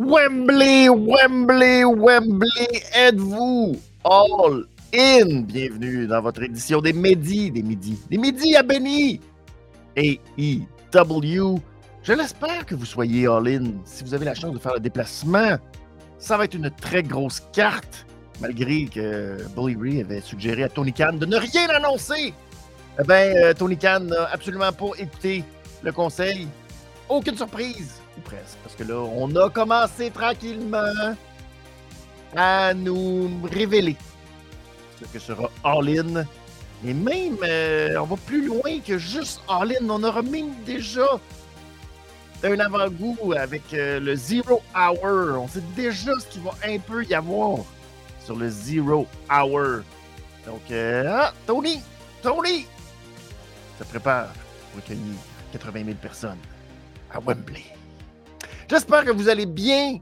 Wembley, 0.00 0.88
Wembley, 0.88 1.84
Wembley, 1.84 2.82
êtes-vous 2.94 3.76
all 4.02 4.64
in? 4.94 5.42
Bienvenue 5.42 6.06
dans 6.06 6.22
votre 6.22 6.42
édition 6.42 6.80
des 6.80 6.94
Midis, 6.94 7.50
des 7.50 7.62
Midis, 7.62 7.98
des 8.08 8.16
Midis 8.16 8.56
à 8.56 8.62
Benny. 8.62 9.20
AEW. 9.96 11.60
Je 12.02 12.12
l'espère 12.14 12.64
que 12.64 12.74
vous 12.74 12.86
soyez 12.86 13.26
all 13.26 13.46
in. 13.46 13.72
Si 13.84 14.02
vous 14.02 14.14
avez 14.14 14.24
la 14.24 14.34
chance 14.34 14.54
de 14.54 14.58
faire 14.58 14.72
le 14.72 14.80
déplacement, 14.80 15.58
ça 16.18 16.38
va 16.38 16.46
être 16.46 16.54
une 16.54 16.70
très 16.70 17.02
grosse 17.02 17.42
carte, 17.52 18.06
malgré 18.40 18.86
que 18.86 19.36
Bully 19.54 19.76
Ray 19.78 20.00
avait 20.00 20.22
suggéré 20.22 20.62
à 20.62 20.70
Tony 20.70 20.94
Khan 20.94 21.12
de 21.12 21.26
ne 21.26 21.36
rien 21.36 21.68
annoncer. 21.68 22.32
Eh 22.98 23.06
bien, 23.06 23.34
euh, 23.36 23.52
Tony 23.52 23.76
Khan 23.76 24.00
n'a 24.00 24.30
absolument 24.32 24.72
pas 24.72 24.92
écouté 24.98 25.44
le 25.82 25.92
conseil. 25.92 26.48
Aucune 27.06 27.36
surprise, 27.36 27.99
presque, 28.20 28.58
parce 28.62 28.74
que 28.74 28.84
là, 28.84 28.98
on 28.98 29.34
a 29.36 29.50
commencé 29.50 30.10
tranquillement 30.10 31.14
à 32.36 32.74
nous 32.74 33.30
révéler 33.50 33.96
ce 35.00 35.04
que 35.06 35.18
sera 35.18 35.50
All 35.64 35.88
In. 35.88 36.24
Et 36.84 36.94
même, 36.94 37.36
euh, 37.42 37.96
on 37.98 38.04
va 38.04 38.16
plus 38.16 38.46
loin 38.46 38.80
que 38.86 38.98
juste 38.98 39.42
All 39.48 39.72
In. 39.72 39.88
On 39.88 40.02
aura 40.02 40.22
même 40.22 40.54
déjà 40.64 41.06
un 42.42 42.58
avant-goût 42.58 43.34
avec 43.36 43.62
euh, 43.74 44.00
le 44.00 44.14
Zero 44.14 44.62
Hour. 44.74 45.42
On 45.42 45.48
sait 45.48 45.62
déjà 45.76 46.12
ce 46.18 46.26
qu'il 46.26 46.42
va 46.42 46.52
un 46.64 46.78
peu 46.78 47.04
y 47.04 47.14
avoir 47.14 47.58
sur 48.24 48.36
le 48.36 48.48
Zero 48.48 49.06
Hour. 49.30 49.82
Donc, 50.46 50.62
euh, 50.70 51.04
ah, 51.08 51.32
Tony, 51.46 51.80
Tony, 52.22 52.66
se 53.78 53.84
prépare 53.84 54.28
pour 54.72 54.82
accueillir 54.82 55.14
80 55.52 55.84
000 55.84 55.96
personnes 56.00 56.38
à 57.12 57.20
Wembley. 57.20 57.79
J'espère 58.70 59.04
que 59.04 59.10
vous 59.10 59.28
allez 59.28 59.46
bien. 59.46 59.98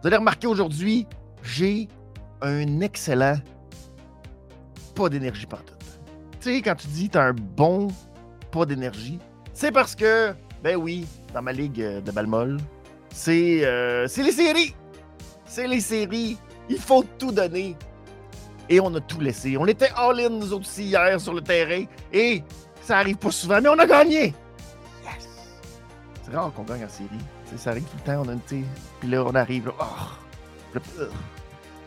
Vous 0.00 0.06
allez 0.06 0.16
remarquer 0.16 0.46
aujourd'hui, 0.46 1.06
j'ai 1.42 1.86
un 2.40 2.80
excellent 2.80 3.36
pas 4.94 5.10
d'énergie 5.10 5.44
partout. 5.44 5.74
Tu 6.40 6.54
sais, 6.54 6.62
quand 6.62 6.76
tu 6.76 6.86
dis 6.86 7.08
que 7.08 7.12
tu 7.12 7.18
as 7.18 7.24
un 7.24 7.34
bon 7.34 7.88
pas 8.50 8.64
d'énergie, 8.64 9.18
c'est 9.52 9.70
parce 9.70 9.94
que, 9.94 10.34
ben 10.64 10.76
oui, 10.76 11.06
dans 11.34 11.42
ma 11.42 11.52
ligue 11.52 12.02
de 12.02 12.10
Balmol, 12.10 12.56
c'est 13.12 13.62
euh, 13.66 14.08
c'est 14.08 14.22
les 14.22 14.32
séries. 14.32 14.74
C'est 15.44 15.68
les 15.68 15.80
séries. 15.80 16.38
Il 16.70 16.78
faut 16.78 17.04
tout 17.18 17.32
donner. 17.32 17.76
Et 18.70 18.80
on 18.80 18.94
a 18.94 19.00
tout 19.00 19.20
laissé. 19.20 19.58
On 19.58 19.66
était 19.66 19.90
all-in, 19.94 20.30
nous 20.30 20.54
aussi, 20.54 20.84
hier 20.84 21.20
sur 21.20 21.34
le 21.34 21.42
terrain. 21.42 21.84
Et 22.14 22.42
ça 22.80 22.96
arrive 22.96 23.16
pas 23.16 23.30
souvent, 23.30 23.60
mais 23.60 23.68
on 23.68 23.78
a 23.78 23.86
gagné. 23.86 24.34
Yes! 25.04 25.28
C'est 26.22 26.34
rare 26.34 26.50
qu'on 26.54 26.62
gagne 26.62 26.84
en 26.84 26.88
série. 26.88 27.10
Ça 27.54 27.70
arrive 27.70 27.84
tout 27.84 27.96
le 27.96 28.02
temps, 28.02 28.22
on 28.24 28.28
a 28.28 28.32
une 28.32 28.64
Puis 29.00 29.08
là, 29.08 29.24
on 29.24 29.34
arrive, 29.34 29.66
là, 29.66 29.72
oh! 29.80 30.80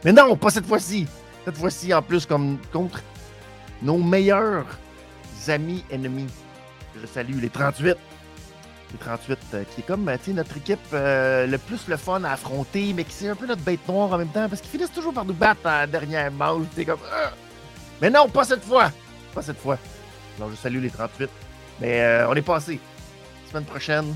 Mais 0.05 0.13
non, 0.13 0.35
pas 0.35 0.49
cette 0.49 0.65
fois-ci. 0.65 1.05
Cette 1.45 1.57
fois-ci, 1.57 1.93
en 1.93 2.01
plus, 2.01 2.25
comme 2.25 2.57
contre 2.71 3.01
nos 3.81 3.97
meilleurs 3.97 4.65
amis 5.47 5.83
ennemis. 5.91 6.27
Je 6.99 7.05
salue 7.07 7.39
les 7.39 7.49
38. 7.49 7.97
Les 8.91 8.97
38, 8.97 9.39
euh, 9.53 9.63
qui 9.63 9.81
est 9.81 9.83
comme 9.83 10.03
notre 10.05 10.57
équipe 10.57 10.79
euh, 10.93 11.45
le 11.45 11.57
plus 11.57 11.87
le 11.87 11.95
fun 11.95 12.23
à 12.23 12.31
affronter, 12.31 12.93
mais 12.93 13.03
qui 13.03 13.13
c'est 13.13 13.29
un 13.29 13.35
peu 13.35 13.45
notre 13.45 13.61
bête 13.61 13.87
noire 13.87 14.11
en 14.11 14.17
même 14.17 14.29
temps, 14.29 14.49
parce 14.49 14.61
qu'ils 14.61 14.71
finissent 14.71 14.91
toujours 14.91 15.13
par 15.13 15.25
nous 15.25 15.33
battre 15.33 15.61
en 15.65 15.85
dernière 15.85 16.31
manche. 16.31 16.65
Comme. 16.85 16.99
Mais 18.01 18.09
non, 18.09 18.27
pas 18.27 18.45
cette 18.45 18.63
fois! 18.63 18.91
Pas 19.33 19.41
cette 19.43 19.59
fois. 19.59 19.77
Alors, 20.37 20.49
je 20.49 20.55
salue 20.55 20.81
les 20.81 20.89
38. 20.89 21.29
Mais 21.81 22.01
euh, 22.01 22.29
on 22.29 22.33
est 22.33 22.41
passé. 22.41 22.79
Semaine 23.49 23.65
prochaine, 23.65 24.15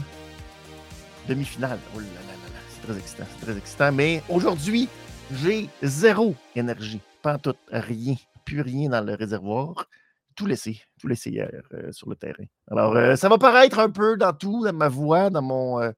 demi-finale. 1.27 1.79
Oh 1.95 1.99
là 1.99 2.05
là 2.05 2.33
là 2.33 2.59
c'est 2.69 2.81
très 2.87 2.97
excitant, 2.97 3.25
c'est 3.39 3.45
très 3.45 3.57
excitant. 3.57 3.91
Mais 3.91 4.21
aujourd'hui, 4.29 4.89
j'ai 5.31 5.69
zéro 5.81 6.35
énergie. 6.55 7.01
Pas 7.21 7.37
tout, 7.37 7.55
rien, 7.71 8.15
plus 8.45 8.61
rien 8.61 8.89
dans 8.89 9.01
le 9.01 9.15
réservoir. 9.15 9.87
Tout 10.35 10.45
laissé, 10.45 10.81
tout 10.99 11.07
laissé 11.07 11.29
hier 11.29 11.49
euh, 11.73 11.91
sur 11.91 12.09
le 12.09 12.15
terrain. 12.15 12.45
Alors, 12.69 12.95
euh, 12.95 13.15
ça 13.15 13.29
va 13.29 13.37
paraître 13.37 13.79
un 13.79 13.89
peu 13.89 14.17
dans 14.17 14.33
tout, 14.33 14.63
dans 14.65 14.73
ma 14.73 14.89
voix, 14.89 15.29
dans 15.29 15.43
mon, 15.43 15.79
euh, 15.79 15.91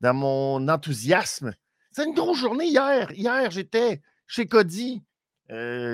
dans 0.00 0.14
mon 0.14 0.68
enthousiasme. 0.68 1.54
C'est 1.92 2.04
une 2.04 2.14
grosse 2.14 2.38
journée 2.38 2.66
hier. 2.66 3.12
Hier, 3.12 3.50
j'étais 3.50 4.02
chez 4.26 4.46
Cody. 4.46 5.02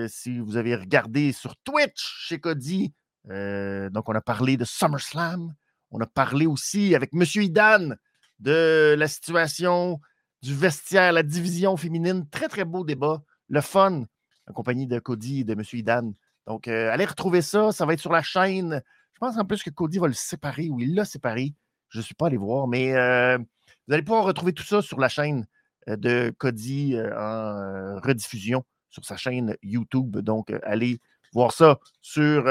si 0.09 0.39
vous 0.39 0.57
avez 0.57 0.75
regardé 0.75 1.33
sur 1.33 1.57
Twitch 1.57 2.27
chez 2.27 2.41
Cody, 2.41 2.93
donc 3.25 4.09
on 4.09 4.15
a 4.15 4.21
parlé 4.21 4.57
de 4.57 4.65
SummerSlam. 4.65 5.55
On 5.91 6.01
a 6.01 6.07
parlé 6.07 6.47
aussi 6.47 6.95
avec 6.95 7.11
M. 7.15 7.25
Idan 7.37 7.95
de 8.41 8.95
la 8.97 9.09
situation 9.09 10.01
du 10.43 10.55
vestiaire, 10.55 11.13
la 11.13 11.23
division 11.23 11.77
féminine. 11.77 12.29
Très, 12.31 12.49
très 12.49 12.65
beau 12.65 12.85
débat. 12.85 13.23
Le 13.49 13.61
fun, 13.61 14.05
en 14.49 14.53
compagnie 14.53 14.87
de 14.87 14.99
Cody 14.99 15.41
et 15.41 15.45
de 15.45 15.53
M. 15.53 15.63
Idan. 15.73 16.13
Donc, 16.47 16.69
euh, 16.69 16.91
allez 16.91 17.05
retrouver 17.05 17.43
ça. 17.43 17.73
Ça 17.73 17.87
va 17.87 17.95
être 17.95 18.01
sur 18.01 18.13
la 18.13 18.23
chaîne. 18.23 18.83
Je 19.15 19.19
pense 19.19 19.37
en 19.37 19.45
plus 19.45 19.63
que 19.63 19.71
Cody 19.71 19.99
va 19.99 20.09
le 20.09 20.13
séparer 20.13 20.69
ou 20.69 20.81
il 20.81 20.95
l'a 20.95 21.05
séparé. 21.05 21.55
Je 21.89 21.99
ne 21.99 22.03
suis 22.03 22.15
pas 22.15 22.27
allé 22.27 22.37
voir, 22.37 22.67
mais 22.67 22.95
euh, 22.95 23.39
vous 23.39 23.95
allez 23.95 24.03
pouvoir 24.03 24.25
retrouver 24.25 24.53
tout 24.53 24.65
ça 24.65 24.83
sur 24.83 24.99
la 24.99 25.09
chaîne 25.09 25.47
euh, 25.89 25.97
de 25.97 26.35
Cody 26.37 26.97
en 27.01 28.01
rediffusion 28.01 28.65
sur 28.91 29.05
sa 29.05 29.17
chaîne 29.17 29.57
YouTube. 29.63 30.19
Donc, 30.19 30.53
allez 30.63 31.01
voir 31.33 31.53
ça 31.53 31.79
sur, 32.01 32.45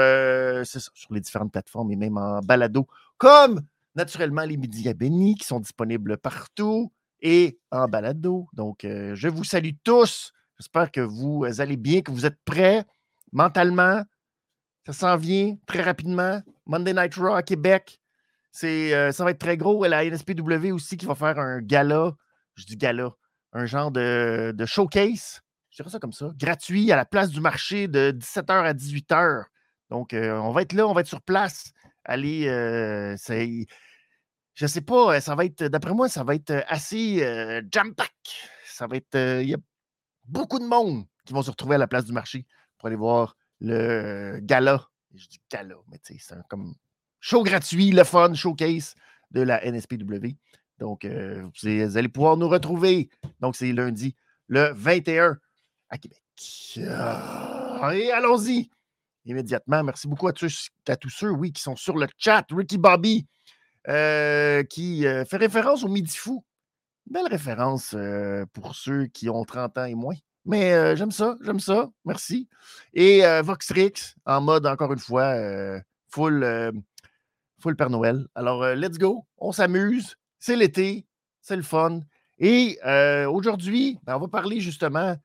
sur 0.64 1.14
les 1.14 1.20
différentes 1.20 1.52
plateformes 1.52 1.90
et 1.90 1.96
même 1.96 2.18
en 2.18 2.40
balado, 2.40 2.86
comme 3.18 3.62
naturellement 3.96 4.42
les 4.42 4.56
médias 4.56 4.92
bénis 4.92 5.34
qui 5.34 5.46
sont 5.46 5.60
disponibles 5.60 6.18
partout 6.18 6.92
et 7.20 7.58
en 7.70 7.88
balado. 7.88 8.46
Donc, 8.52 8.80
je 8.82 9.28
vous 9.28 9.44
salue 9.44 9.74
tous. 9.82 10.32
J'espère 10.58 10.90
que 10.90 11.00
vous 11.00 11.44
allez 11.58 11.76
bien, 11.76 12.02
que 12.02 12.10
vous 12.10 12.26
êtes 12.26 12.38
prêts 12.44 12.84
mentalement. 13.32 14.02
Ça 14.86 14.92
s'en 14.92 15.16
vient 15.16 15.56
très 15.66 15.82
rapidement. 15.82 16.40
Monday 16.66 16.94
Night 16.94 17.14
Raw 17.16 17.34
à 17.34 17.42
Québec. 17.42 18.00
C'est, 18.52 19.12
ça 19.12 19.24
va 19.24 19.30
être 19.32 19.40
très 19.40 19.56
gros. 19.56 19.84
La 19.86 20.04
NSPW 20.04 20.72
aussi 20.72 20.96
qui 20.96 21.06
va 21.06 21.14
faire 21.14 21.38
un 21.38 21.60
gala. 21.60 22.12
Je 22.54 22.64
dis 22.64 22.76
gala. 22.76 23.10
Un 23.52 23.66
genre 23.66 23.90
de, 23.90 24.52
de 24.54 24.66
showcase. 24.66 25.40
Je 25.70 25.76
dirais 25.76 25.90
ça 25.90 25.98
comme 25.98 26.12
ça. 26.12 26.30
Gratuit 26.38 26.92
à 26.92 26.96
la 26.96 27.04
place 27.04 27.30
du 27.30 27.40
marché 27.40 27.88
de 27.88 28.12
17h 28.12 28.50
à 28.50 28.72
18h. 28.72 29.44
Donc, 29.90 30.14
on 30.14 30.52
va 30.52 30.62
être 30.62 30.72
là, 30.72 30.86
on 30.86 30.92
va 30.92 31.02
être 31.02 31.06
sur 31.06 31.22
place. 31.22 31.72
Allez, 32.08 32.44
je 32.44 33.14
ne 34.64 34.68
sais 34.68 34.80
pas, 34.80 35.20
ça 35.20 35.34
va 35.34 35.44
être, 35.44 35.64
d'après 35.64 35.92
moi, 35.92 36.08
ça 36.08 36.24
va 36.24 36.34
être 36.34 36.64
assez 36.68 37.18
jam-pack. 37.70 38.12
Ça 38.64 38.86
va 38.86 38.96
être, 38.96 39.16
il 39.42 39.48
y 39.48 39.54
a 39.54 39.58
beaucoup 40.24 40.58
de 40.58 40.66
monde 40.66 41.04
qui 41.24 41.32
vont 41.32 41.42
se 41.42 41.50
retrouver 41.50 41.74
à 41.74 41.78
la 41.78 41.88
place 41.88 42.04
du 42.04 42.12
marché 42.12 42.46
pour 42.78 42.86
aller 42.86 42.96
voir 42.96 43.36
le 43.60 44.38
gala. 44.40 44.86
Je 45.14 45.26
dis 45.26 45.40
gala, 45.50 45.74
mais 45.90 45.98
tu 45.98 46.18
c'est 46.18 46.36
comme 46.48 46.74
show 47.20 47.42
gratuit, 47.42 47.90
le 47.90 48.04
fun, 48.04 48.34
showcase 48.34 48.94
de 49.30 49.40
la 49.42 49.64
NSPW. 49.64 50.36
Donc, 50.78 51.06
vous, 51.06 51.96
allez 51.96 52.08
pouvoir 52.08 52.36
nous 52.36 52.48
retrouver. 52.48 53.08
Donc, 53.40 53.56
c'est 53.56 53.72
lundi, 53.72 54.14
le 54.48 54.72
21 54.74 55.38
à 55.88 55.98
Québec. 55.98 56.22
Ah, 56.88 57.90
et 57.94 58.10
allons-y 58.12 58.70
immédiatement. 59.26 59.82
Merci 59.84 60.08
beaucoup 60.08 60.28
à 60.28 60.32
tous, 60.32 60.70
à 60.88 60.96
tous 60.96 61.10
ceux, 61.10 61.30
oui, 61.30 61.52
qui 61.52 61.62
sont 61.62 61.76
sur 61.76 61.96
le 61.96 62.06
chat. 62.18 62.46
Ricky 62.50 62.78
Bobby, 62.78 63.26
euh, 63.88 64.62
qui 64.64 65.06
euh, 65.06 65.24
fait 65.24 65.36
référence 65.36 65.84
au 65.84 65.88
Midi 65.88 66.16
Fou. 66.16 66.44
Belle 67.08 67.28
référence 67.28 67.94
euh, 67.94 68.44
pour 68.52 68.74
ceux 68.74 69.06
qui 69.06 69.28
ont 69.28 69.44
30 69.44 69.78
ans 69.78 69.84
et 69.84 69.94
moins. 69.94 70.16
Mais 70.44 70.94
j'aime 70.94 71.10
ça, 71.10 71.36
j'aime 71.42 71.58
ça. 71.58 71.90
Merci. 72.04 72.48
Et 72.94 73.22
Voxrix, 73.42 74.14
en 74.24 74.40
mode, 74.40 74.64
encore 74.64 74.92
une 74.92 75.00
fois, 75.00 75.34
full, 76.08 76.72
full 77.60 77.74
Père 77.74 77.90
Noël. 77.90 78.28
Alors, 78.36 78.64
let's 78.76 78.96
go. 78.96 79.26
On 79.38 79.50
s'amuse. 79.50 80.14
C'est 80.38 80.54
l'été. 80.54 81.04
C'est 81.40 81.56
le 81.56 81.64
fun. 81.64 81.98
Et 82.38 82.78
aujourd'hui, 83.28 83.98
ben, 84.04 84.14
on 84.14 84.20
va 84.20 84.28
parler 84.28 84.60
justement 84.60 85.16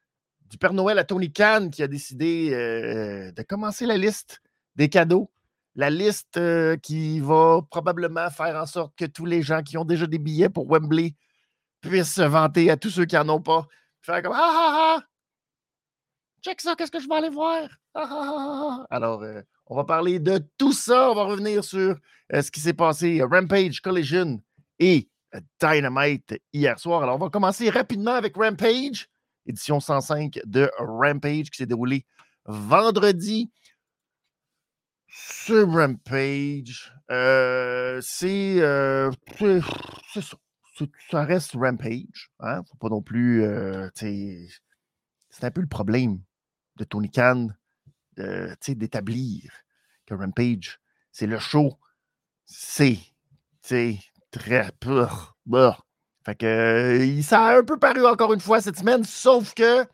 du 0.51 0.59
Père 0.59 0.73
Noël 0.73 0.99
à 0.99 1.03
Tony 1.03 1.31
Khan 1.31 1.69
qui 1.71 1.81
a 1.81 1.87
décidé 1.87 2.51
de 2.51 3.41
commencer 3.41 3.87
la 3.87 3.97
liste 3.97 4.41
des 4.75 4.89
cadeaux 4.89 5.31
la 5.75 5.89
liste 5.89 6.37
euh, 6.37 6.75
qui 6.77 7.19
va 7.19 7.61
probablement 7.69 8.29
faire 8.29 8.55
en 8.55 8.65
sorte 8.65 8.93
que 8.95 9.05
tous 9.05 9.25
les 9.25 9.41
gens 9.41 9.63
qui 9.63 9.77
ont 9.77 9.85
déjà 9.85 10.05
des 10.05 10.19
billets 10.19 10.49
pour 10.49 10.69
Wembley 10.69 11.15
puissent 11.81 12.15
se 12.15 12.21
vanter 12.21 12.69
à 12.69 12.77
tous 12.77 12.89
ceux 12.89 13.05
qui 13.05 13.15
n'en 13.15 13.29
ont 13.29 13.41
pas. 13.41 13.67
Faire 14.01 14.21
comme 14.21 14.33
Ah 14.35 14.51
ah 14.53 14.97
ah! 14.97 15.03
Check 16.43 16.59
ça, 16.59 16.75
qu'est-ce 16.75 16.91
que 16.91 16.99
je 16.99 17.07
vais 17.07 17.15
aller 17.15 17.29
voir? 17.29 17.69
Ah, 17.93 18.07
ah, 18.09 18.35
ah, 18.81 18.85
Alors, 18.89 19.21
euh, 19.21 19.41
on 19.67 19.75
va 19.75 19.83
parler 19.83 20.19
de 20.19 20.41
tout 20.57 20.73
ça. 20.73 21.11
On 21.11 21.15
va 21.15 21.23
revenir 21.23 21.63
sur 21.63 21.95
euh, 22.33 22.41
ce 22.41 22.49
qui 22.49 22.59
s'est 22.59 22.73
passé 22.73 23.21
Rampage, 23.21 23.79
Collision 23.79 24.41
et 24.79 25.07
Dynamite 25.61 26.35
hier 26.51 26.79
soir. 26.79 27.03
Alors, 27.03 27.15
on 27.15 27.19
va 27.19 27.29
commencer 27.29 27.69
rapidement 27.69 28.15
avec 28.15 28.35
Rampage, 28.35 29.07
édition 29.45 29.79
105 29.79 30.39
de 30.45 30.69
Rampage 30.77 31.49
qui 31.49 31.57
s'est 31.57 31.65
déroulée 31.65 32.05
vendredi. 32.45 33.51
Ce 35.07 35.53
Rampage, 35.53 36.93
euh, 37.11 37.99
c'est 38.01 38.61
euh, 38.61 39.11
ça. 40.13 40.21
ça 41.09 41.25
reste 41.25 41.53
Rampage. 41.53 42.31
Hein? 42.39 42.61
Faut 42.63 42.77
pas 42.77 42.89
non 42.89 43.01
plus. 43.01 43.43
Euh, 43.43 43.89
c'est 43.95 45.43
un 45.43 45.51
peu 45.51 45.61
le 45.61 45.67
problème 45.67 46.21
de 46.77 46.85
Tony 46.85 47.09
Khan 47.09 47.49
d'établir 48.15 49.51
que 50.05 50.13
Rampage, 50.13 50.79
c'est 51.11 51.27
le 51.27 51.39
show. 51.39 51.77
C'est 52.45 52.99
très 54.31 54.71
pur. 54.79 55.37
Fait 56.23 56.35
que 56.35 57.21
ça 57.23 57.45
a 57.45 57.59
un 57.59 57.63
peu 57.63 57.77
paru 57.77 58.05
encore 58.05 58.33
une 58.33 58.39
fois 58.39 58.61
cette 58.61 58.77
semaine, 58.77 59.03
sauf 59.03 59.53
que 59.53 59.85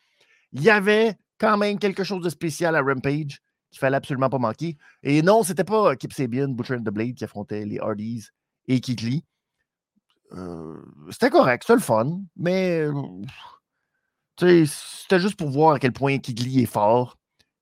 il 0.53 0.61
y 0.61 0.69
avait 0.69 1.15
quand 1.37 1.57
même 1.57 1.79
quelque 1.79 2.03
chose 2.03 2.23
de 2.23 2.29
spécial 2.29 2.75
à 2.75 2.81
Rampage 2.81 3.39
qu'il 3.69 3.79
fallait 3.79 3.97
absolument 3.97 4.29
pas 4.29 4.37
manquer. 4.37 4.77
Et 5.03 5.21
non, 5.21 5.43
c'était 5.43 5.63
pas 5.63 5.95
Kip 5.95 6.13
Sabian, 6.13 6.49
Butcher 6.49 6.75
and 6.75 6.83
the 6.83 6.89
Blade 6.89 7.15
qui 7.15 7.23
affrontait 7.23 7.65
les 7.65 7.79
Hardys 7.79 8.27
et 8.67 8.79
Keith. 8.79 9.23
Euh, 10.33 10.77
c'était 11.09 11.29
correct, 11.29 11.63
c'était 11.63 11.75
le 11.75 11.81
fun, 11.81 12.21
mais 12.35 12.85
c'était 14.37 15.19
juste 15.19 15.37
pour 15.37 15.49
voir 15.49 15.75
à 15.75 15.79
quel 15.79 15.93
point 15.93 16.17
Keith 16.17 16.39
est 16.39 16.65
fort. 16.65 17.17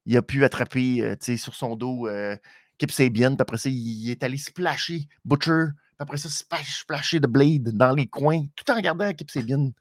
Il 0.06 0.18
a 0.18 0.22
pu 0.22 0.44
attraper 0.44 1.02
euh, 1.02 1.38
sur 1.38 1.56
son 1.56 1.76
dos 1.76 2.08
euh, 2.08 2.36
Kip 2.78 2.92
Sabian, 2.92 3.36
puis 3.36 3.42
après 3.42 3.58
ça, 3.58 3.70
il 3.70 4.10
est 4.10 4.24
allé 4.24 4.38
splasher 4.38 5.08
Butcher, 5.24 5.68
après 6.00 6.18
ça, 6.18 6.30
splasher 6.30 7.20
The 7.20 7.28
Blade 7.28 7.70
dans 7.70 7.94
les 7.94 8.08
coins, 8.08 8.46
tout 8.56 8.70
en 8.72 8.76
regardant 8.76 9.12
Kip 9.14 9.32
Sabian 9.32 9.72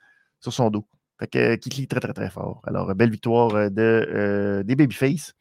sur 0.41 0.53
son 0.53 0.71
dos. 0.71 0.87
Fait 1.19 1.27
que 1.27 1.55
Keith 1.57 1.77
Lee 1.77 1.87
très, 1.87 2.01
très, 2.01 2.13
très 2.13 2.31
fort. 2.31 2.61
Alors, 2.67 2.95
belle 2.95 3.11
victoire 3.11 3.71
de, 3.71 4.63
des 4.65 4.77
Babyface. 4.77 5.33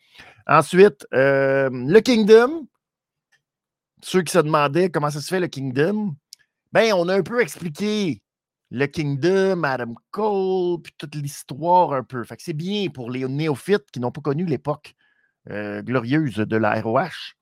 Ensuite, 0.48 1.06
le 1.12 2.00
Kingdom. 2.00 2.68
Ceux 4.02 4.22
qui 4.22 4.34
se 4.34 4.40
demandaient 4.40 4.90
comment 4.90 5.10
ça 5.10 5.22
se 5.22 5.28
fait 5.28 5.40
le 5.40 5.48
Kingdom, 5.48 6.16
ben, 6.74 6.92
on 6.94 7.08
a 7.08 7.16
un 7.16 7.24
peu 7.24 7.40
expliqué 7.40 8.22
le 8.74 8.88
Kingdom, 8.88 9.64
Adam 9.64 9.94
Cole, 10.10 10.82
puis 10.82 10.94
toute 10.98 11.14
l'histoire 11.14 11.94
un 11.94 12.04
peu. 12.04 12.24
Fait 12.24 12.36
que 12.36 12.42
c'est 12.42 12.54
bien 12.54 12.90
pour 12.90 13.12
les 13.12 13.28
néophytes 13.28 13.92
qui 13.92 14.00
n'ont 14.00 14.12
pas 14.12 14.22
connu 14.22 14.46
l'époque 14.46 14.96
euh, 15.52 15.84
glorieuse 15.84 16.38
de 16.38 16.58
la 16.58 16.82
ROH, 16.82 17.36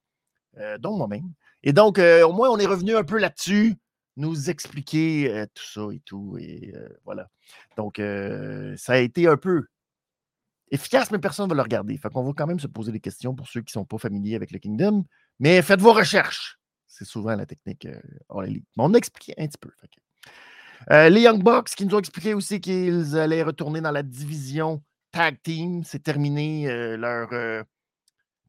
euh, 0.57 0.77
dont 0.77 0.97
moi-même. 0.97 1.31
Et 1.63 1.73
donc, 1.73 1.99
euh, 1.99 2.25
au 2.27 2.33
moins, 2.33 2.49
on 2.49 2.57
est 2.57 2.65
revenu 2.65 2.95
un 2.95 3.03
peu 3.03 3.17
là-dessus, 3.17 3.75
nous 4.17 4.49
expliquer 4.49 5.45
tout 5.53 5.65
ça 5.65 5.87
et 5.93 6.01
tout. 6.05 6.37
Et 6.39 6.73
voilà. 7.05 7.29
Donc, 7.77 8.01
ça 8.77 8.93
a 8.93 8.97
été 8.97 9.27
un 9.27 9.37
peu 9.37 9.65
efficace, 10.69 11.11
mais 11.11 11.19
personne 11.19 11.45
ne 11.45 11.49
va 11.49 11.55
le 11.55 11.61
regarder. 11.61 11.97
Fait 11.97 12.09
qu'on 12.09 12.23
va 12.23 12.31
quand 12.35 12.47
même 12.47 12.59
se 12.59 12.67
poser 12.67 12.91
des 12.91 12.99
questions 12.99 13.35
pour 13.35 13.47
ceux 13.47 13.61
qui 13.61 13.77
ne 13.77 13.81
sont 13.81 13.85
pas 13.85 13.97
familiers 13.97 14.35
avec 14.35 14.51
le 14.51 14.59
Kingdom. 14.59 15.05
Mais 15.39 15.61
faites 15.61 15.81
vos 15.81 15.93
recherches. 15.93 16.59
C'est 16.87 17.05
souvent 17.05 17.35
la 17.35 17.45
technique 17.45 17.87
élite. 18.43 18.65
Mais 18.75 18.83
on 18.83 18.93
a 18.93 18.97
expliqué 18.97 19.33
un 19.37 19.47
petit 19.47 19.57
peu. 19.57 19.71
Euh, 20.89 21.09
les 21.09 21.21
Young 21.21 21.43
Bucks 21.43 21.69
qui 21.69 21.85
nous 21.85 21.95
ont 21.95 21.99
expliqué 21.99 22.33
aussi 22.33 22.59
qu'ils 22.59 23.17
allaient 23.17 23.43
retourner 23.43 23.81
dans 23.81 23.91
la 23.91 24.03
division 24.03 24.81
Tag 25.11 25.37
Team. 25.43 25.83
C'est 25.83 26.01
terminé 26.01 26.67
euh, 26.67 26.97
leur 26.97 27.29
euh, 27.33 27.63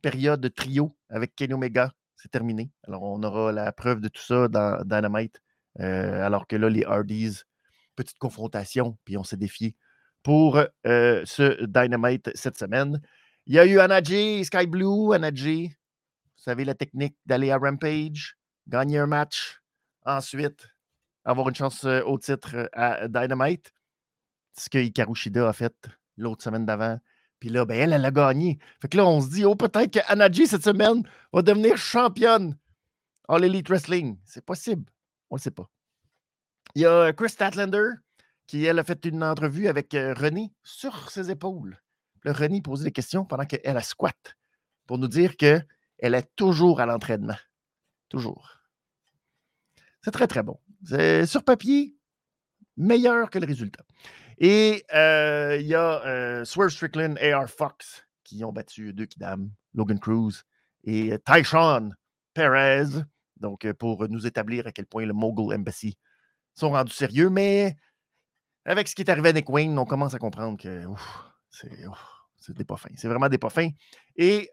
période 0.00 0.41
de 0.41 0.49
trio 0.49 0.97
avec 1.11 1.35
Kenny 1.35 1.53
Omega. 1.53 1.93
C'est 2.23 2.31
terminé. 2.31 2.71
Alors, 2.87 3.03
on 3.03 3.21
aura 3.25 3.51
la 3.51 3.73
preuve 3.73 4.01
de 4.01 4.07
tout 4.07 4.23
ça 4.23 4.47
dans 4.47 4.81
Dynamite. 4.85 5.43
alors 5.77 6.47
que 6.47 6.55
là, 6.55 6.71
les 6.71 6.85
Hardys, 6.85 7.41
petite 7.97 8.19
confrontation, 8.19 8.97
puis 9.05 9.17
on 9.17 9.25
s'est 9.25 9.37
défié 9.37 9.75
pour 10.23 10.63
ce 10.85 11.65
Dynamite 11.65 12.31
cette 12.37 12.57
semaine. 12.57 13.01
Il 13.47 13.55
y 13.55 13.59
a 13.59 13.67
eu 13.67 13.81
Anna 13.81 13.99
Sky 14.05 14.69
Blue, 14.69 15.13
Anna 15.13 15.33
Vous 15.33 15.69
savez 16.37 16.65
la 16.65 16.75
technique 16.75 17.17
d'aller 17.27 17.51
à 17.51 17.59
Rampage, 17.59 18.39
gagner 18.69 18.99
un 18.99 19.09
match, 19.09 19.61
ensuite 20.05 20.69
avoir 21.25 21.49
une 21.49 21.57
chance 21.57 21.85
au 21.85 22.19
titre 22.21 22.71
à 22.73 23.09
Dynamite. 23.09 23.73
Ce 24.57 24.71
que 24.71 24.79
Hikaru 24.79 25.17
Shida 25.17 25.49
a 25.49 25.53
fait 25.53 25.75
l'autre 26.17 26.45
semaine 26.45 26.67
d'avant. 26.67 27.01
Puis 27.43 27.49
là, 27.49 27.65
ben, 27.65 27.75
elle, 27.77 27.93
elle 27.93 28.05
a 28.05 28.12
gagné. 28.12 28.61
Fait 28.81 28.87
que 28.87 28.97
là, 28.97 29.05
on 29.05 29.21
se 29.21 29.29
dit, 29.29 29.44
oh, 29.44 29.56
peut-être 29.56 29.91
que 29.91 30.47
cette 30.47 30.62
semaine, 30.62 31.03
va 31.33 31.43
devenir 31.43 31.77
championne 31.77 32.56
All 33.27 33.43
Elite 33.43 33.69
Wrestling. 33.69 34.17
C'est 34.25 34.44
possible. 34.44 34.85
On 35.29 35.35
ne 35.35 35.41
le 35.41 35.43
sait 35.43 35.50
pas. 35.50 35.69
Il 36.77 36.83
y 36.83 36.87
a 36.87 37.12
Chris 37.12 37.31
Statlander 37.31 37.94
qui, 38.47 38.65
elle, 38.65 38.79
a 38.79 38.85
fait 38.85 39.05
une 39.06 39.25
entrevue 39.25 39.67
avec 39.67 39.91
René 39.93 40.53
sur 40.62 41.11
ses 41.11 41.33
épaules. 41.33 41.83
Le 42.21 42.31
René 42.31 42.62
posait 42.62 42.85
des 42.85 42.93
questions 42.93 43.25
pendant 43.25 43.44
qu'elle 43.44 43.77
a 43.77 43.83
squat 43.83 44.37
pour 44.87 44.99
nous 44.99 45.09
dire 45.09 45.37
qu'elle 45.37 45.65
est 46.00 46.31
toujours 46.37 46.81
à 46.81 46.87
l'entraînement. 46.87 47.39
Toujours. 48.09 48.50
C'est 50.05 50.12
très, 50.12 50.29
très 50.29 50.44
bon. 50.44 50.61
Sur 51.27 51.43
papier, 51.43 51.97
meilleur 52.77 53.31
que 53.31 53.41
le 53.41 53.49
résultat. 53.49 53.83
Et 54.38 54.84
euh, 54.94 55.58
il 55.61 55.67
y 55.67 55.75
a 55.75 56.05
euh, 56.05 56.44
Swerve 56.44 56.70
Strickland 56.70 57.17
et 57.20 57.32
AR 57.32 57.49
Fox 57.49 58.05
qui 58.25 58.44
ont 58.44 58.52
battu 58.52 58.93
deux 58.93 59.06
Kidam, 59.06 59.50
Logan 59.75 59.99
Cruz 59.99 60.43
et 60.84 61.19
Tyshawn 61.25 61.94
Perez. 62.34 63.02
Donc, 63.37 63.64
euh, 63.64 63.75
pour 63.75 64.08
nous 64.08 64.26
établir 64.26 64.67
à 64.67 64.73
quel 64.73 64.87
point 64.87 65.05
le 65.05 65.12
Mogul 65.12 65.55
Embassy 65.55 65.96
sont 66.55 66.70
rendus 66.70 66.93
sérieux. 66.93 67.31
Mais 67.31 67.76
avec 68.64 68.88
ce 68.88 68.94
qui 68.94 69.02
est 69.02 69.11
arrivé 69.11 69.31
à 69.31 69.32
Nick 69.32 69.49
Wayne, 69.49 69.79
on 69.79 69.84
commence 69.84 70.14
à 70.14 70.19
comprendre 70.19 70.58
que 70.58 70.84
c'est 71.50 72.56
des 72.56 72.64
pas 72.64 72.76
fins. 72.76 72.90
C'est 72.96 73.08
vraiment 73.08 73.29
des 73.29 73.38
pas 73.38 73.50
fins. 73.50 73.70
Et 74.17 74.50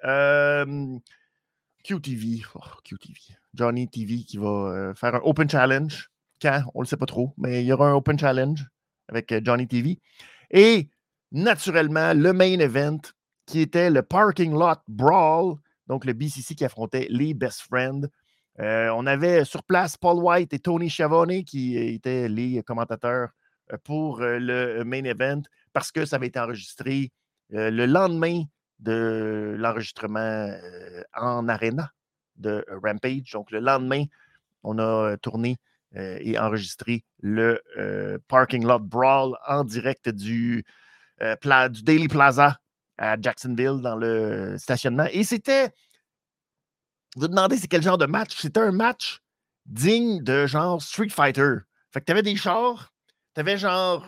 QTV, 1.83 2.43
oh, 2.55 2.59
QTV, 2.83 3.19
Johnny 3.53 3.87
TV 3.87 4.23
qui 4.23 4.37
va 4.37 4.93
faire 4.95 5.15
un 5.15 5.21
Open 5.23 5.49
Challenge 5.49 6.09
quand, 6.41 6.63
on 6.73 6.79
ne 6.79 6.83
le 6.83 6.87
sait 6.87 6.97
pas 6.97 7.05
trop, 7.05 7.33
mais 7.37 7.63
il 7.63 7.67
y 7.67 7.73
aura 7.73 7.89
un 7.89 7.93
Open 7.93 8.17
Challenge 8.17 8.65
avec 9.09 9.31
euh, 9.31 9.41
Johnny 9.43 9.67
TV. 9.67 9.99
Et 10.51 10.87
naturellement, 11.31 12.13
le 12.13 12.33
main 12.33 12.59
event 12.59 13.01
qui 13.45 13.61
était 13.61 13.89
le 13.89 14.01
Parking 14.01 14.53
Lot 14.53 14.79
Brawl, 14.87 15.57
donc 15.87 16.05
le 16.05 16.13
BCC 16.13 16.55
qui 16.55 16.65
affrontait 16.65 17.07
les 17.09 17.33
Best 17.33 17.61
Friends. 17.61 18.03
Euh, 18.59 18.89
on 18.95 19.05
avait 19.05 19.43
sur 19.45 19.63
place 19.63 19.97
Paul 19.97 20.23
White 20.23 20.53
et 20.53 20.59
Tony 20.59 20.89
Schiavone 20.89 21.43
qui 21.43 21.77
étaient 21.77 22.27
les 22.29 22.61
commentateurs 22.63 23.29
euh, 23.71 23.77
pour 23.83 24.19
le 24.19 24.83
main 24.83 25.03
event 25.03 25.41
parce 25.73 25.91
que 25.91 26.05
ça 26.05 26.17
avait 26.17 26.27
été 26.27 26.39
enregistré 26.39 27.11
le 27.51 27.85
lendemain 27.85 28.43
de 28.79 29.55
l'enregistrement 29.57 30.53
en 31.15 31.47
arena 31.47 31.91
de 32.37 32.63
Rampage. 32.83 33.31
Donc 33.33 33.51
le 33.51 33.59
lendemain, 33.59 34.05
on 34.63 34.77
a 34.79 35.17
tourné 35.17 35.51
euh, 35.51 35.55
et 35.95 36.37
enregistré 36.37 37.03
le 37.21 37.61
euh, 37.77 38.17
Parking 38.27 38.65
Lot 38.65 38.83
Brawl 38.83 39.35
en 39.47 39.63
direct 39.63 40.09
du, 40.09 40.63
euh, 41.21 41.35
du 41.69 41.83
Daily 41.83 42.07
Plaza 42.07 42.59
à 42.97 43.19
Jacksonville 43.19 43.81
dans 43.81 43.95
le 43.95 44.57
stationnement. 44.57 45.07
Et 45.11 45.23
c'était. 45.23 45.69
Vous 47.15 47.21
vous 47.21 47.27
demandez 47.27 47.57
c'est 47.57 47.67
quel 47.67 47.81
genre 47.81 47.97
de 47.97 48.05
match? 48.05 48.37
C'était 48.39 48.59
un 48.59 48.71
match 48.71 49.19
digne 49.65 50.21
de 50.21 50.45
genre 50.45 50.81
Street 50.81 51.09
Fighter. 51.09 51.55
Fait 51.91 52.01
que 52.01 52.05
tu 52.05 52.11
avais 52.11 52.21
des 52.21 52.35
chars, 52.35 52.93
tu 53.33 53.39
avais 53.39 53.57
genre 53.57 54.05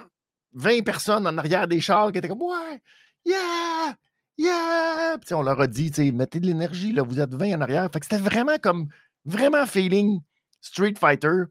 20 0.54 0.84
personnes 0.84 1.26
en 1.26 1.38
arrière 1.38 1.68
des 1.68 1.82
chars 1.82 2.12
qui 2.12 2.20
étaient 2.20 2.28
comme 2.28 2.42
Ouais, 2.42 2.82
yeah, 3.26 3.96
yeah. 4.38 5.18
Puis 5.18 5.34
on 5.34 5.42
leur 5.42 5.60
a 5.60 5.68
dit, 5.68 5.92
mettez 6.12 6.40
de 6.40 6.46
l'énergie, 6.46 6.92
là, 6.92 7.02
vous 7.02 7.20
êtes 7.20 7.34
20 7.34 7.58
en 7.58 7.62
arrière. 7.62 7.90
Fait 7.92 8.00
que 8.00 8.06
c'était 8.06 8.22
vraiment 8.22 8.58
comme, 8.60 8.88
vraiment 9.26 9.66
feeling 9.66 10.22
Street 10.62 10.94
Fighter. 11.00 11.46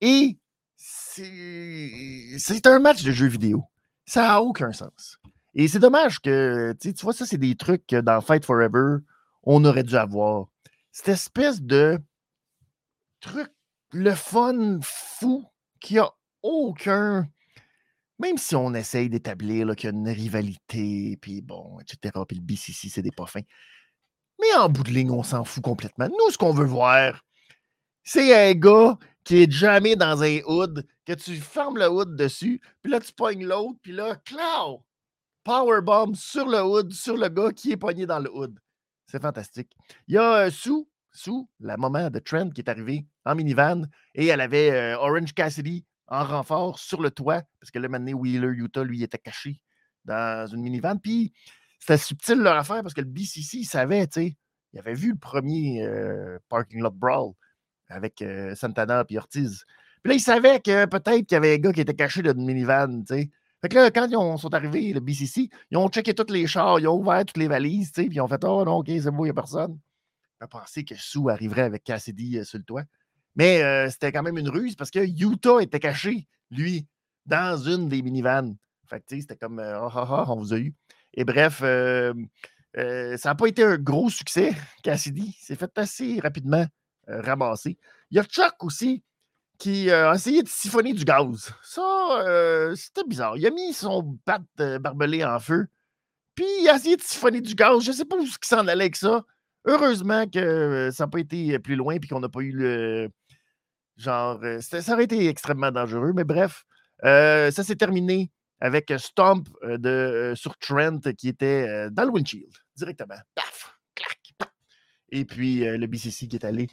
Et 0.00 0.38
c'est 0.78 2.66
un 2.66 2.78
match 2.78 3.02
de 3.02 3.12
jeu 3.12 3.26
vidéo. 3.26 3.64
Ça 4.04 4.22
n'a 4.22 4.42
aucun 4.42 4.72
sens. 4.72 5.18
Et 5.54 5.68
c'est 5.68 5.78
dommage 5.78 6.20
que, 6.20 6.74
tu 6.80 6.92
vois, 7.02 7.14
ça, 7.14 7.24
c'est 7.24 7.38
des 7.38 7.56
trucs 7.56 7.86
que 7.86 8.00
dans 8.00 8.20
Fight 8.20 8.44
Forever, 8.44 8.98
on 9.42 9.64
aurait 9.64 9.82
dû 9.82 9.96
avoir. 9.96 10.48
Cette 10.92 11.08
espèce 11.08 11.62
de 11.62 11.98
truc, 13.20 13.50
le 13.92 14.14
fun 14.14 14.78
fou, 14.82 15.44
qui 15.80 15.98
a 15.98 16.10
aucun. 16.42 17.28
Même 18.18 18.38
si 18.38 18.54
on 18.56 18.72
essaye 18.74 19.08
d'établir 19.10 19.74
qu'il 19.76 19.90
y 19.90 19.92
a 19.92 19.96
une 19.96 20.08
rivalité, 20.08 21.18
puis 21.20 21.42
bon, 21.42 21.80
etc., 21.80 22.14
puis 22.26 22.36
le 22.36 22.42
BCC, 22.42 22.88
c'est 22.88 23.02
des 23.02 23.10
pas 23.10 23.26
fins. 23.26 23.40
Mais 24.40 24.54
en 24.54 24.68
bout 24.68 24.82
de 24.82 24.90
ligne, 24.90 25.10
on 25.10 25.22
s'en 25.22 25.44
fout 25.44 25.62
complètement. 25.62 26.08
Nous, 26.08 26.30
ce 26.30 26.38
qu'on 26.38 26.52
veut 26.52 26.64
voir, 26.66 27.24
c'est 28.06 28.50
un 28.50 28.54
gars 28.54 28.96
qui 29.24 29.42
est 29.42 29.50
jamais 29.50 29.96
dans 29.96 30.22
un 30.22 30.38
hood, 30.46 30.86
que 31.04 31.12
tu 31.12 31.34
fermes 31.36 31.76
le 31.76 31.90
hood 31.90 32.14
dessus, 32.16 32.60
puis 32.80 32.92
là, 32.92 33.00
tu 33.00 33.12
pognes 33.12 33.44
l'autre, 33.44 33.78
puis 33.82 33.92
là, 33.92 34.14
clow! 34.24 34.84
Powerbomb 35.42 36.14
sur 36.14 36.46
le 36.46 36.62
hood, 36.62 36.92
sur 36.92 37.16
le 37.16 37.28
gars 37.28 37.50
qui 37.52 37.72
est 37.72 37.76
pogné 37.76 38.06
dans 38.06 38.20
le 38.20 38.30
hood. 38.32 38.58
C'est 39.08 39.20
fantastique. 39.20 39.76
Il 40.06 40.14
y 40.14 40.18
a 40.18 40.46
euh, 40.46 40.50
Sue, 40.50 40.86
la 41.58 41.76
maman 41.76 42.08
de 42.08 42.20
Trent, 42.20 42.50
qui 42.50 42.60
est 42.60 42.70
arrivée 42.70 43.06
en 43.24 43.34
minivan, 43.34 43.82
et 44.14 44.26
elle 44.26 44.40
avait 44.40 44.70
euh, 44.70 44.98
Orange 44.98 45.34
Cassidy 45.34 45.84
en 46.06 46.24
renfort 46.24 46.78
sur 46.78 47.02
le 47.02 47.10
toit, 47.10 47.42
parce 47.60 47.72
que 47.72 47.80
le 47.80 47.88
maintenant 47.88 48.12
Wheeler, 48.12 48.52
Utah, 48.56 48.84
lui, 48.84 49.02
était 49.02 49.18
caché 49.18 49.60
dans 50.04 50.46
une 50.46 50.62
minivan. 50.62 50.96
Puis 50.98 51.32
c'était 51.80 51.98
subtil 51.98 52.38
leur 52.38 52.56
affaire, 52.56 52.82
parce 52.82 52.94
que 52.94 53.00
le 53.00 53.08
BCC, 53.08 53.58
il 53.58 53.64
savait, 53.64 54.06
tu 54.06 54.20
sais, 54.20 54.36
il 54.72 54.78
avait 54.78 54.94
vu 54.94 55.10
le 55.10 55.18
premier 55.18 55.82
euh, 55.82 56.38
parking 56.48 56.80
lot 56.80 56.92
brawl 56.92 57.32
avec 57.88 58.24
Santana 58.54 59.04
et 59.08 59.18
Ortiz. 59.18 59.64
Puis 60.02 60.10
là, 60.10 60.14
ils 60.14 60.20
savaient 60.20 60.60
que 60.60 60.84
peut-être 60.86 61.26
qu'il 61.26 61.32
y 61.32 61.36
avait 61.36 61.54
un 61.54 61.58
gars 61.58 61.72
qui 61.72 61.80
était 61.80 61.94
caché 61.94 62.22
dans 62.22 62.32
une 62.32 62.44
minivan, 62.44 63.02
tu 63.02 63.14
sais. 63.14 63.30
Fait 63.62 63.68
que 63.68 63.74
là, 63.74 63.90
quand 63.90 64.06
ils 64.06 64.38
sont 64.38 64.54
arrivés, 64.54 64.92
le 64.92 65.00
BCC, 65.00 65.48
ils 65.70 65.76
ont 65.76 65.88
checké 65.88 66.14
tous 66.14 66.32
les 66.32 66.46
chars, 66.46 66.78
ils 66.78 66.86
ont 66.86 67.00
ouvert 67.00 67.24
toutes 67.24 67.38
les 67.38 67.48
valises, 67.48 67.90
tu 67.90 68.02
sais, 68.02 68.06
puis 68.06 68.16
ils 68.16 68.20
ont 68.20 68.28
fait 68.28 68.44
Oh 68.44 68.64
non, 68.64 68.76
ok, 68.76 68.86
c'est 68.88 69.10
beau, 69.10 69.24
il 69.24 69.28
n'y 69.28 69.30
a 69.30 69.34
personne. 69.34 69.78
On 70.40 70.46
pensé 70.46 70.84
que 70.84 70.94
Sue 70.94 71.30
arriverait 71.30 71.62
avec 71.62 71.82
Cassidy 71.82 72.38
euh, 72.38 72.44
sur 72.44 72.58
le 72.58 72.64
toit. 72.64 72.84
Mais 73.34 73.62
euh, 73.62 73.88
c'était 73.90 74.12
quand 74.12 74.22
même 74.22 74.38
une 74.38 74.50
ruse 74.50 74.76
parce 74.76 74.90
que 74.90 74.98
Utah 74.98 75.60
était 75.60 75.80
caché, 75.80 76.28
lui, 76.50 76.86
dans 77.24 77.56
une 77.56 77.88
des 77.88 78.02
minivans. 78.02 78.54
Fait 78.86 79.00
que, 79.00 79.06
tu 79.06 79.16
sais, 79.16 79.20
c'était 79.22 79.36
comme 79.36 79.58
euh, 79.58 79.80
oh, 79.80 79.90
oh, 79.94 80.04
oh, 80.08 80.24
on 80.28 80.36
vous 80.36 80.52
a 80.52 80.58
eu. 80.58 80.74
Et 81.14 81.24
bref, 81.24 81.60
ça 81.60 82.12
n'a 83.24 83.34
pas 83.34 83.46
été 83.46 83.64
un 83.64 83.78
gros 83.78 84.10
succès, 84.10 84.52
Cassidy. 84.82 85.34
C'est 85.40 85.58
fait 85.58 85.76
assez 85.78 86.20
rapidement 86.20 86.66
ramasser. 87.06 87.78
Il 88.10 88.16
y 88.16 88.20
a 88.20 88.24
Chuck 88.24 88.62
aussi 88.62 89.02
qui 89.58 89.90
a 89.90 90.14
essayé 90.14 90.42
de 90.42 90.48
siphonner 90.48 90.92
du 90.92 91.04
gaz. 91.04 91.52
Ça, 91.62 92.72
c'était 92.76 93.04
bizarre. 93.04 93.36
Il 93.36 93.46
a 93.46 93.50
mis 93.50 93.72
son 93.72 94.18
patte 94.24 94.80
barbelé 94.80 95.24
en 95.24 95.38
feu, 95.38 95.66
puis 96.34 96.44
il 96.60 96.68
a 96.68 96.76
essayé 96.76 96.96
de 96.96 97.02
siphonner 97.02 97.40
du 97.40 97.54
gaz. 97.54 97.82
Je 97.82 97.90
ne 97.90 97.96
sais 97.96 98.04
pas 98.04 98.16
où 98.16 98.24
qui 98.24 98.48
s'en 98.48 98.66
allait 98.66 98.84
avec 98.84 98.96
ça. 98.96 99.24
Heureusement 99.64 100.28
que 100.28 100.90
ça 100.92 101.04
n'a 101.04 101.08
pas 101.08 101.18
été 101.20 101.58
plus 101.58 101.74
loin, 101.74 101.98
puis 101.98 102.08
qu'on 102.08 102.20
n'a 102.20 102.28
pas 102.28 102.40
eu 102.40 102.52
le. 102.52 103.10
Genre, 103.96 104.38
ça 104.60 104.92
aurait 104.92 105.04
été 105.04 105.26
extrêmement 105.26 105.72
dangereux, 105.72 106.12
mais 106.14 106.24
bref, 106.24 106.64
ça 107.02 107.50
s'est 107.50 107.76
terminé 107.76 108.30
avec 108.60 108.92
Stomp 108.98 109.48
de, 109.62 110.34
sur 110.36 110.56
Trent 110.58 111.00
qui 111.16 111.28
était 111.28 111.90
dans 111.90 112.04
le 112.04 112.10
windshield, 112.10 112.52
directement. 112.76 113.18
Paf! 113.34 113.78
Clac! 113.94 114.18
Et 115.10 115.24
puis 115.24 115.60
le 115.60 115.86
BCC 115.86 116.28
qui 116.28 116.36
est 116.36 116.44
allé 116.44 116.68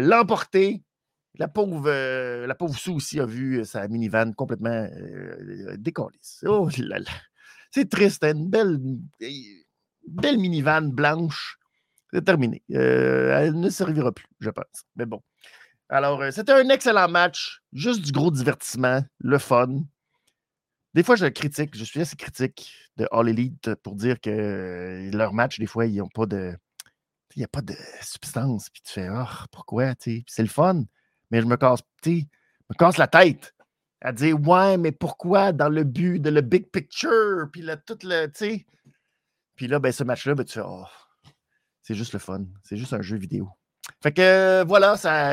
l'emporter 0.00 0.82
la 1.38 1.48
pauvre, 1.48 1.84
euh, 1.86 2.46
la 2.46 2.54
pauvre 2.54 2.76
Sue 2.76 2.90
aussi 2.90 3.20
a 3.20 3.26
vu 3.26 3.60
euh, 3.60 3.64
sa 3.64 3.88
minivan 3.88 4.32
complètement 4.32 4.88
euh, 4.92 5.76
décollée. 5.78 6.18
Oh 6.44 6.68
là 6.78 6.98
là. 6.98 7.10
C'est 7.70 7.88
triste, 7.88 8.22
hein, 8.24 8.34
une 8.36 8.50
belle, 8.50 8.78
belle 10.06 10.38
minivan 10.38 10.82
blanche. 10.82 11.58
C'est 12.12 12.24
terminé. 12.24 12.62
elle 12.68 13.58
ne 13.58 13.70
servira 13.70 14.12
plus, 14.12 14.26
je 14.40 14.50
pense. 14.50 14.84
Mais 14.96 15.06
bon. 15.06 15.22
Alors, 15.88 16.22
c'était 16.30 16.52
un 16.52 16.68
excellent 16.68 17.08
match. 17.08 17.62
Juste 17.72 18.02
du 18.02 18.12
gros 18.12 18.30
divertissement, 18.30 19.02
le 19.18 19.38
fun. 19.38 19.84
Des 20.92 21.02
fois, 21.02 21.16
je 21.16 21.24
critique, 21.24 21.74
je 21.74 21.84
suis 21.84 22.02
assez 22.02 22.16
critique 22.16 22.74
de 22.98 23.08
All 23.10 23.30
Elite 23.30 23.74
pour 23.76 23.94
dire 23.94 24.20
que 24.20 25.10
leur 25.10 25.32
match, 25.32 25.58
des 25.58 25.66
fois, 25.66 25.86
ils 25.86 25.96
n'ont 25.96 26.08
pas 26.08 26.26
de. 26.26 26.54
Il 27.36 27.40
n'y 27.40 27.44
a 27.44 27.48
pas 27.48 27.62
de 27.62 27.74
substance. 28.00 28.68
Puis 28.70 28.82
tu 28.82 28.92
fais, 28.92 29.08
oh, 29.10 29.24
pourquoi? 29.50 29.94
C'est 29.98 30.24
le 30.38 30.46
fun 30.46 30.84
mais 31.32 31.40
je 31.40 31.46
me 31.46 31.56
casse, 31.56 31.80
me 32.06 32.74
casse 32.78 32.98
la 32.98 33.08
tête 33.08 33.54
à 34.02 34.12
dire 34.12 34.38
Ouais, 34.46 34.76
mais 34.76 34.92
pourquoi 34.92 35.52
dans 35.52 35.70
le 35.70 35.82
but 35.82 36.20
de 36.20 36.30
le 36.30 36.42
big 36.42 36.70
picture? 36.70 37.48
Puis 37.50 37.62
là, 37.62 37.76
tout 37.76 37.98
le. 38.04 38.30
sais? 38.34 38.66
Puis 39.56 39.66
là, 39.66 39.78
ben, 39.78 39.90
ce 39.90 40.04
match-là, 40.04 40.34
ben, 40.34 40.44
tu 40.44 40.52
fais 40.52 40.64
Oh, 40.64 40.84
c'est 41.82 41.94
juste 41.94 42.12
le 42.12 42.18
fun. 42.18 42.44
C'est 42.62 42.76
juste 42.76 42.92
un 42.92 43.00
jeu 43.00 43.16
vidéo. 43.16 43.48
Fait 44.02 44.12
que 44.12 44.62
voilà, 44.64 44.96
ça 44.96 45.32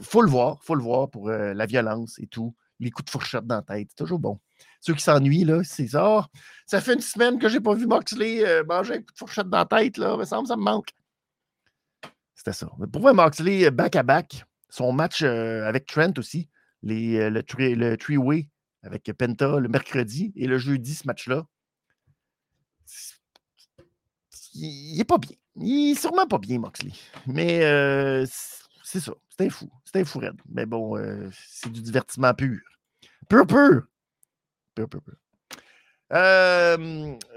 faut 0.00 0.22
le 0.22 0.30
voir, 0.30 0.58
faut 0.64 0.74
le 0.74 0.82
voir 0.82 1.10
pour 1.10 1.28
euh, 1.28 1.52
la 1.52 1.66
violence 1.66 2.18
et 2.18 2.26
tout. 2.26 2.56
Les 2.80 2.90
coups 2.90 3.04
de 3.04 3.10
fourchette 3.10 3.46
dans 3.46 3.56
la 3.56 3.62
tête, 3.62 3.88
c'est 3.90 4.04
toujours 4.04 4.18
bon. 4.18 4.40
Ceux 4.80 4.94
qui 4.94 5.02
s'ennuient, 5.02 5.44
là, 5.44 5.62
c'est 5.64 5.88
ça. 5.88 6.26
Ça 6.64 6.80
fait 6.80 6.94
une 6.94 7.02
semaine 7.02 7.38
que 7.38 7.50
j'ai 7.50 7.60
pas 7.60 7.74
vu 7.74 7.86
Moxley 7.86 8.42
euh, 8.46 8.64
manger 8.64 8.94
un 8.94 8.98
coup 8.98 9.12
de 9.12 9.18
fourchette 9.18 9.50
dans 9.50 9.58
la 9.58 9.66
tête, 9.66 9.98
là. 9.98 10.16
Mais 10.16 10.24
ça, 10.24 10.40
ça 10.46 10.56
me 10.56 10.62
manque. 10.62 10.88
C'était 12.40 12.54
ça. 12.54 12.68
Pour 12.90 13.02
Moxley, 13.12 13.66
euh, 13.66 13.70
back 13.70 13.96
à 13.96 14.02
back, 14.02 14.46
son 14.70 14.92
match 14.92 15.20
avec 15.20 15.84
Trent 15.84 16.14
aussi, 16.16 16.48
les, 16.82 17.28
le, 17.28 17.42
le 17.74 17.96
three-way 17.98 18.48
avec 18.82 19.12
Penta 19.12 19.60
le 19.60 19.68
mercredi 19.68 20.32
et 20.36 20.46
le 20.46 20.56
jeudi, 20.56 20.94
ce 20.94 21.06
match-là. 21.06 21.44
Il 24.54 24.96
n'est 24.96 25.04
pas 25.04 25.18
bien. 25.18 25.36
Il 25.56 25.90
est 25.90 26.00
sûrement 26.00 26.26
pas 26.26 26.38
bien, 26.38 26.58
Moxley. 26.58 26.92
Mais 27.26 27.60
c'est 28.84 29.00
ça. 29.00 29.12
C'était 29.28 29.50
fou. 29.50 29.70
C'était 29.84 30.06
fou 30.06 30.20
raide. 30.20 30.40
Mais 30.48 30.64
bon, 30.64 30.96
c'est 31.46 31.70
du 31.70 31.82
divertissement 31.82 32.32
pur. 32.32 32.58
Pur, 33.28 33.46
pur. 33.46 33.82
Pur, 34.74 34.88
pur, 34.88 35.02
pur. 35.02 35.14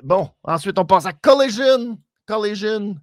bon, 0.02 0.32
ensuite, 0.44 0.80
on 0.80 0.86
passe 0.86 1.08
à 1.08 1.12
Collision. 1.12 2.00
Collision 2.26 2.96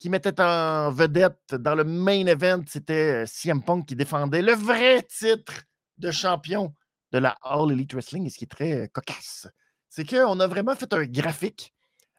qui 0.00 0.08
mettait 0.08 0.40
en 0.40 0.90
vedette 0.90 1.54
dans 1.54 1.74
le 1.74 1.84
main 1.84 2.26
event, 2.26 2.62
c'était 2.66 3.22
euh, 3.22 3.26
CM 3.26 3.62
Punk 3.62 3.86
qui 3.86 3.94
défendait 3.94 4.40
le 4.40 4.54
vrai 4.54 5.02
titre 5.02 5.52
de 5.98 6.10
champion 6.10 6.74
de 7.12 7.18
la 7.18 7.36
All 7.42 7.70
Elite 7.70 7.92
Wrestling. 7.92 8.26
Et 8.26 8.30
ce 8.30 8.38
qui 8.38 8.44
est 8.44 8.48
très 8.48 8.72
euh, 8.72 8.86
cocasse, 8.86 9.46
c'est 9.90 10.08
qu'on 10.08 10.40
a 10.40 10.46
vraiment 10.46 10.74
fait 10.74 10.90
un 10.94 11.04
graphique 11.04 11.74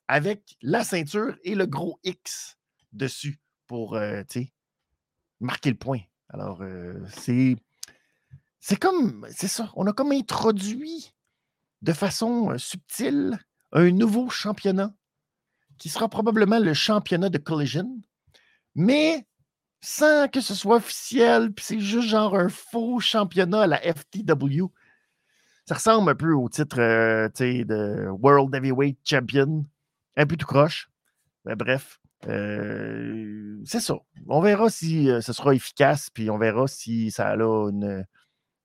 avec 0.08 0.58
la 0.62 0.84
ceinture 0.84 1.36
et 1.44 1.56
le 1.56 1.66
gros 1.66 2.00
X 2.04 2.56
dessus 2.94 3.40
pour 3.66 3.96
euh, 3.96 4.22
marquer 5.40 5.72
le 5.72 5.78
point. 5.78 6.02
Alors, 6.30 6.64
c'est. 7.10 7.58
C'est 8.60 8.78
comme. 8.78 9.28
C'est 9.32 9.48
ça. 9.48 9.72
On 9.76 9.88
a 9.88 9.92
comme 9.92 10.12
introduit 10.12 11.14
de 11.82 11.94
façon 11.94 12.58
subtile 12.58 13.40
un 13.74 13.92
nouveau 13.92 14.30
championnat 14.30 14.94
qui 15.82 15.90
sera 15.90 16.08
probablement 16.08 16.60
le 16.60 16.76
championnat 16.76 17.30
de 17.30 17.40
Collision, 17.40 17.90
mais 18.76 19.26
sans 19.82 20.28
que 20.28 20.40
ce 20.40 20.54
soit 20.54 20.76
officiel, 20.76 21.52
puis 21.52 21.66
c'est 21.66 21.80
juste 21.80 22.08
genre 22.08 22.38
un 22.38 22.50
faux 22.50 23.00
championnat 23.00 23.64
à 23.64 23.68
la 23.68 23.78
FTW. 23.80 24.66
Ça 25.66 25.74
ressemble 25.74 26.12
un 26.12 26.14
peu 26.14 26.34
au 26.34 26.50
titre 26.50 26.80
euh, 26.80 27.30
de 27.30 28.10
World 28.10 28.54
Heavyweight 28.54 29.00
Champion, 29.04 29.66
un 30.18 30.26
peu 30.28 30.38
tout 30.38 30.46
croche. 30.46 30.92
Mais 31.46 31.56
bref, 31.56 32.00
euh, 32.28 33.60
c'est 33.66 33.80
ça. 33.80 33.96
On 34.28 34.40
verra 34.40 34.70
si 34.70 35.10
euh, 35.10 35.20
ce 35.20 35.34
sera 35.34 35.56
efficace, 35.56 36.12
puis 36.12 36.30
on 36.30 36.38
verra 36.38 36.68
si 36.68 37.10
ça 37.10 37.30
a 37.30 37.36
une 37.36 38.06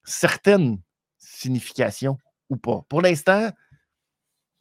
certaine 0.04 0.82
signification 1.16 2.18
ou 2.50 2.58
pas. 2.58 2.84
Pour 2.90 3.00
l'instant, 3.00 3.50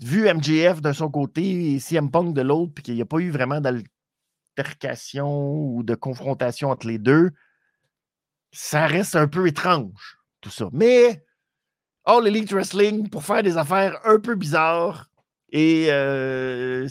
vu 0.02 0.32
MJF 0.32 0.82
de 0.82 0.92
son 0.92 1.10
côté 1.10 1.74
et 1.74 1.80
CM 1.80 2.12
Punk 2.12 2.34
de 2.34 2.42
l'autre, 2.42 2.74
puis 2.74 2.84
qu'il 2.84 2.96
n'y 2.96 3.02
a 3.02 3.06
pas 3.06 3.20
eu 3.20 3.30
vraiment 3.32 3.62
d'altercation 3.62 5.54
ou 5.54 5.84
de 5.84 5.96
confrontation 5.96 6.70
entre 6.70 6.88
les 6.88 6.98
deux, 7.00 7.32
ça 8.52 8.88
reste 8.88 9.16
un 9.16 9.28
peu 9.28 9.48
étrange, 9.48 10.18
tout 10.42 10.50
ça. 10.50 10.70
Mais 10.72 11.24
All 12.06 12.28
Elite 12.28 12.52
Wrestling, 12.52 13.10
pour 13.10 13.24
faire 13.24 13.44
des 13.44 13.58
affaires 13.58 14.00
un 14.06 14.20
peu 14.20 14.36
bizarres 14.36 15.10
et 15.50 15.88
euh, 15.90 16.88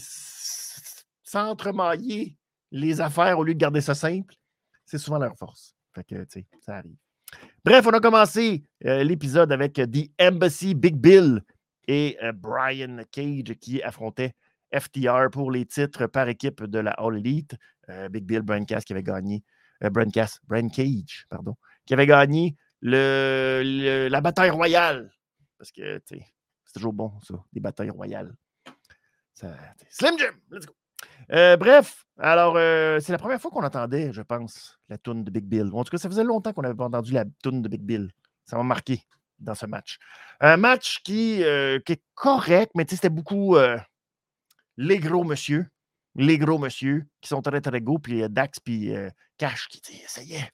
s'entremailler 1.22 2.36
les 2.70 3.00
affaires 3.00 3.38
au 3.38 3.44
lieu 3.44 3.54
de 3.54 3.58
garder 3.58 3.80
ça 3.80 3.94
simple, 3.94 4.34
c'est 4.84 4.98
souvent 4.98 5.18
leur 5.18 5.36
force. 5.36 5.74
Fait 5.94 6.04
que, 6.04 6.24
tu 6.24 6.44
ça 6.60 6.76
arrive. 6.78 6.96
Bref, 7.64 7.86
on 7.86 7.90
a 7.90 8.00
commencé 8.00 8.64
euh, 8.84 9.04
l'épisode 9.04 9.52
avec 9.52 9.74
The 9.74 10.10
Embassy 10.20 10.74
Big 10.74 10.96
Bill 10.96 11.42
et 11.86 12.16
euh, 12.22 12.32
Brian 12.32 12.98
Cage 13.10 13.54
qui 13.60 13.82
affrontait 13.82 14.34
FTR 14.72 15.30
pour 15.30 15.50
les 15.50 15.66
titres 15.66 16.06
par 16.06 16.28
équipe 16.28 16.64
de 16.64 16.78
la 16.78 16.92
All 16.92 17.18
Elite. 17.18 17.54
Euh, 17.88 18.08
Big 18.08 18.24
Bill 18.24 18.42
Brian 18.42 18.64
Cass 18.64 18.84
qui 18.84 18.92
avait 18.92 19.02
gagné, 19.02 19.44
euh, 19.82 19.90
Brian 19.90 20.68
Cage, 20.68 21.26
pardon, 21.28 21.54
qui 21.86 21.94
avait 21.94 22.06
gagné 22.06 22.56
le, 22.80 24.08
la 24.10 24.20
bataille 24.20 24.50
royale. 24.50 25.12
Parce 25.58 25.70
que, 25.70 25.98
tu 25.98 26.16
sais, 26.16 26.26
c'est 26.64 26.72
toujours 26.74 26.92
bon, 26.92 27.12
ça, 27.22 27.34
des 27.52 27.60
batailles 27.60 27.90
royales. 27.90 28.34
Slim 29.90 30.18
Jim, 30.18 30.32
let's 30.50 30.64
go. 30.66 30.74
bref, 31.28 32.06
alors, 32.18 32.54
c'est 33.02 33.12
la 33.12 33.18
première 33.18 33.40
fois 33.40 33.50
qu'on 33.50 33.64
entendait, 33.64 34.12
je 34.12 34.22
pense, 34.22 34.78
la 34.88 34.96
toune 34.96 35.24
de 35.24 35.30
Big 35.30 35.44
Bill. 35.44 35.70
En 35.72 35.84
tout 35.84 35.90
cas, 35.90 35.98
ça 35.98 36.08
faisait 36.08 36.24
longtemps 36.24 36.52
qu'on 36.52 36.62
n'avait 36.62 36.74
pas 36.74 36.86
entendu 36.86 37.12
la 37.12 37.24
toune 37.42 37.60
de 37.62 37.68
Big 37.68 37.82
Bill. 37.82 38.10
Ça 38.44 38.56
m'a 38.56 38.62
marqué 38.62 39.02
dans 39.38 39.54
ce 39.54 39.66
match. 39.66 39.98
Un 40.40 40.56
match 40.56 41.00
qui, 41.02 41.42
euh, 41.42 41.78
qui 41.80 41.92
est 41.92 42.02
correct, 42.14 42.72
mais 42.74 42.84
c'était 42.88 43.10
beaucoup 43.10 43.56
euh, 43.56 43.78
les 44.76 44.98
gros 44.98 45.24
monsieur, 45.24 45.66
les 46.14 46.38
gros 46.38 46.58
monsieur 46.58 47.06
qui 47.20 47.28
sont 47.28 47.42
très 47.42 47.60
très 47.60 47.80
gros, 47.80 47.98
puis 47.98 48.28
Dax, 48.28 48.60
puis 48.60 48.92
Cash 49.38 49.68
qui 49.68 49.80
dit 49.80 50.02
ça 50.06 50.22
y 50.22 50.34
est. 50.34 50.50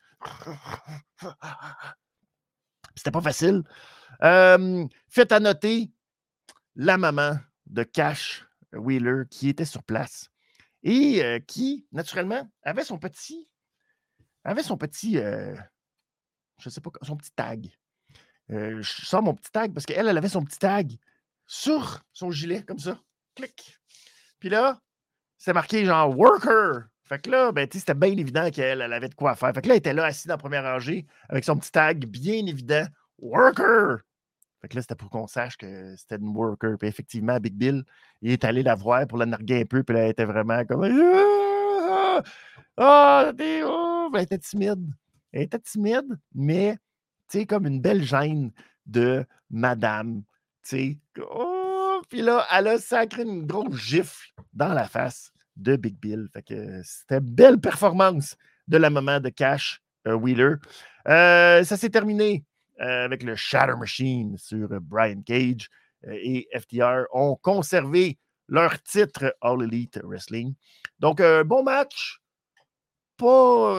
C'était 2.96 3.10
pas 3.10 3.22
facile. 3.22 3.62
faites 4.20 5.32
à 5.32 5.40
noter 5.40 5.90
la 6.76 6.98
maman 6.98 7.38
de 7.66 7.82
Cash 7.82 8.46
Wheeler 8.72 9.24
qui 9.30 9.48
était 9.48 9.64
sur 9.64 9.82
place 9.82 10.30
et 10.82 11.42
qui, 11.46 11.86
naturellement, 11.92 12.50
avait 12.62 12.84
son 12.84 12.98
petit, 12.98 13.48
avait 14.44 14.62
son 14.62 14.76
petit, 14.76 15.14
je 15.14 16.68
sais 16.68 16.80
pas, 16.80 16.90
son 17.02 17.16
petit 17.16 17.32
tag. 17.32 17.70
Euh, 18.52 18.82
je 18.82 19.06
sors 19.06 19.22
mon 19.22 19.34
petit 19.34 19.52
tag 19.52 19.72
parce 19.72 19.86
qu'elle, 19.86 20.08
elle 20.08 20.18
avait 20.18 20.28
son 20.28 20.44
petit 20.44 20.58
tag 20.58 20.96
sur 21.46 22.02
son 22.12 22.30
gilet, 22.30 22.62
comme 22.62 22.78
ça. 22.78 22.98
Clic. 23.34 23.78
Puis 24.38 24.48
là, 24.48 24.80
c'est 25.38 25.52
marqué 25.52 25.84
genre 25.84 26.16
Worker 26.16 26.88
Fait 27.04 27.20
que 27.20 27.30
là, 27.30 27.52
ben, 27.52 27.68
c'était 27.72 27.94
bien 27.94 28.16
évident 28.16 28.50
qu'elle 28.50 28.82
avait 28.82 29.08
de 29.08 29.14
quoi 29.14 29.34
faire. 29.34 29.52
Fait 29.54 29.62
que 29.62 29.68
là, 29.68 29.74
elle 29.74 29.78
était 29.78 29.92
là, 29.92 30.04
assise 30.04 30.26
dans 30.26 30.34
la 30.34 30.38
première 30.38 30.64
rangée, 30.64 31.06
avec 31.28 31.44
son 31.44 31.56
petit 31.56 31.70
tag 31.72 32.04
bien 32.06 32.46
évident, 32.46 32.86
Worker! 33.18 33.98
Fait 34.60 34.68
que 34.68 34.76
là, 34.76 34.82
c'était 34.82 34.94
pour 34.94 35.08
qu'on 35.08 35.26
sache 35.26 35.56
que 35.56 35.96
c'était 35.96 36.16
une 36.16 36.36
worker. 36.36 36.76
Puis 36.78 36.88
effectivement, 36.88 37.38
Big 37.38 37.54
Bill, 37.54 37.82
il 38.20 38.32
est 38.32 38.44
allé 38.44 38.62
la 38.62 38.74
voir 38.74 39.06
pour 39.06 39.16
la 39.16 39.26
narguer 39.26 39.62
un 39.62 39.64
peu. 39.64 39.82
Puis 39.82 39.94
là, 39.94 40.02
elle 40.02 40.10
était 40.10 40.26
vraiment 40.26 40.64
comme. 40.66 40.84
Ah, 40.84 42.22
ah 42.76 43.32
oh! 43.64 44.10
Elle 44.14 44.22
était 44.22 44.38
timide. 44.38 44.86
Elle 45.32 45.42
était 45.42 45.58
timide, 45.60 46.18
mais, 46.34 46.76
tu 47.30 47.46
comme 47.46 47.66
une 47.66 47.80
belle 47.80 48.02
gêne 48.02 48.52
de 48.86 49.24
madame. 49.50 50.22
Oh! 51.18 52.00
Puis 52.08 52.22
là, 52.22 52.46
elle 52.52 52.68
a 52.68 52.78
sacré 52.78 53.22
une 53.22 53.46
grosse 53.46 53.76
gifle 53.76 54.32
dans 54.52 54.72
la 54.72 54.88
face 54.88 55.32
de 55.56 55.76
Big 55.76 55.96
Bill. 55.98 56.28
Fait 56.32 56.42
que 56.42 56.80
c'était 56.82 57.20
belle 57.20 57.58
performance 57.58 58.36
de 58.68 58.76
la 58.76 58.90
maman 58.90 59.20
de 59.20 59.28
Cash 59.28 59.82
euh, 60.06 60.14
Wheeler. 60.14 60.54
Euh, 61.08 61.64
ça 61.64 61.76
s'est 61.76 61.90
terminé 61.90 62.44
euh, 62.80 63.04
avec 63.04 63.22
le 63.22 63.36
Shatter 63.36 63.76
Machine 63.78 64.36
sur 64.38 64.68
Brian 64.80 65.22
Cage 65.22 65.68
et 66.08 66.48
FTR 66.58 67.04
ont 67.12 67.36
conservé 67.36 68.18
leur 68.48 68.82
titre 68.82 69.34
All 69.42 69.62
Elite 69.62 70.00
Wrestling. 70.02 70.54
Donc, 70.98 71.22
bon 71.44 71.62
match. 71.62 72.20
Pas, 73.18 73.76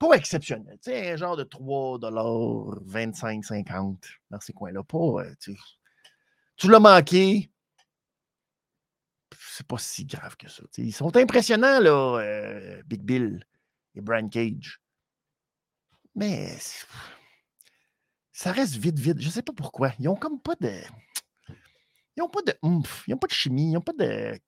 pas 0.00 0.14
exceptionnel. 0.14 0.78
Tu 0.82 0.90
sais, 0.90 1.12
un 1.12 1.16
genre 1.16 1.36
de 1.36 1.44
3 1.44 2.00
25, 2.82 3.44
50 3.44 4.04
dans 4.30 4.40
ces 4.40 4.52
coins-là. 4.52 4.82
Pas, 4.82 5.22
tu, 5.40 5.56
tu 6.56 6.68
l'as 6.68 6.80
manqué 6.80 7.50
c'est 9.60 9.66
pas 9.66 9.78
si 9.78 10.06
grave 10.06 10.36
que 10.36 10.48
ça. 10.48 10.62
ils 10.78 10.92
sont 10.92 11.14
impressionnants, 11.16 11.80
là, 11.80 12.18
euh, 12.18 12.82
Big 12.86 13.02
Bill 13.02 13.44
et 13.94 14.00
Brian 14.00 14.28
Cage. 14.28 14.80
Mais 16.14 16.56
ça 18.32 18.52
reste 18.52 18.76
vite, 18.76 18.98
vite. 18.98 19.20
Je 19.20 19.28
sais 19.28 19.42
pas 19.42 19.52
pourquoi. 19.52 19.92
Ils 19.98 20.08
ont 20.08 20.16
comme 20.16 20.40
pas 20.40 20.54
de. 20.60 20.80
Ils 22.16 22.22
ont 22.22 22.28
pas 22.28 22.42
de 22.42 22.54
ils 23.06 23.14
ont 23.14 23.18
pas 23.18 23.26
de 23.26 23.32
chimie, 23.32 23.72
ils 23.72 23.76
ont 23.76 23.82
pas 23.82 23.92
de. 23.92 24.40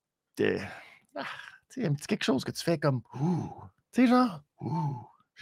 Ah, 1.14 1.26
tu 1.68 1.82
sais, 1.82 1.86
un 1.86 1.92
petit 1.92 2.06
quelque 2.06 2.24
chose 2.24 2.42
que 2.42 2.50
tu 2.50 2.62
fais 2.62 2.78
comme. 2.78 3.02
Tu 3.92 4.02
sais, 4.02 4.06
genre. 4.06 4.40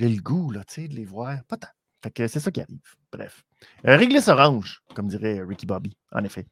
J'ai 0.00 0.08
le 0.08 0.22
goût, 0.22 0.50
là, 0.50 0.64
tu 0.64 0.74
sais, 0.74 0.88
de 0.88 0.94
les 0.94 1.04
voir. 1.04 1.36
Fait 2.02 2.10
que 2.10 2.26
c'est 2.26 2.40
ça 2.40 2.50
qui 2.50 2.62
arrive. 2.62 2.80
Bref. 3.12 3.44
Euh, 3.86 3.96
réglisse 3.98 4.28
orange, 4.28 4.82
comme 4.94 5.08
dirait 5.08 5.42
Ricky 5.42 5.66
Bobby, 5.66 5.94
en 6.12 6.24
effet. 6.24 6.46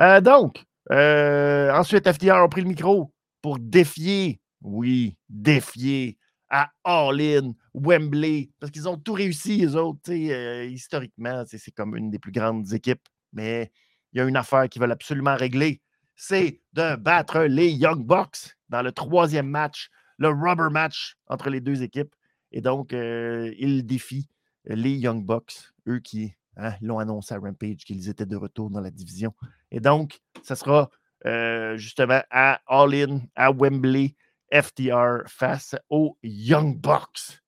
Euh, 0.00 0.20
donc, 0.20 0.62
euh, 0.92 1.72
ensuite, 1.72 2.08
FTR 2.08 2.36
a 2.36 2.48
pris 2.48 2.60
le 2.60 2.68
micro 2.68 3.12
pour 3.42 3.58
défier, 3.58 4.40
oui, 4.62 5.16
défier 5.28 6.16
à 6.48 6.70
All-In, 6.84 7.54
Wembley, 7.74 8.50
parce 8.60 8.70
qu'ils 8.70 8.88
ont 8.88 8.96
tout 8.96 9.14
réussi, 9.14 9.56
les 9.56 9.74
autres. 9.74 10.12
Euh, 10.12 10.64
historiquement, 10.66 11.42
c'est 11.44 11.72
comme 11.72 11.96
une 11.96 12.10
des 12.10 12.20
plus 12.20 12.30
grandes 12.30 12.72
équipes, 12.72 13.08
mais 13.32 13.72
il 14.12 14.18
y 14.18 14.20
a 14.20 14.24
une 14.24 14.36
affaire 14.36 14.68
qu'ils 14.68 14.80
veulent 14.80 14.92
absolument 14.92 15.34
régler 15.34 15.82
c'est 16.16 16.60
de 16.72 16.96
battre 16.96 17.42
les 17.42 17.70
Young 17.70 18.04
Bucks 18.04 18.56
dans 18.70 18.82
le 18.82 18.90
troisième 18.90 19.48
match, 19.48 19.90
le 20.18 20.28
rubber 20.28 20.70
match 20.70 21.16
entre 21.28 21.50
les 21.50 21.60
deux 21.60 21.82
équipes. 21.82 22.14
Et 22.56 22.60
donc, 22.60 22.92
euh, 22.92 23.52
ils 23.58 23.84
défient 23.84 24.28
les 24.64 24.92
Young 24.92 25.24
Bucks, 25.24 25.72
eux 25.86 26.00
qui 26.00 26.34
Hein, 26.58 26.74
l'ont 26.80 26.98
annoncé 26.98 27.34
à 27.34 27.38
Rampage 27.38 27.84
qu'ils 27.84 28.08
étaient 28.08 28.24
de 28.24 28.36
retour 28.36 28.70
dans 28.70 28.80
la 28.80 28.90
division. 28.90 29.34
Et 29.70 29.80
donc, 29.80 30.20
ça 30.42 30.56
sera 30.56 30.90
euh, 31.26 31.76
justement 31.76 32.22
à 32.30 32.62
All 32.66 32.94
In, 32.94 33.20
à 33.34 33.52
Wembley, 33.52 34.14
FTR 34.50 35.26
face 35.26 35.76
aux 35.90 36.16
Young 36.22 36.80
Bucks. 36.80 37.42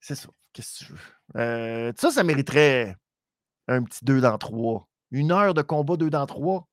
C'est 0.00 0.16
ça. 0.16 0.28
Qu'est-ce 0.52 0.80
que 0.80 0.84
tu 0.86 0.92
veux? 0.92 0.98
Euh, 1.36 1.92
ça, 1.96 2.10
ça 2.10 2.24
mériterait 2.24 2.96
un 3.68 3.84
petit 3.84 4.04
2 4.04 4.20
dans 4.20 4.38
3. 4.38 4.88
Une 5.12 5.30
heure 5.30 5.54
de 5.54 5.62
combat 5.62 5.96
2 5.96 6.10
dans 6.10 6.26
3. 6.26 6.66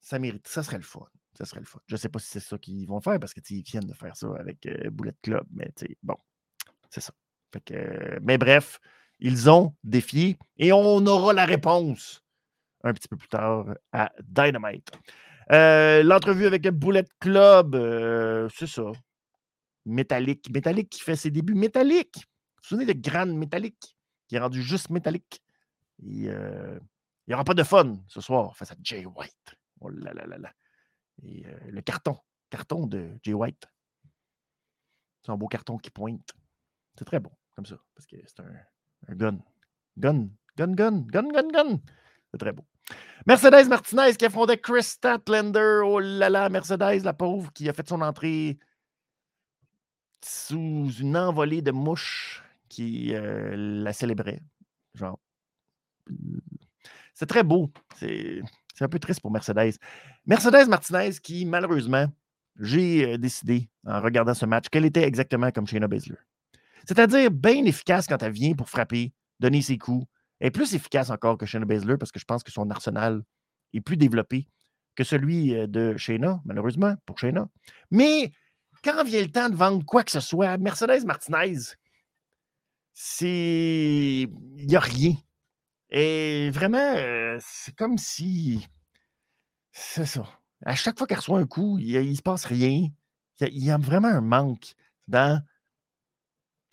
Ça 0.00 0.18
mérite. 0.18 0.46
Ça 0.46 0.62
serait 0.62 0.76
le 0.76 0.84
fun. 0.84 1.06
Ça 1.42 1.46
serait 1.46 1.60
le 1.60 1.66
fun. 1.66 1.80
Je 1.86 1.94
ne 1.94 1.98
sais 1.98 2.08
pas 2.08 2.20
si 2.20 2.28
c'est 2.28 2.40
ça 2.40 2.56
qu'ils 2.56 2.86
vont 2.86 3.00
faire 3.00 3.18
parce 3.18 3.34
qu'ils 3.34 3.64
viennent 3.64 3.86
de 3.86 3.94
faire 3.94 4.16
ça 4.16 4.28
avec 4.38 4.64
euh, 4.66 4.90
Bullet 4.90 5.14
Club, 5.22 5.44
mais 5.52 5.72
bon, 6.04 6.16
c'est 6.88 7.00
ça 7.00 7.12
mais 8.22 8.38
bref, 8.38 8.80
ils 9.18 9.50
ont 9.50 9.74
défié 9.84 10.38
et 10.56 10.72
on 10.72 11.04
aura 11.06 11.32
la 11.32 11.44
réponse 11.44 12.22
un 12.84 12.92
petit 12.92 13.08
peu 13.08 13.16
plus 13.16 13.28
tard 13.28 13.66
à 13.92 14.10
Dynamite. 14.22 14.90
Euh, 15.50 16.02
l'entrevue 16.02 16.46
avec 16.46 16.66
Bullet 16.68 17.04
Club, 17.20 17.74
euh, 17.74 18.48
c'est 18.54 18.66
ça. 18.66 18.90
Métallique. 19.84 20.48
Métallique 20.50 20.90
qui 20.90 21.00
fait 21.00 21.16
ses 21.16 21.30
débuts 21.30 21.54
métalliques. 21.54 22.16
Vous 22.16 22.62
vous 22.62 22.68
souvenez 22.68 22.94
de 22.94 22.98
Grand 22.98 23.26
Métallique 23.26 23.96
qui 24.28 24.36
est 24.36 24.40
rendu 24.40 24.62
juste 24.62 24.90
métallique? 24.90 25.42
Il 26.02 26.32
n'y 27.28 27.34
aura 27.34 27.44
pas 27.44 27.54
de 27.54 27.62
fun 27.62 27.96
ce 28.08 28.20
soir 28.20 28.56
face 28.56 28.72
à 28.72 28.76
Jay 28.82 29.04
White. 29.04 29.56
Oh 29.80 29.88
là 29.88 30.12
là 30.14 30.26
là 30.26 30.38
là. 30.38 30.52
Et 31.22 31.44
le 31.68 31.80
carton. 31.82 32.18
Carton 32.50 32.86
de 32.86 33.18
Jay 33.22 33.32
White. 33.32 33.66
C'est 35.24 35.32
un 35.32 35.36
beau 35.36 35.48
carton 35.48 35.78
qui 35.78 35.90
pointe. 35.90 36.32
C'est 36.98 37.04
très 37.04 37.20
bon 37.20 37.30
comme 37.54 37.66
ça, 37.66 37.76
parce 37.94 38.06
que 38.06 38.16
c'est 38.26 38.40
un, 38.40 39.14
gun. 39.14 39.38
Gun, 39.96 40.28
gun, 40.56 40.72
gun, 40.72 41.04
gun, 41.06 41.28
gun, 41.28 41.48
gun. 41.48 41.80
C'est 42.30 42.38
très 42.38 42.52
beau. 42.52 42.64
Mercedes 43.26 43.68
Martinez 43.68 44.14
qui 44.16 44.24
affrontait 44.24 44.58
Chris 44.58 44.82
Statlander. 44.82 45.82
Oh 45.84 46.00
là 46.00 46.30
là, 46.30 46.48
Mercedes, 46.48 47.04
la 47.04 47.12
pauvre, 47.12 47.52
qui 47.52 47.68
a 47.68 47.72
fait 47.72 47.88
son 47.88 48.00
entrée 48.00 48.58
sous 50.24 50.90
une 51.00 51.16
envolée 51.16 51.62
de 51.62 51.72
mouches 51.72 52.42
qui 52.68 53.14
euh, 53.14 53.54
la 53.56 53.92
célébrait. 53.92 54.40
Genre. 54.94 55.18
C'est 57.14 57.26
très 57.26 57.42
beau. 57.42 57.70
C'est 57.98 58.42
un 58.80 58.88
peu 58.88 58.98
triste 58.98 59.20
pour 59.20 59.30
Mercedes. 59.30 59.78
Mercedes 60.26 60.68
Martinez 60.68 61.12
qui, 61.22 61.44
malheureusement, 61.44 62.06
j'ai 62.60 63.14
euh, 63.14 63.18
décidé, 63.18 63.68
en 63.86 64.00
regardant 64.00 64.34
ce 64.34 64.46
match, 64.46 64.68
qu'elle 64.68 64.84
était 64.84 65.02
exactement 65.02 65.50
comme 65.50 65.66
Shayna 65.66 65.88
Baszler. 65.88 66.18
C'est-à-dire 66.86 67.30
bien 67.30 67.64
efficace 67.64 68.06
quand 68.06 68.22
elle 68.22 68.32
vient 68.32 68.54
pour 68.54 68.68
frapper, 68.68 69.12
donner 69.40 69.62
ses 69.62 69.78
coups. 69.78 70.06
Elle 70.40 70.48
est 70.48 70.50
plus 70.50 70.74
efficace 70.74 71.10
encore 71.10 71.38
que 71.38 71.46
Shayna 71.46 71.66
Baszler 71.66 71.96
parce 71.96 72.12
que 72.12 72.20
je 72.20 72.24
pense 72.24 72.42
que 72.42 72.52
son 72.52 72.70
arsenal 72.70 73.22
est 73.72 73.80
plus 73.80 73.96
développé 73.96 74.46
que 74.94 75.04
celui 75.04 75.54
euh, 75.54 75.66
de 75.66 75.96
Shayna, 75.96 76.40
malheureusement, 76.44 76.94
pour 77.06 77.18
Shayna. 77.18 77.48
Mais 77.90 78.32
quand 78.84 79.04
vient 79.04 79.22
le 79.22 79.30
temps 79.30 79.48
de 79.48 79.56
vendre 79.56 79.84
quoi 79.84 80.04
que 80.04 80.10
ce 80.10 80.20
soit, 80.20 80.56
Mercedes 80.58 81.04
Martinez, 81.04 81.58
c'est. 82.92 84.28
Il 84.56 84.66
n'y 84.66 84.76
a 84.76 84.80
rien. 84.80 85.14
Et 85.90 86.50
vraiment, 86.50 86.94
euh, 86.96 87.38
c'est 87.40 87.74
comme 87.74 87.98
si. 87.98 88.66
C'est 89.72 90.06
ça. 90.06 90.24
À 90.64 90.74
chaque 90.74 90.96
fois 90.96 91.06
qu'elle 91.06 91.18
reçoit 91.18 91.38
un 91.38 91.46
coup, 91.46 91.78
il 91.78 92.08
ne 92.08 92.14
se 92.14 92.22
passe 92.22 92.44
rien. 92.44 92.88
Il 93.40 93.64
y 93.64 93.70
a 93.70 93.78
vraiment 93.78 94.08
un 94.08 94.20
manque 94.20 94.74
dans 95.08 95.42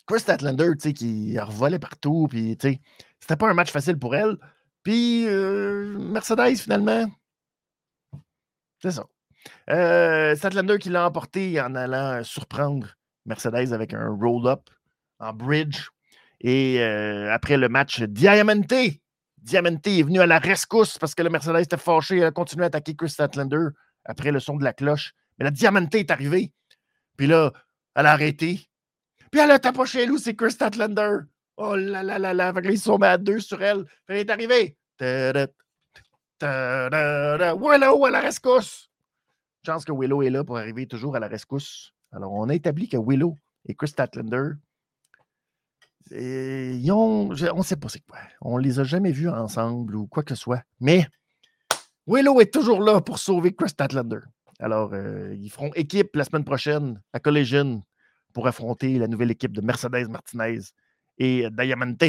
Chris 0.06 0.20
Statlander, 0.20 0.72
tu 0.74 0.80
sais, 0.80 0.92
qui 0.92 1.38
revolait 1.38 1.78
partout, 1.78 2.26
puis, 2.28 2.56
tu 2.56 2.68
sais, 2.68 2.80
c'était 3.20 3.36
pas 3.36 3.48
un 3.48 3.54
match 3.54 3.70
facile 3.70 3.98
pour 3.98 4.14
elle. 4.14 4.36
Puis, 4.82 5.26
euh, 5.26 5.98
Mercedes, 5.98 6.56
finalement, 6.56 7.06
c'est 8.80 8.92
ça. 8.92 9.06
Euh, 9.70 10.34
Statlander 10.36 10.78
qui 10.78 10.90
l'a 10.90 11.06
emporté 11.06 11.60
en 11.60 11.74
allant 11.74 12.22
surprendre 12.24 12.88
Mercedes 13.26 13.72
avec 13.72 13.94
un 13.94 14.08
roll-up 14.08 14.68
en 15.18 15.32
bridge. 15.32 15.88
Et 16.40 16.80
euh, 16.80 17.32
après 17.32 17.56
le 17.56 17.68
match, 17.68 18.02
Diamante, 18.02 18.72
Diamante 19.42 19.86
est 19.86 20.02
venu 20.02 20.20
à 20.20 20.26
la 20.26 20.38
rescousse 20.38 20.98
parce 20.98 21.14
que 21.14 21.22
le 21.22 21.30
Mercedes 21.30 21.62
était 21.62 21.76
fâché. 21.76 22.18
Elle 22.18 22.24
a 22.24 22.30
continué 22.30 22.64
à 22.64 22.66
attaquer 22.66 22.94
Chris 22.94 23.10
Statlander 23.10 23.68
après 24.04 24.32
le 24.32 24.40
son 24.40 24.56
de 24.56 24.64
la 24.64 24.72
cloche. 24.72 25.12
Mais 25.38 25.44
la 25.44 25.50
Diamante 25.50 25.94
est 25.94 26.10
arrivée. 26.10 26.52
Puis 27.16 27.26
là, 27.26 27.52
elle 27.94 28.06
a 28.06 28.12
arrêté. 28.12 28.68
Puis 29.30 29.40
elle 29.40 29.50
a 29.50 29.58
tapé 29.58 29.86
chez 29.86 30.06
nous, 30.06 30.18
c'est 30.18 30.34
Chris 30.34 30.52
Statlander. 30.52 31.18
Oh 31.56 31.76
là 31.76 32.02
là 32.02 32.18
là 32.18 32.34
là. 32.34 32.52
Fait 32.52 32.62
que 32.62 32.68
ils 32.68 32.78
sont 32.78 32.98
mis 32.98 33.06
à 33.06 33.18
deux 33.18 33.40
sur 33.40 33.62
elle. 33.62 33.84
elle 34.08 34.18
est 34.18 34.30
arrivée. 34.30 34.76
Willow 37.54 38.04
à 38.04 38.10
la 38.10 38.20
rescousse. 38.20 38.90
Chance 39.64 39.84
que 39.84 39.92
Willow 39.92 40.22
est 40.22 40.30
là 40.30 40.42
pour 40.42 40.56
arriver 40.56 40.86
toujours 40.86 41.16
à 41.16 41.20
la 41.20 41.28
rescousse. 41.28 41.92
Alors, 42.12 42.32
on 42.32 42.48
a 42.48 42.54
établi 42.54 42.88
que 42.88 42.96
Willow 42.96 43.36
et 43.66 43.74
Chris 43.74 43.88
Statlander, 43.88 44.52
on 46.12 47.28
ne 47.28 47.62
sait 47.62 47.76
pas 47.76 47.88
c'est 47.88 48.00
quoi. 48.00 48.18
On 48.40 48.58
ne 48.58 48.62
les 48.62 48.80
a 48.80 48.84
jamais 48.84 49.12
vus 49.12 49.28
ensemble 49.28 49.96
ou 49.96 50.06
quoi 50.06 50.22
que 50.22 50.34
ce 50.34 50.40
soit. 50.40 50.62
Mais 50.80 51.06
Willow 52.06 52.40
est 52.40 52.52
toujours 52.52 52.80
là 52.80 53.00
pour 53.00 53.18
sauver 53.18 53.54
Chris 53.54 53.70
Statlander. 53.70 54.20
Alors, 54.58 54.92
euh, 54.92 55.34
ils 55.38 55.50
feront 55.50 55.72
équipe 55.74 56.14
la 56.16 56.24
semaine 56.24 56.44
prochaine 56.44 57.00
à 57.12 57.20
Collision 57.20 57.82
pour 58.32 58.46
affronter 58.46 58.98
la 58.98 59.08
nouvelle 59.08 59.30
équipe 59.30 59.52
de 59.52 59.60
Mercedes 59.60 60.08
Martinez 60.08 60.60
et 61.18 61.48
Diamante. 61.50 62.04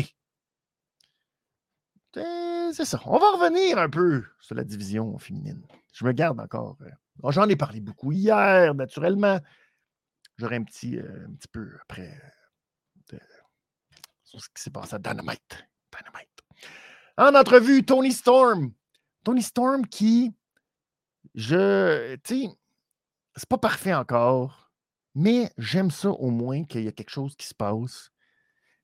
c'est 2.13 2.85
ça. 2.85 3.01
On 3.05 3.17
va 3.17 3.31
revenir 3.31 3.77
un 3.77 3.89
peu 3.89 4.23
sur 4.39 4.55
la 4.55 4.63
division 4.63 5.17
féminine. 5.17 5.61
Je 5.93 6.05
me 6.05 6.11
garde 6.11 6.39
encore. 6.39 6.77
Euh, 6.81 7.31
j'en 7.31 7.47
ai 7.47 7.55
parlé 7.55 7.79
beaucoup 7.79 8.11
hier, 8.11 8.73
naturellement. 8.73 9.39
J'aurai 10.37 10.57
un 10.57 10.61
euh, 10.61 11.27
un 11.27 11.33
petit 11.33 11.47
peu 11.51 11.69
après 11.83 12.19
sur 14.31 14.41
ce 14.41 14.49
qui 14.49 14.61
s'est 14.61 14.69
passé 14.71 14.95
à 14.95 14.99
Dynamite. 14.99 15.67
Dynamite. 15.91 16.29
En 17.17 17.35
entrevue, 17.35 17.83
Tony 17.83 18.11
Storm. 18.11 18.71
Tony 19.23 19.43
Storm 19.43 19.85
qui, 19.85 20.33
je, 21.35 22.15
tu 22.23 22.43
sais, 22.43 22.49
c'est 23.35 23.49
pas 23.49 23.57
parfait 23.57 23.93
encore, 23.93 24.71
mais 25.13 25.51
j'aime 25.57 25.91
ça 25.91 26.09
au 26.09 26.31
moins 26.31 26.63
qu'il 26.63 26.83
y 26.83 26.87
a 26.87 26.91
quelque 26.91 27.11
chose 27.11 27.35
qui 27.35 27.45
se 27.45 27.53
passe. 27.53 28.09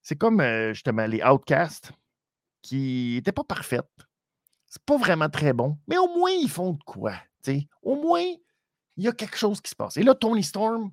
C'est 0.01 0.17
comme 0.17 0.41
euh, 0.41 0.73
justement 0.73 1.05
les 1.07 1.23
Outcasts 1.23 1.91
qui 2.61 3.13
n'étaient 3.15 3.31
pas 3.31 3.43
parfaites. 3.43 3.89
C'est 4.67 4.83
pas 4.83 4.97
vraiment 4.97 5.29
très 5.29 5.53
bon, 5.53 5.77
mais 5.87 5.97
au 5.97 6.07
moins 6.07 6.31
ils 6.31 6.49
font 6.49 6.73
de 6.73 6.83
quoi. 6.83 7.13
sais. 7.41 7.67
Au 7.81 7.95
moins, 7.95 8.25
il 8.97 9.03
y 9.03 9.07
a 9.07 9.13
quelque 9.13 9.37
chose 9.37 9.61
qui 9.61 9.71
se 9.71 9.75
passe. 9.75 9.95
Et 9.95 10.03
là, 10.03 10.13
Tony 10.13 10.43
Storm 10.43 10.91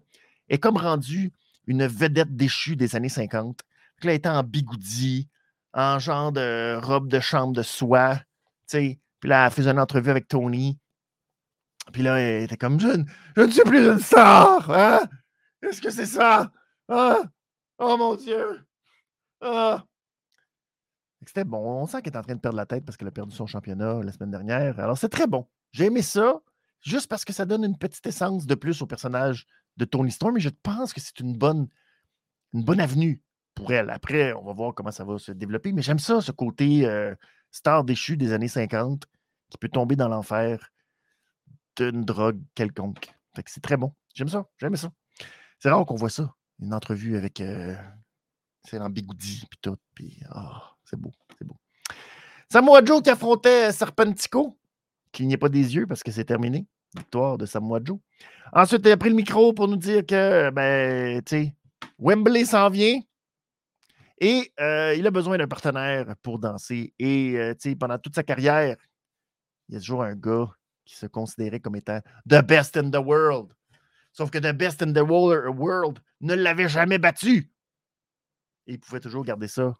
est 0.48 0.58
comme 0.58 0.76
rendu 0.76 1.32
une 1.66 1.86
vedette 1.86 2.36
déchue 2.36 2.76
des 2.76 2.94
années 2.94 3.08
50. 3.08 3.60
Là, 4.02 4.10
elle 4.10 4.16
était 4.16 4.28
en 4.28 4.42
bigoudi, 4.42 5.28
en 5.72 5.98
genre 5.98 6.32
de 6.32 6.78
robe 6.82 7.08
de 7.08 7.20
chambre 7.20 7.52
de 7.52 7.62
soie. 7.62 8.20
Puis 8.70 8.98
là, 9.22 9.46
elle 9.46 9.52
faisait 9.52 9.70
une 9.70 9.78
entrevue 9.78 10.10
avec 10.10 10.28
Tony. 10.28 10.78
Puis 11.92 12.02
là, 12.02 12.18
elle 12.18 12.44
était 12.44 12.56
comme, 12.56 12.80
je, 12.80 12.88
ne 12.88 13.50
suis 13.50 13.62
plus 13.62 13.86
une 13.86 13.98
star. 13.98 14.70
Hein? 14.70 15.00
Est-ce 15.62 15.80
que 15.80 15.90
c'est 15.90 16.06
ça? 16.06 16.50
Hein? 16.88 17.22
Oh 17.78 17.96
mon 17.96 18.16
Dieu! 18.16 18.64
Ah! 19.40 19.84
C'était 21.26 21.44
bon. 21.44 21.82
On 21.82 21.86
sent 21.86 22.02
qu'elle 22.02 22.12
est 22.12 22.18
en 22.18 22.22
train 22.22 22.34
de 22.34 22.40
perdre 22.40 22.56
la 22.56 22.66
tête 22.66 22.84
parce 22.84 22.96
qu'elle 22.96 23.08
a 23.08 23.12
perdu 23.12 23.34
son 23.34 23.46
championnat 23.46 24.02
la 24.02 24.12
semaine 24.12 24.30
dernière. 24.30 24.78
Alors, 24.78 24.98
c'est 24.98 25.08
très 25.08 25.26
bon. 25.26 25.46
J'ai 25.72 25.86
aimé 25.86 26.02
ça, 26.02 26.40
juste 26.82 27.08
parce 27.08 27.24
que 27.24 27.32
ça 27.32 27.46
donne 27.46 27.64
une 27.64 27.78
petite 27.78 28.06
essence 28.06 28.46
de 28.46 28.54
plus 28.54 28.82
au 28.82 28.86
personnage 28.86 29.46
de 29.76 29.84
Tony 29.84 30.10
Storm. 30.10 30.36
Et 30.36 30.40
je 30.40 30.50
pense 30.62 30.92
que 30.92 31.00
c'est 31.00 31.20
une 31.20 31.36
bonne, 31.36 31.68
une 32.52 32.62
bonne 32.62 32.80
avenue 32.80 33.22
pour 33.54 33.72
elle. 33.72 33.90
Après, 33.90 34.32
on 34.32 34.44
va 34.44 34.52
voir 34.52 34.74
comment 34.74 34.90
ça 34.90 35.04
va 35.04 35.18
se 35.18 35.32
développer. 35.32 35.72
Mais 35.72 35.82
j'aime 35.82 35.98
ça, 35.98 36.20
ce 36.20 36.32
côté 36.32 36.86
euh, 36.86 37.14
star 37.50 37.84
déchu 37.84 38.16
des 38.16 38.32
années 38.32 38.48
50 38.48 39.04
qui 39.50 39.58
peut 39.58 39.68
tomber 39.68 39.96
dans 39.96 40.08
l'enfer 40.08 40.70
d'une 41.76 42.04
drogue 42.04 42.40
quelconque. 42.54 43.14
c'est 43.46 43.62
très 43.62 43.76
bon. 43.76 43.92
J'aime 44.14 44.28
ça. 44.28 44.46
J'aime 44.58 44.76
ça. 44.76 44.90
C'est 45.58 45.70
rare 45.70 45.84
qu'on 45.86 45.94
voit 45.94 46.10
ça. 46.10 46.34
Une 46.60 46.74
entrevue 46.74 47.16
avec 47.16 47.40
euh, 47.40 47.74
c'est 48.64 48.78
l'ambigoudi 48.78 49.46
puis 49.50 49.58
tout. 49.60 49.76
Ah, 50.30 50.74
c'est 50.84 50.98
beau. 50.98 51.12
C'est 51.38 51.46
beau. 51.46 51.56
Samoa 52.50 52.84
Joe 52.84 53.02
qui 53.02 53.10
affrontait 53.10 53.72
Serpentico. 53.72 54.56
Clignez 55.12 55.36
pas 55.36 55.48
des 55.48 55.74
yeux 55.74 55.86
parce 55.86 56.02
que 56.02 56.10
c'est 56.10 56.24
terminé. 56.24 56.66
Victoire 56.96 57.38
de 57.38 57.46
Samoa 57.46 57.80
Joe. 57.82 57.98
Ensuite, 58.52 58.82
il 58.84 58.92
a 58.92 58.96
pris 58.96 59.10
le 59.10 59.16
micro 59.16 59.52
pour 59.52 59.68
nous 59.68 59.76
dire 59.76 60.06
que, 60.06 60.50
ben, 60.50 61.20
tu 61.22 61.36
sais, 61.36 61.54
Wembley 61.98 62.44
s'en 62.44 62.70
vient. 62.70 63.00
Et 64.18 64.52
euh, 64.60 64.94
il 64.96 65.06
a 65.06 65.10
besoin 65.10 65.38
d'un 65.38 65.48
partenaire 65.48 66.14
pour 66.22 66.38
danser. 66.38 66.94
Et 66.98 67.36
euh, 67.36 67.54
pendant 67.78 67.98
toute 67.98 68.14
sa 68.14 68.22
carrière, 68.22 68.76
il 69.68 69.74
y 69.74 69.76
a 69.76 69.80
toujours 69.80 70.02
un 70.02 70.14
gars 70.14 70.50
qui 70.84 70.96
se 70.96 71.06
considérait 71.06 71.60
comme 71.60 71.76
étant 71.76 72.00
the 72.28 72.42
best 72.42 72.76
in 72.76 72.90
the 72.90 72.96
world. 72.96 73.52
Sauf 74.12 74.30
que 74.30 74.38
the 74.38 74.52
best 74.52 74.82
in 74.82 74.92
the 74.92 75.02
world 75.02 75.98
ne 76.20 76.34
l'avait 76.34 76.68
jamais 76.68 76.98
battu. 76.98 77.50
Et 78.66 78.74
il 78.74 78.80
pouvait 78.80 79.00
toujours 79.00 79.24
garder 79.24 79.48
ça, 79.48 79.76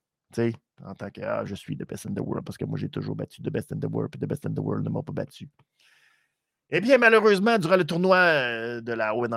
en 0.84 0.94
tant 0.94 1.10
que 1.10 1.20
ah, 1.22 1.44
je 1.44 1.54
suis 1.54 1.76
the 1.76 1.86
best 1.86 2.06
in 2.06 2.14
the 2.14 2.20
world, 2.20 2.44
parce 2.44 2.58
que 2.58 2.64
moi 2.64 2.78
j'ai 2.78 2.88
toujours 2.88 3.14
battu 3.14 3.40
the 3.40 3.50
best 3.50 3.72
in 3.72 3.78
the 3.78 3.86
world, 3.90 4.10
puis 4.10 4.20
the 4.20 4.28
best 4.28 4.44
in 4.44 4.52
the 4.52 4.58
world 4.58 4.84
ne 4.84 4.90
m'a 4.90 5.02
pas 5.02 5.12
battu. 5.12 5.48
Eh 6.70 6.80
bien, 6.80 6.98
malheureusement, 6.98 7.58
durant 7.58 7.76
le 7.76 7.84
tournoi 7.84 8.16
euh, 8.16 8.80
de 8.80 8.92
la 8.92 9.14
Owen 9.14 9.32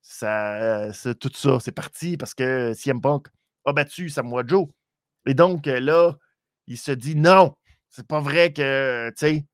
ça, 0.00 0.90
tout 1.20 1.30
ça, 1.34 1.58
c'est 1.60 1.72
parti 1.72 2.16
parce 2.16 2.32
que 2.32 2.72
CM 2.74 3.00
Punk 3.00 3.28
a 3.64 3.72
battu 3.72 4.08
Samoa 4.08 4.42
Joe. 4.46 4.66
Et 5.26 5.34
donc, 5.34 5.66
euh, 5.66 5.80
là, 5.80 6.16
il 6.66 6.78
se 6.78 6.92
dit 6.92 7.16
non, 7.16 7.56
c'est 7.90 8.06
pas 8.06 8.20
vrai 8.20 8.52
que, 8.52 9.10
tu 9.10 9.14
sais, 9.16 9.46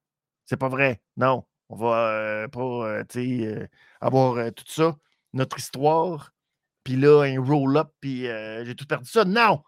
c'est 0.45 0.57
pas 0.57 0.69
vrai. 0.69 1.01
Non, 1.17 1.45
on 1.69 1.77
va 1.77 2.11
euh, 2.11 2.49
pas, 2.49 3.05
tu 3.05 3.43
sais, 3.43 3.71
avoir 4.01 4.53
tout 4.53 4.65
ça. 4.69 4.97
Notre 5.33 5.59
histoire, 5.59 6.33
puis 6.85 6.97
là, 6.97 7.23
un 7.25 7.43
roll-up, 7.43 7.91
puis 8.01 8.23
j'ai 8.23 8.75
tout 8.77 8.87
perdu 8.87 9.11
ça. 9.11 9.25
Non! 9.25 9.63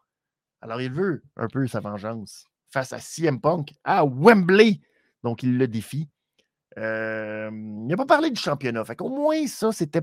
Alors, 0.61 0.81
il 0.81 0.91
veut 0.91 1.23
un 1.37 1.49
peu 1.49 1.67
sa 1.67 1.81
vengeance 1.81 2.47
face 2.71 2.93
à 2.93 2.99
CM 2.99 3.41
Punk 3.41 3.73
à 3.85 4.05
Wembley. 4.05 4.81
Donc, 5.23 5.43
il 5.43 5.59
le 5.59 5.69
défie. 5.69 6.09
il 6.77 6.83
n'a 6.83 7.97
pas 7.97 8.07
parlé 8.07 8.31
du 8.31 8.41
championnat. 8.41 8.85
Fait 8.85 8.97
qu'au 8.97 9.11
moins, 9.11 9.47
ça, 9.47 9.73
c'était 9.73 10.03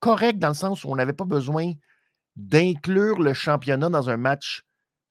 correct 0.00 0.38
dans 0.38 0.48
le 0.48 0.54
sens 0.54 0.84
où 0.84 0.88
on 0.88 0.96
n'avait 0.96 1.12
pas 1.12 1.24
besoin 1.24 1.72
d'inclure 2.38 3.18
le 3.18 3.34
championnat 3.34 3.88
dans 3.88 4.08
un 4.08 4.16
match 4.16 4.62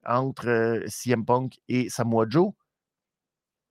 entre 0.06 0.48
euh, 0.48 0.84
CM 0.88 1.26
Punk 1.26 1.60
et 1.68 1.90
Samoa 1.90 2.26
Joe? 2.30 2.54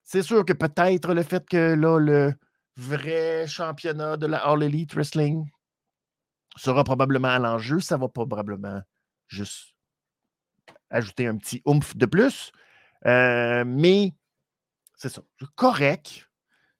C'est 0.04 0.22
sûr 0.22 0.44
que 0.44 0.52
peut-être 0.52 1.14
le 1.14 1.22
fait 1.22 1.48
que 1.48 1.74
là, 1.74 1.98
le 1.98 2.34
vrai 2.76 3.46
championnat 3.46 4.16
de 4.16 4.26
la 4.26 4.38
All 4.38 4.62
Elite 4.62 4.94
Wrestling 4.94 5.48
sera 6.56 6.84
probablement 6.84 7.28
à 7.28 7.38
l'enjeu, 7.38 7.80
ça 7.80 7.96
va 7.96 8.08
probablement 8.08 8.82
juste 9.28 9.74
ajouter 10.90 11.26
un 11.26 11.36
petit 11.36 11.62
oomph 11.64 11.96
de 11.96 12.06
plus. 12.06 12.52
Euh, 13.06 13.64
mais 13.66 14.14
c'est 14.96 15.08
ça. 15.08 15.22
Correct. 15.54 16.28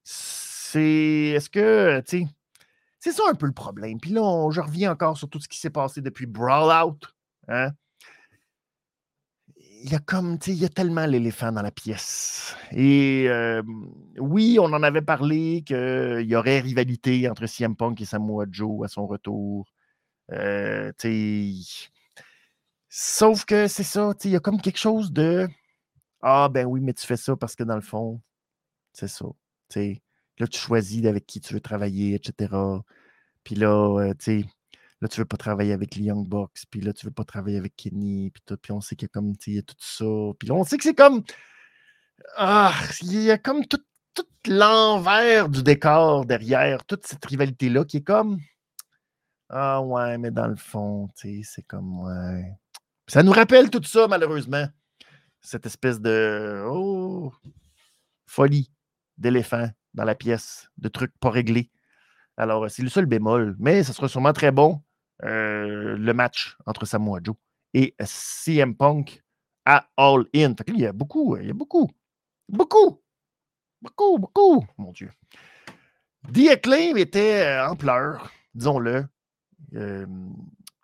C'est. 0.04 1.32
Est-ce 1.34 1.50
que, 1.50 2.00
tu 2.06 2.26
c'est 3.07 3.12
ça 3.12 3.23
un 3.31 3.37
peu 3.37 3.47
le 3.47 3.53
problème. 3.53 4.01
Puis 4.01 4.11
là, 4.11 4.51
je 4.51 4.61
reviens 4.61 4.90
encore 4.90 5.16
sur 5.16 5.29
tout 5.29 5.38
ce 5.38 5.47
qui 5.47 5.59
s'est 5.61 5.71
passé 5.71 6.01
depuis 6.01 6.27
Brawl 6.27 6.73
Out. 6.85 7.14
Hein. 7.47 7.71
Il 9.85 9.92
y 9.92 9.95
a 9.95 10.01
comme, 10.01 10.40
tu 10.40 10.47
sais, 10.47 10.57
il 10.57 10.61
y 10.61 10.64
a 10.64 10.69
tellement 10.69 11.07
l'éléphant 11.07 11.53
dans 11.53 11.62
la 11.62 11.71
pièce. 11.71 12.57
Et 12.73 13.29
oui, 14.19 14.59
on 14.61 14.64
en 14.64 14.83
avait 14.83 15.03
parlé 15.03 15.62
qu'il 15.64 16.27
y 16.27 16.35
aurait 16.35 16.59
rivalité 16.59 17.31
entre 17.31 17.47
CM 17.47 17.77
Punk 17.77 18.01
et 18.01 18.05
Samoa 18.07 18.47
Joe 18.51 18.85
à 18.85 18.88
son 18.88 19.07
retour. 19.07 19.73
Euh, 20.33 20.90
sauf 22.88 23.45
que 23.45 23.69
c'est 23.69 23.85
ça, 23.85 24.14
il 24.25 24.31
y 24.31 24.37
a 24.37 24.40
comme 24.40 24.61
quelque 24.61 24.79
chose 24.79 25.12
de 25.12 25.47
Ah, 26.23 26.49
ben 26.51 26.66
oui, 26.66 26.81
mais 26.81 26.92
tu 26.92 27.07
fais 27.07 27.16
ça 27.16 27.37
parce 27.37 27.55
que 27.55 27.62
dans 27.62 27.77
le 27.77 27.83
fond, 27.83 28.21
c'est 28.92 29.07
ça. 29.07 29.27
sais 29.69 30.03
Là, 30.38 30.46
tu 30.46 30.59
choisis 30.59 31.05
avec 31.07 31.27
qui 31.27 31.40
tu 31.40 31.55
veux 31.55 31.61
travailler, 31.61 32.14
etc. 32.14 32.55
Puis 33.44 33.55
là, 33.55 34.01
euh, 34.01 34.14
tu 34.14 34.42
sais, 34.42 34.44
là, 35.01 35.09
tu 35.09 35.20
veux 35.20 35.27
pas 35.27 35.37
travailler 35.37 35.72
avec 35.72 35.94
les 35.96 36.05
Young 36.05 36.27
Bucks, 36.27 36.64
puis 36.70 36.81
là, 36.81 36.92
tu 36.92 37.07
veux 37.07 37.12
pas 37.12 37.25
travailler 37.25 37.59
avec 37.59 37.77
Kenny, 37.77 38.31
puis 38.31 38.42
tout. 38.44 38.57
Puis 38.57 38.72
on 38.72 38.81
sait 38.81 38.96
qu'il 38.96 39.07
y 39.07 39.11
a 39.11 39.14
comme, 39.14 39.37
tu 39.37 39.57
sais, 39.57 39.62
tout 39.62 39.77
ça. 39.79 40.05
Puis 40.38 40.51
on 40.51 40.64
sait 40.64 40.77
que 40.77 40.85
c'est 40.85 40.94
comme. 40.94 41.22
Ah, 42.37 42.75
il 43.03 43.22
y 43.22 43.31
a 43.31 43.38
comme 43.38 43.66
tout, 43.66 43.83
tout 44.14 44.27
l'envers 44.49 45.49
du 45.49 45.62
décor 45.62 46.27
derrière, 46.27 46.85
toute 46.85 47.07
cette 47.07 47.25
rivalité-là 47.25 47.85
qui 47.85 47.99
est 47.99 48.03
comme. 48.03 48.38
Ah 49.49 49.81
ouais, 49.83 50.18
mais 50.18 50.31
dans 50.31 50.49
le 50.49 50.57
fond, 50.57 51.09
tu 51.16 51.42
sais, 51.42 51.51
c'est 51.55 51.66
comme. 51.66 52.01
Ouais. 52.01 52.53
Ça 53.07 53.22
nous 53.22 53.33
rappelle 53.33 53.70
tout 53.70 53.83
ça, 53.85 54.09
malheureusement. 54.09 54.66
Cette 55.40 55.66
espèce 55.66 56.01
de. 56.01 56.64
Oh, 56.68 57.33
folie 58.27 58.70
d'éléphant 59.16 59.70
dans 59.96 60.04
la 60.04 60.14
pièce, 60.14 60.68
de 60.78 60.88
trucs 60.88 61.18
pas 61.18 61.30
réglés. 61.30 61.70
Alors, 62.37 62.70
c'est 62.70 62.82
le 62.82 62.90
seul 62.90 63.06
bémol, 63.06 63.56
mais 63.59 63.82
ce 63.82 63.92
sera 63.92 64.09
sûrement 64.09 64.35
très 64.35 64.52
bon 64.52 64.82
euh, 65.24 65.96
le 65.96 66.12
match 66.12 66.56
entre 66.66 66.85
Samoa 66.85 67.20
Joe 67.24 67.37
et 67.72 67.94
CM 68.04 68.76
Punk 68.76 69.22
à 69.64 69.88
All 69.96 70.26
In. 70.35 70.54
il 70.68 70.78
y 70.78 70.87
a 70.87 70.92
beaucoup, 70.92 71.37
il 71.38 71.46
y 71.46 71.50
a 71.50 71.54
beaucoup, 71.54 71.90
beaucoup, 72.48 73.02
beaucoup, 73.80 74.18
beaucoup, 74.18 74.66
mon 74.76 74.92
Dieu. 74.92 75.11
The 76.32 76.50
Acclaim 76.50 76.96
était 76.96 77.44
euh, 77.46 77.68
en 77.68 77.76
pleurs, 77.76 78.30
disons-le. 78.54 79.06
Euh, 79.74 80.06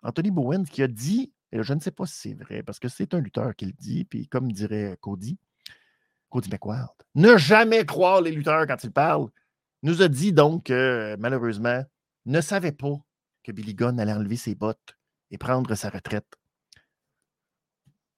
Anthony 0.01 0.31
Bowen 0.31 0.65
qui 0.65 0.81
a 0.81 0.87
dit, 0.87 1.31
et 1.51 1.61
je 1.61 1.73
ne 1.73 1.79
sais 1.79 1.91
pas 1.91 2.07
si 2.07 2.15
c'est 2.29 2.33
vrai, 2.33 2.63
parce 2.63 2.79
que 2.79 2.87
c'est 2.87 3.13
un 3.13 3.19
lutteur 3.19 3.55
qui 3.55 3.67
le 3.67 3.73
dit, 3.73 4.05
puis 4.05 4.27
comme 4.27 4.51
dirait 4.51 4.97
Cody, 4.99 5.37
Cody. 6.33 6.49
Ne 7.15 7.37
jamais 7.37 7.85
croire 7.85 8.21
les 8.21 8.31
lutteurs 8.31 8.65
quand 8.65 8.83
ils 8.83 8.91
parlent. 8.91 9.29
Nous 9.83 10.01
a 10.01 10.07
dit 10.07 10.33
donc 10.33 10.65
que, 10.65 11.15
malheureusement, 11.19 11.83
ne 12.25 12.41
savait 12.41 12.71
pas 12.71 12.95
que 13.43 13.51
Billy 13.51 13.75
Gunn 13.75 13.99
allait 13.99 14.13
enlever 14.13 14.37
ses 14.37 14.55
bottes 14.55 14.97
et 15.29 15.37
prendre 15.37 15.75
sa 15.75 15.89
retraite. 15.89 16.27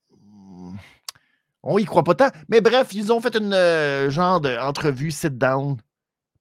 Hmm. 0.09 0.75
On 1.63 1.77
y 1.77 1.85
croit 1.85 2.03
pas 2.03 2.15
tant. 2.15 2.29
Mais 2.47 2.61
bref, 2.61 2.93
ils 2.93 3.11
ont 3.11 3.19
fait 3.19 3.35
une 3.35 3.53
euh, 3.53 4.09
genre 4.09 4.39
d'entrevue 4.39 5.11
sit-down. 5.11 5.77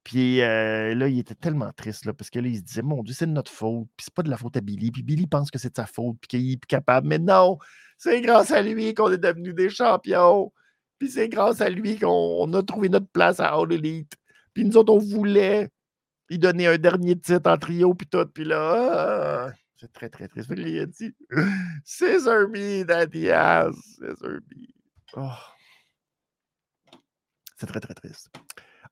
Puis 0.05 0.43
euh, 0.43 0.95
là, 0.95 1.09
il 1.09 1.19
était 1.19 1.35
tellement 1.35 1.73
triste, 1.73 2.13
parce 2.13 2.29
que 2.29 2.39
là, 2.39 2.49
il 2.49 2.59
se 2.59 2.63
disait, 2.63 2.83
mon 2.83 3.03
Dieu, 3.03 3.15
c'est 3.15 3.27
de 3.27 3.33
notre 3.33 3.51
faute, 3.51 3.89
puis 3.97 4.05
c'est 4.05 4.15
pas 4.15 4.23
de 4.23 4.29
la 4.29 4.37
faute 4.37 4.57
à 4.59 4.61
Billy, 4.61 4.91
puis 4.91 5.03
Billy 5.03 5.27
pense 5.27 5.51
que 5.51 5.59
c'est 5.59 5.71
de 5.71 5.77
sa 5.77 5.87
faute, 5.87 6.19
puis 6.21 6.29
qu'il 6.29 6.53
est 6.53 6.67
capable. 6.67 7.09
Mais 7.09 7.19
non, 7.19 7.59
c'est 7.97 8.21
grâce 8.21 8.51
à 8.51 8.61
lui 8.61 8.93
qu'on 8.93 9.11
est 9.11 9.19
devenus 9.19 9.55
des 9.55 9.71
champions. 9.71 10.53
Puis 10.99 11.11
c'est 11.11 11.29
grâce 11.29 11.61
à 11.61 11.69
lui 11.69 11.99
qu'on 11.99 12.53
a 12.53 12.63
trouvé 12.63 12.89
notre 12.89 13.09
place 13.09 13.41
à 13.41 13.49
All 13.55 13.73
Elite. 13.73 14.15
Puis 14.53 14.65
nous 14.65 14.77
autres, 14.77 14.93
on 14.93 14.99
voulait 14.99 15.69
lui 16.31 16.39
donner 16.39 16.67
un 16.67 16.79
dernier 16.79 17.19
titre 17.19 17.51
en 17.51 17.59
trio, 17.59 17.95
puis 17.95 18.07
tout. 18.07 18.25
Puis 18.27 18.45
là, 18.45 19.49
ah, 19.49 19.53
c'est 19.77 19.93
très, 19.93 20.09
très 20.09 20.29
triste. 20.29 20.51
Il 20.57 20.79
a 20.79 20.87
dit 20.87 21.15
Scissor 21.85 22.49
me, 22.49 22.85
daddy 22.85 23.31
ass. 23.31 23.75
Me. 24.01 24.41
Oh. 25.17 25.29
C'est 27.57 27.67
très, 27.67 27.81
très 27.81 27.95
triste. 27.95 28.31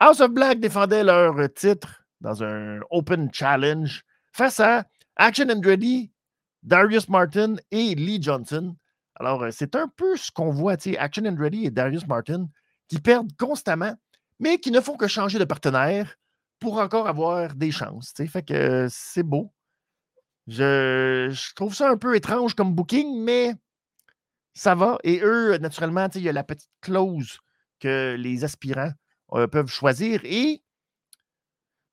House 0.00 0.20
of 0.20 0.30
Black 0.30 0.60
défendait 0.60 1.04
leur 1.04 1.34
titre 1.54 2.04
dans 2.20 2.42
un 2.42 2.80
Open 2.90 3.32
Challenge 3.32 4.02
face 4.32 4.60
à 4.60 4.84
Action 5.16 5.48
Andretti, 5.48 6.10
Darius 6.62 7.08
Martin 7.08 7.56
et 7.70 7.94
Lee 7.94 8.22
Johnson. 8.22 8.74
Alors, 9.16 9.42
euh, 9.42 9.50
c'est 9.50 9.76
un 9.76 9.88
peu 9.88 10.16
ce 10.16 10.30
qu'on 10.30 10.50
voit, 10.50 10.76
Action 10.98 11.24
Andretti 11.24 11.66
et 11.66 11.70
Darius 11.70 12.06
Martin 12.06 12.48
qui 12.88 13.00
perdent 13.00 13.34
constamment, 13.36 13.94
mais 14.38 14.58
qui 14.58 14.70
ne 14.70 14.80
font 14.80 14.96
que 14.96 15.06
changer 15.06 15.38
de 15.38 15.44
partenaire 15.44 16.16
pour 16.58 16.78
encore 16.78 17.08
avoir 17.08 17.54
des 17.54 17.70
chances. 17.70 18.12
Fait 18.14 18.42
que 18.42 18.86
c'est 18.90 19.22
beau. 19.22 19.52
Je, 20.46 21.54
trouve 21.54 21.74
ça 21.74 21.90
un 21.90 21.96
peu 21.96 22.16
étrange 22.16 22.54
comme 22.54 22.74
booking, 22.74 23.22
mais 23.22 23.54
ça 24.54 24.74
va. 24.74 24.98
Et 25.04 25.20
eux, 25.22 25.56
naturellement, 25.58 26.08
il 26.14 26.22
y 26.22 26.28
a 26.28 26.32
la 26.32 26.44
petite 26.44 26.70
clause 26.80 27.38
que 27.80 28.16
les 28.18 28.44
aspirants 28.44 28.92
euh, 29.32 29.46
peuvent 29.46 29.70
choisir 29.70 30.20
et 30.24 30.62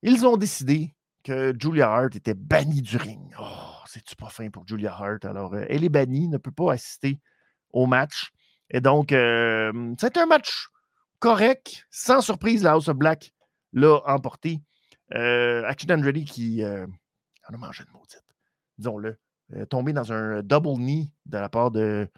ils 0.02 0.26
ont 0.26 0.36
décidé 0.36 0.94
que 1.24 1.54
Julia 1.58 1.90
Hart 1.90 2.16
était 2.16 2.34
bannie 2.34 2.82
du 2.82 2.96
ring. 2.96 3.34
Oh, 3.38 3.59
c'est-tu 3.90 4.14
pas 4.14 4.28
fin 4.28 4.48
pour 4.50 4.66
Julia 4.66 4.94
Hart? 4.94 5.24
Alors, 5.24 5.54
euh, 5.54 5.64
elle 5.68 5.82
est 5.84 5.88
bannie, 5.88 6.28
ne 6.28 6.38
peut 6.38 6.52
pas 6.52 6.72
assister 6.72 7.18
au 7.72 7.86
match. 7.86 8.30
Et 8.70 8.80
donc, 8.80 9.10
euh, 9.10 9.94
c'est 10.00 10.16
un 10.16 10.26
match 10.26 10.68
correct. 11.18 11.84
Sans 11.90 12.20
surprise, 12.20 12.62
la 12.62 12.72
House 12.72 12.88
of 12.88 12.96
Black 12.96 13.32
l'a 13.72 14.00
emporté. 14.06 14.60
Euh, 15.14 15.64
Action 15.64 15.92
Andretti 15.92 16.24
qui 16.24 16.64
en 16.64 17.54
a 17.54 17.56
mangé 17.56 17.82
une 17.82 17.92
maudite, 17.92 18.24
disons-le, 18.78 19.18
tombé 19.68 19.92
dans 19.92 20.12
un 20.12 20.40
double 20.42 20.78
knee 20.78 21.10
de 21.26 21.38
la 21.38 21.48
part 21.48 21.72
de 21.72 22.08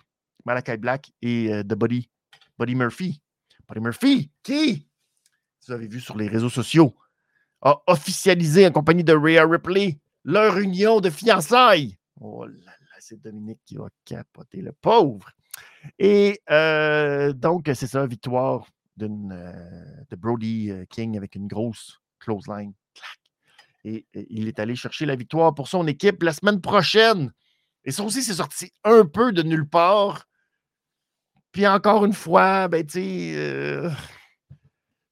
Malakai 0.45 0.77
Black 0.77 1.11
et 1.23 1.65
de 1.65 1.75
Buddy, 1.75 2.11
Buddy 2.59 2.75
Murphy. 2.75 3.23
Buddy 3.67 3.81
Murphy, 3.81 4.31
qui, 4.43 4.87
vous 5.67 5.73
avez 5.73 5.87
vu 5.87 6.01
sur 6.01 6.19
les 6.19 6.29
réseaux 6.29 6.51
sociaux, 6.51 6.95
a 7.63 7.81
officialisé 7.87 8.67
en 8.67 8.73
compagnie 8.73 9.05
de 9.05 9.15
Rhea 9.15 9.47
Ripley 9.47 10.02
leur 10.25 10.59
union 10.59 11.01
de 11.01 11.11
fiançailles. 11.11 11.97
Oh 12.21 12.47
là 12.47 12.53
là, 12.65 12.97
c'est 13.01 13.21
Dominique 13.21 13.61
qui 13.65 13.77
va 13.77 13.89
capoter, 14.05 14.61
le 14.61 14.73
pauvre. 14.73 15.31
Et 15.99 16.41
euh, 16.51 17.33
donc, 17.33 17.71
c'est 17.75 17.87
ça, 17.87 18.07
victoire 18.07 18.67
euh, 19.01 19.07
de 20.11 20.17
Brody 20.17 20.71
euh, 20.71 20.85
King 20.89 21.17
avec 21.17 21.35
une 21.35 21.49
grosse 21.49 22.01
close 22.21 22.47
line. 22.47 22.73
Et, 23.85 24.07
il 24.15 24.47
est 24.47 24.61
allé 24.61 24.77
chercher 24.77 25.07
la 25.07 25.17
victoire 25.17 25.55
pour 25.55 25.67
son 25.67 25.87
équipe 25.89 26.23
la 26.23 26.33
semaine 26.33 26.61
prochaine. 26.61 27.33
Et 27.85 27.91
ça 27.91 28.05
aussi, 28.05 28.23
c'est 28.23 28.35
sorti 28.35 28.73
un 28.85 29.05
peu 29.05 29.33
de 29.33 29.43
nulle 29.43 29.69
part. 29.69 30.29
Puis 31.51 31.67
encore 31.67 32.05
une 32.05 32.13
fois, 32.13 32.69
ben, 32.69 32.87
tu 32.87 32.93
sais, 32.93 33.91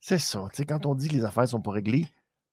c'est 0.01 0.19
ça. 0.19 0.47
Tu 0.51 0.59
sais, 0.59 0.67
quand 0.67 0.87
on 0.87 0.95
dit 0.95 1.09
que 1.09 1.15
les 1.15 1.25
affaires 1.25 1.49
sont 1.49 1.61
pas 1.61 1.73
réglées, 1.73 2.07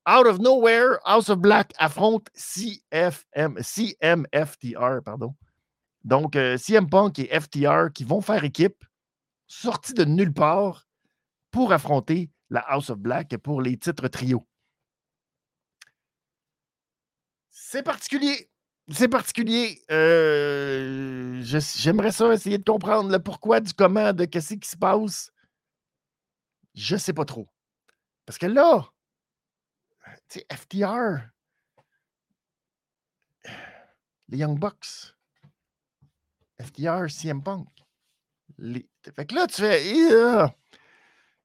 Out 0.07 0.25
of 0.25 0.39
nowhere, 0.39 0.99
House 1.03 1.29
of 1.29 1.39
Black 1.39 1.73
affronte 1.77 2.29
CFM, 2.33 3.61
CMFTR, 3.61 5.01
pardon. 5.03 5.35
Donc, 6.05 6.37
euh, 6.37 6.57
CM 6.57 6.89
Punk 6.89 7.19
et 7.19 7.27
FTR 7.27 7.91
qui 7.93 8.05
vont 8.05 8.21
faire 8.21 8.45
équipe, 8.45 8.85
sortis 9.47 9.93
de 9.93 10.05
nulle 10.05 10.33
part, 10.33 10.87
pour 11.51 11.73
affronter 11.73 12.29
la 12.49 12.61
House 12.61 12.89
of 12.89 12.99
Black 12.99 13.35
pour 13.37 13.61
les 13.61 13.77
titres 13.77 14.07
trio. 14.07 14.47
C'est 17.51 17.83
particulier. 17.83 18.49
C'est 18.89 19.09
particulier. 19.09 19.83
Euh, 19.91 21.41
j'aimerais 21.41 22.13
ça 22.13 22.31
essayer 22.31 22.57
de 22.57 22.63
comprendre 22.63 23.11
le 23.11 23.19
pourquoi, 23.19 23.59
du 23.59 23.73
comment, 23.73 24.13
de 24.13 24.23
qu'est-ce 24.23 24.53
qui 24.53 24.69
se 24.69 24.77
passe. 24.77 25.33
Je 26.75 26.95
ne 26.95 26.99
sais 26.99 27.11
pas 27.11 27.25
trop. 27.25 27.49
Parce 28.25 28.37
que 28.37 28.45
là, 28.45 28.89
sais, 30.29 30.45
FTR, 30.51 31.29
les 34.29 34.37
Young 34.37 34.59
Bucks, 34.59 35.15
FTR, 36.61 37.09
CM 37.09 37.43
Punk. 37.43 37.67
Fait 39.15 39.25
que 39.25 39.35
là, 39.35 39.47
tu 39.47 39.61
fais. 39.61 39.81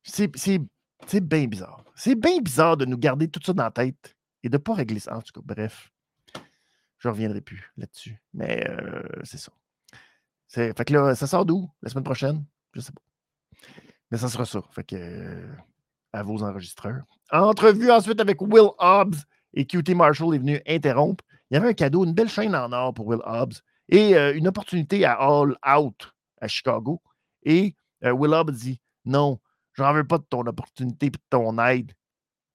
c'est 0.05 1.21
bien 1.21 1.47
bizarre. 1.47 1.85
C'est 1.95 2.15
bien 2.15 2.39
bizarre 2.41 2.77
de 2.77 2.85
nous 2.85 2.97
garder 2.97 3.29
tout 3.29 3.41
ça 3.45 3.53
dans 3.53 3.65
la 3.65 3.71
tête 3.71 4.17
et 4.43 4.49
de 4.49 4.57
ne 4.57 4.63
pas 4.63 4.75
régler 4.75 5.01
ça. 5.01 5.17
En 5.17 5.23
tout 5.23 5.33
cas, 5.33 5.41
bref, 5.45 5.93
je 6.99 7.09
ne 7.09 7.13
reviendrai 7.13 7.41
plus 7.41 7.71
là-dessus. 7.77 8.21
Mais 8.33 8.67
euh, 8.69 9.03
c'est 9.25 9.39
ça. 9.39 9.53
Fait 10.49 10.85
que 10.85 10.93
là, 10.93 11.15
ça 11.15 11.27
sort 11.27 11.45
d'où? 11.45 11.71
La 11.83 11.91
semaine 11.91 12.05
prochaine? 12.05 12.45
Je 12.75 12.81
sais 12.81 12.93
pas. 12.93 13.03
Mais 14.11 14.19
ça 14.19 14.29
sera 14.29 14.45
ça. 14.45 14.63
Fait 14.71 14.85
que 14.85 15.49
à 16.13 16.23
vos 16.23 16.43
enregistreurs. 16.43 17.05
Entrevue 17.31 17.91
ensuite 17.91 18.21
avec 18.21 18.41
Will 18.41 18.71
Hobbs 18.79 19.17
et 19.55 19.67
QT 19.67 19.95
Marshall 19.95 20.35
est 20.35 20.39
venu 20.39 20.61
interrompre. 20.67 21.25
Il 21.51 21.55
y 21.55 21.57
avait 21.57 21.69
un 21.69 21.75
cadeau, 21.75 22.05
une 22.05 22.15
belle 22.15 22.29
chaîne 22.29 22.55
en 22.55 22.73
or 22.73 22.95
pour 22.95 23.07
Will 23.07 23.21
Hobbs 23.25 23.55
et 23.89 24.17
euh, 24.17 24.35
une 24.35 24.49
opportunité 24.49 25.05
à 25.05 25.15
All 25.15 25.57
Out 25.67 26.13
à 26.41 26.49
Chicago. 26.49 27.03
Et 27.43 27.75
euh, 28.05 28.13
Will 28.13 28.33
Hobbs 28.33 28.53
dit 28.53 28.81
Non, 29.05 29.39
j'en 29.75 29.93
veux 29.93 30.07
pas 30.07 30.19
de 30.19 30.25
ton 30.29 30.41
opportunité 30.47 31.07
et 31.07 31.11
de 31.11 31.19
ton 31.31 31.59
aide. 31.59 31.93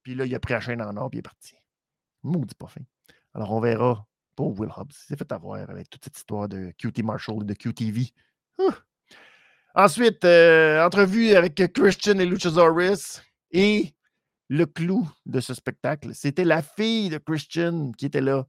Puis 0.03 0.15
là, 0.15 0.25
il 0.25 0.33
a 0.33 0.39
pris 0.39 0.53
la 0.53 0.61
chaîne 0.61 0.81
en 0.81 0.95
or 0.97 1.09
et 1.11 1.17
il 1.17 1.19
est 1.19 1.21
parti. 1.23 1.55
Maudit 2.23 2.55
pas 2.55 2.67
fin. 2.67 2.81
Alors, 3.33 3.51
on 3.51 3.59
verra. 3.59 4.05
Pour 4.35 4.59
Will 4.59 4.69
Hobbs. 4.77 4.91
Il 4.91 5.07
s'est 5.07 5.15
fait 5.15 5.31
avoir 5.31 5.59
avec 5.67 5.89
toute 5.89 6.03
cette 6.03 6.15
histoire 6.15 6.47
de 6.47 6.71
QT 6.77 7.01
Marshall 7.01 7.41
et 7.41 7.45
de 7.45 7.53
QTV. 7.55 8.11
Ensuite, 9.73 10.23
euh, 10.25 10.85
entrevue 10.85 11.31
avec 11.31 11.55
Christian 11.73 12.19
et 12.19 12.25
Luchasaurus. 12.25 13.21
Et 13.51 13.93
le 14.49 14.65
clou 14.65 15.09
de 15.25 15.39
ce 15.39 15.53
spectacle, 15.53 16.13
c'était 16.13 16.45
la 16.45 16.61
fille 16.61 17.09
de 17.09 17.17
Christian 17.17 17.91
qui 17.97 18.05
était 18.05 18.21
là 18.21 18.45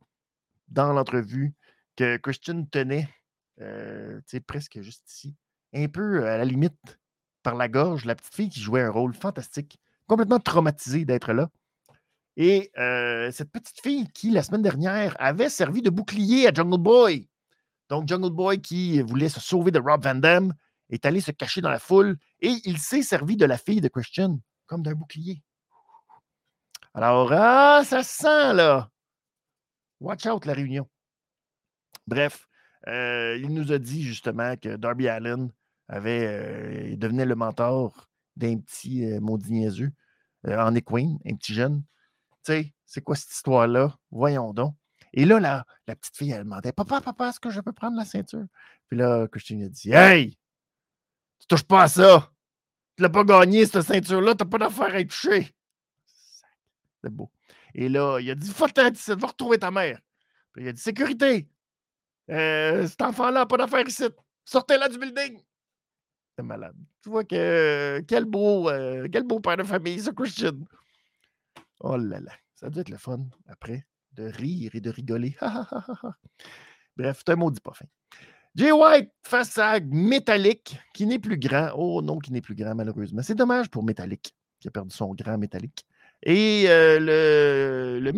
dans 0.68 0.92
l'entrevue, 0.92 1.54
que 1.96 2.16
Christian 2.18 2.64
tenait, 2.70 3.08
euh, 3.60 4.20
presque 4.46 4.80
juste 4.80 5.10
ici, 5.10 5.34
un 5.74 5.88
peu 5.88 6.26
à 6.26 6.38
la 6.38 6.44
limite 6.44 6.98
par 7.42 7.54
la 7.54 7.68
gorge, 7.68 8.04
la 8.04 8.14
petite 8.14 8.34
fille 8.34 8.48
qui 8.48 8.60
jouait 8.60 8.82
un 8.82 8.90
rôle 8.90 9.14
fantastique, 9.14 9.80
complètement 10.06 10.38
traumatisée 10.38 11.04
d'être 11.04 11.32
là. 11.32 11.50
Et 12.36 12.70
euh, 12.78 13.32
cette 13.32 13.50
petite 13.50 13.80
fille 13.80 14.06
qui, 14.14 14.30
la 14.30 14.44
semaine 14.44 14.62
dernière, 14.62 15.16
avait 15.18 15.48
servi 15.48 15.82
de 15.82 15.90
bouclier 15.90 16.46
à 16.46 16.52
Jungle 16.52 16.80
Boy. 16.80 17.28
Donc, 17.88 18.06
Jungle 18.06 18.30
Boy 18.30 18.60
qui 18.60 19.02
voulait 19.02 19.28
se 19.28 19.40
sauver 19.40 19.70
de 19.70 19.80
Rob 19.80 20.04
Van 20.04 20.14
Damme 20.14 20.54
est 20.90 21.04
allé 21.04 21.20
se 21.20 21.32
cacher 21.32 21.60
dans 21.60 21.70
la 21.70 21.80
foule 21.80 22.16
et 22.40 22.54
il 22.64 22.78
s'est 22.78 23.02
servi 23.02 23.36
de 23.36 23.44
la 23.44 23.58
fille 23.58 23.80
de 23.80 23.88
Christian 23.88 24.38
comme 24.68 24.82
d'un 24.82 24.94
bouclier. 24.94 25.42
Alors, 26.94 27.32
ah, 27.32 27.82
ça 27.84 28.02
se 28.04 28.16
sent, 28.22 28.54
là. 28.54 28.90
Watch 30.00 30.26
out, 30.26 30.44
la 30.44 30.52
réunion. 30.52 30.88
Bref, 32.06 32.48
euh, 32.86 33.36
il 33.42 33.52
nous 33.52 33.72
a 33.72 33.78
dit 33.78 34.04
justement 34.04 34.56
que 34.56 34.76
Darby 34.76 35.08
Allen 35.08 35.50
avait, 35.88 36.26
euh, 36.26 36.96
devenait 36.96 37.24
le 37.24 37.34
mentor 37.34 38.08
d'un 38.36 38.58
petit 38.58 39.04
euh, 39.04 39.20
maudit 39.20 39.52
niaiseux 39.52 39.90
en 40.46 40.74
Equine, 40.74 41.18
un 41.26 41.34
petit 41.34 41.52
jeune. 41.52 41.82
Tu 42.44 42.52
sais, 42.52 42.74
c'est 42.86 43.02
quoi 43.02 43.16
cette 43.16 43.32
histoire-là? 43.32 43.96
Voyons 44.10 44.54
donc. 44.54 44.74
Et 45.12 45.24
là, 45.24 45.40
la, 45.40 45.64
petite 45.96 46.16
fille, 46.16 46.30
elle 46.30 46.44
demandait 46.44 46.72
Papa, 46.72 47.00
papa, 47.00 47.30
est-ce 47.30 47.40
que 47.40 47.50
je 47.50 47.60
peux 47.60 47.72
prendre 47.72 47.96
la 47.96 48.04
ceinture? 48.04 48.44
Puis 48.86 48.96
là, 48.96 49.26
Christine 49.28 49.64
a 49.64 49.68
dit 49.68 49.90
Hey, 49.92 50.38
tu 51.40 51.46
touches 51.48 51.64
pas 51.64 51.82
à 51.82 51.88
ça. 51.88 52.30
Tu 52.98 53.02
l'as 53.02 53.10
pas 53.10 53.22
gagné, 53.22 53.64
cette 53.64 53.82
ceinture-là, 53.82 54.34
tu 54.34 54.42
n'as 54.42 54.50
pas 54.50 54.58
d'affaire 54.58 54.92
à 54.92 54.98
être 54.98 55.10
touché. 55.10 55.54
C'est 57.00 57.10
beau. 57.10 57.30
Et 57.72 57.88
là, 57.88 58.18
il 58.18 58.28
a 58.28 58.34
dit 58.34 58.50
Va-t'en, 58.50 58.90
va 59.14 59.26
retrouver 59.28 59.56
ta 59.56 59.70
mère. 59.70 60.00
Puis 60.52 60.64
il 60.64 60.68
a 60.68 60.72
dit 60.72 60.80
Sécurité. 60.80 61.48
Euh, 62.28 62.88
cet 62.88 63.00
enfant-là 63.02 63.40
n'a 63.40 63.46
pas 63.46 63.56
d'affaire 63.56 63.86
ici. 63.86 64.02
Sortez-la 64.44 64.88
du 64.88 64.98
building. 64.98 65.40
C'est 66.36 66.42
malade. 66.42 66.74
Tu 67.00 67.08
vois 67.08 67.22
que 67.22 68.02
quel 68.08 68.24
beau, 68.24 68.68
euh, 68.68 69.06
quel 69.12 69.22
beau 69.22 69.38
père 69.38 69.56
de 69.56 69.62
famille, 69.62 70.00
ce 70.00 70.10
Christian. 70.10 70.58
Oh 71.78 71.96
là 71.96 72.18
là. 72.18 72.32
Ça 72.56 72.68
doit 72.68 72.80
être 72.80 72.90
le 72.90 72.98
fun 72.98 73.28
après 73.46 73.86
de 74.14 74.24
rire 74.24 74.72
et 74.74 74.80
de 74.80 74.90
rigoler. 74.90 75.36
Bref, 76.96 77.22
c'est 77.24 77.32
un 77.32 77.36
maudit 77.36 77.60
pas 77.60 77.74
fin. 77.74 77.86
Jay 78.54 78.72
White 78.72 79.10
face 79.22 79.56
à 79.58 79.78
Metallic, 79.80 80.78
qui 80.94 81.06
n'est 81.06 81.18
plus 81.18 81.38
grand. 81.38 81.70
Oh 81.76 82.02
non, 82.02 82.18
qui 82.18 82.32
n'est 82.32 82.40
plus 82.40 82.54
grand, 82.54 82.74
malheureusement. 82.74 83.22
C'est 83.22 83.34
dommage 83.34 83.68
pour 83.70 83.82
Metallic, 83.82 84.34
qui 84.60 84.68
a 84.68 84.70
perdu 84.70 84.94
son 84.94 85.14
grand 85.14 85.38
Metallic. 85.38 85.86
Et 86.22 86.64
euh, 86.68 86.98
le, 86.98 88.00
le 88.00 88.12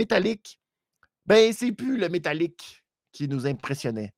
ben, 1.27 1.53
c'est 1.53 1.73
plus 1.73 1.99
le 1.99 2.09
Metallic 2.09 2.83
qui 3.13 3.29
nous 3.29 3.47
impressionnait, 3.47 4.15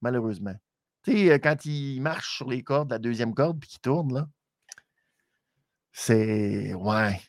malheureusement. 0.00 0.54
Tu 1.02 1.12
sais, 1.12 1.32
euh, 1.32 1.38
quand 1.38 1.64
il 1.64 2.00
marche 2.00 2.36
sur 2.36 2.48
les 2.48 2.62
cordes, 2.62 2.90
la 2.90 2.98
deuxième 2.98 3.34
corde, 3.34 3.58
puis 3.58 3.70
qu'il 3.70 3.80
tourne, 3.80 4.14
là, 4.14 4.28
c'est. 5.92 6.74
Ouais. 6.74 7.20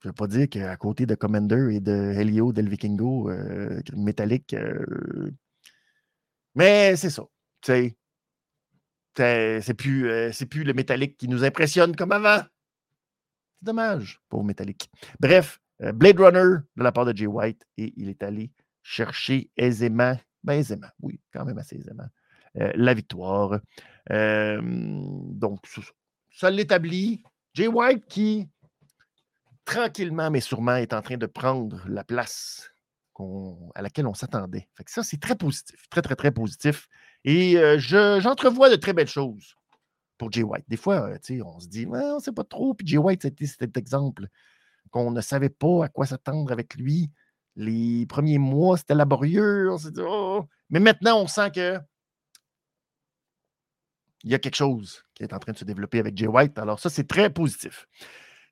Je 0.00 0.08
ne 0.08 0.10
veux 0.10 0.14
pas 0.14 0.26
dire 0.28 0.48
qu'à 0.48 0.76
côté 0.76 1.04
de 1.04 1.14
Commander 1.14 1.74
et 1.74 1.80
de 1.80 2.14
Helio 2.16 2.52
del 2.52 2.68
Vikingo 2.68 3.28
euh. 3.28 3.82
Euh, 4.54 5.30
mais 6.54 6.96
c'est 6.96 7.10
ça. 7.10 7.24
C'est 7.62 7.94
plus, 9.76 10.08
euh, 10.08 10.32
c'est 10.32 10.46
plus 10.46 10.64
le 10.64 10.72
métallique 10.72 11.16
qui 11.16 11.28
nous 11.28 11.44
impressionne 11.44 11.94
comme 11.94 12.12
avant. 12.12 12.42
C'est 13.58 13.66
dommage, 13.66 14.20
pauvre 14.28 14.44
métallique. 14.44 14.90
Bref, 15.18 15.60
Blade 15.78 16.20
Runner 16.20 16.56
de 16.76 16.82
la 16.82 16.92
part 16.92 17.04
de 17.04 17.16
Jay 17.16 17.26
White 17.26 17.66
et 17.76 17.92
il 17.96 18.08
est 18.08 18.22
allé 18.22 18.50
chercher 18.82 19.50
aisément, 19.56 20.18
ben 20.42 20.54
aisément, 20.54 20.88
oui, 21.00 21.20
quand 21.32 21.44
même 21.44 21.58
assez 21.58 21.76
aisément, 21.76 22.06
la 22.54 22.94
victoire. 22.94 23.60
donc, 24.08 25.60
ça 26.30 26.50
l'établit. 26.50 27.22
Jay 27.52 27.66
White 27.66 28.06
qui 28.08 28.48
tranquillement, 29.64 30.30
mais 30.30 30.40
sûrement, 30.40 30.76
est 30.76 30.92
en 30.92 31.02
train 31.02 31.16
de 31.16 31.26
prendre 31.26 31.82
la 31.88 32.04
place 32.04 32.70
à 33.74 33.82
laquelle 33.82 34.06
on 34.06 34.14
s'attendait. 34.14 34.68
ça, 34.86 35.02
c'est 35.02 35.20
très 35.20 35.36
positif, 35.36 35.88
très, 35.90 36.02
très, 36.02 36.16
très 36.16 36.30
positif. 36.30 36.88
Et 37.24 37.58
euh, 37.58 37.78
j'entrevois 37.78 38.70
de 38.70 38.76
très 38.76 38.92
belles 38.92 39.08
choses 39.08 39.54
pour 40.16 40.32
Jay 40.32 40.42
White. 40.42 40.64
Des 40.68 40.76
fois, 40.76 41.10
euh, 41.10 41.42
on 41.44 41.60
se 41.60 41.68
dit, 41.68 41.86
on 41.86 42.16
ne 42.16 42.20
sait 42.20 42.32
pas 42.32 42.44
trop. 42.44 42.74
Puis 42.74 42.86
Jay 42.86 42.98
White, 42.98 43.22
c'était 43.22 43.46
cet 43.46 43.76
exemple 43.76 44.26
qu'on 44.90 45.10
ne 45.10 45.20
savait 45.20 45.50
pas 45.50 45.84
à 45.84 45.88
quoi 45.88 46.06
s'attendre 46.06 46.52
avec 46.52 46.74
lui. 46.74 47.10
Les 47.56 48.06
premiers 48.06 48.38
mois, 48.38 48.76
c'était 48.76 48.94
laborieux. 48.94 49.70
On 49.70 49.78
s'est 49.78 49.90
dit, 49.90 50.00
oh. 50.02 50.44
Mais 50.70 50.80
maintenant, 50.80 51.20
on 51.20 51.26
sent 51.26 51.50
que 51.54 51.78
il 54.22 54.30
y 54.30 54.34
a 54.34 54.38
quelque 54.38 54.56
chose 54.56 55.02
qui 55.14 55.22
est 55.22 55.32
en 55.32 55.38
train 55.38 55.52
de 55.52 55.58
se 55.58 55.64
développer 55.64 55.98
avec 55.98 56.16
Jay 56.16 56.26
White. 56.26 56.58
Alors, 56.58 56.78
ça, 56.78 56.90
c'est 56.90 57.08
très 57.08 57.30
positif. 57.30 57.86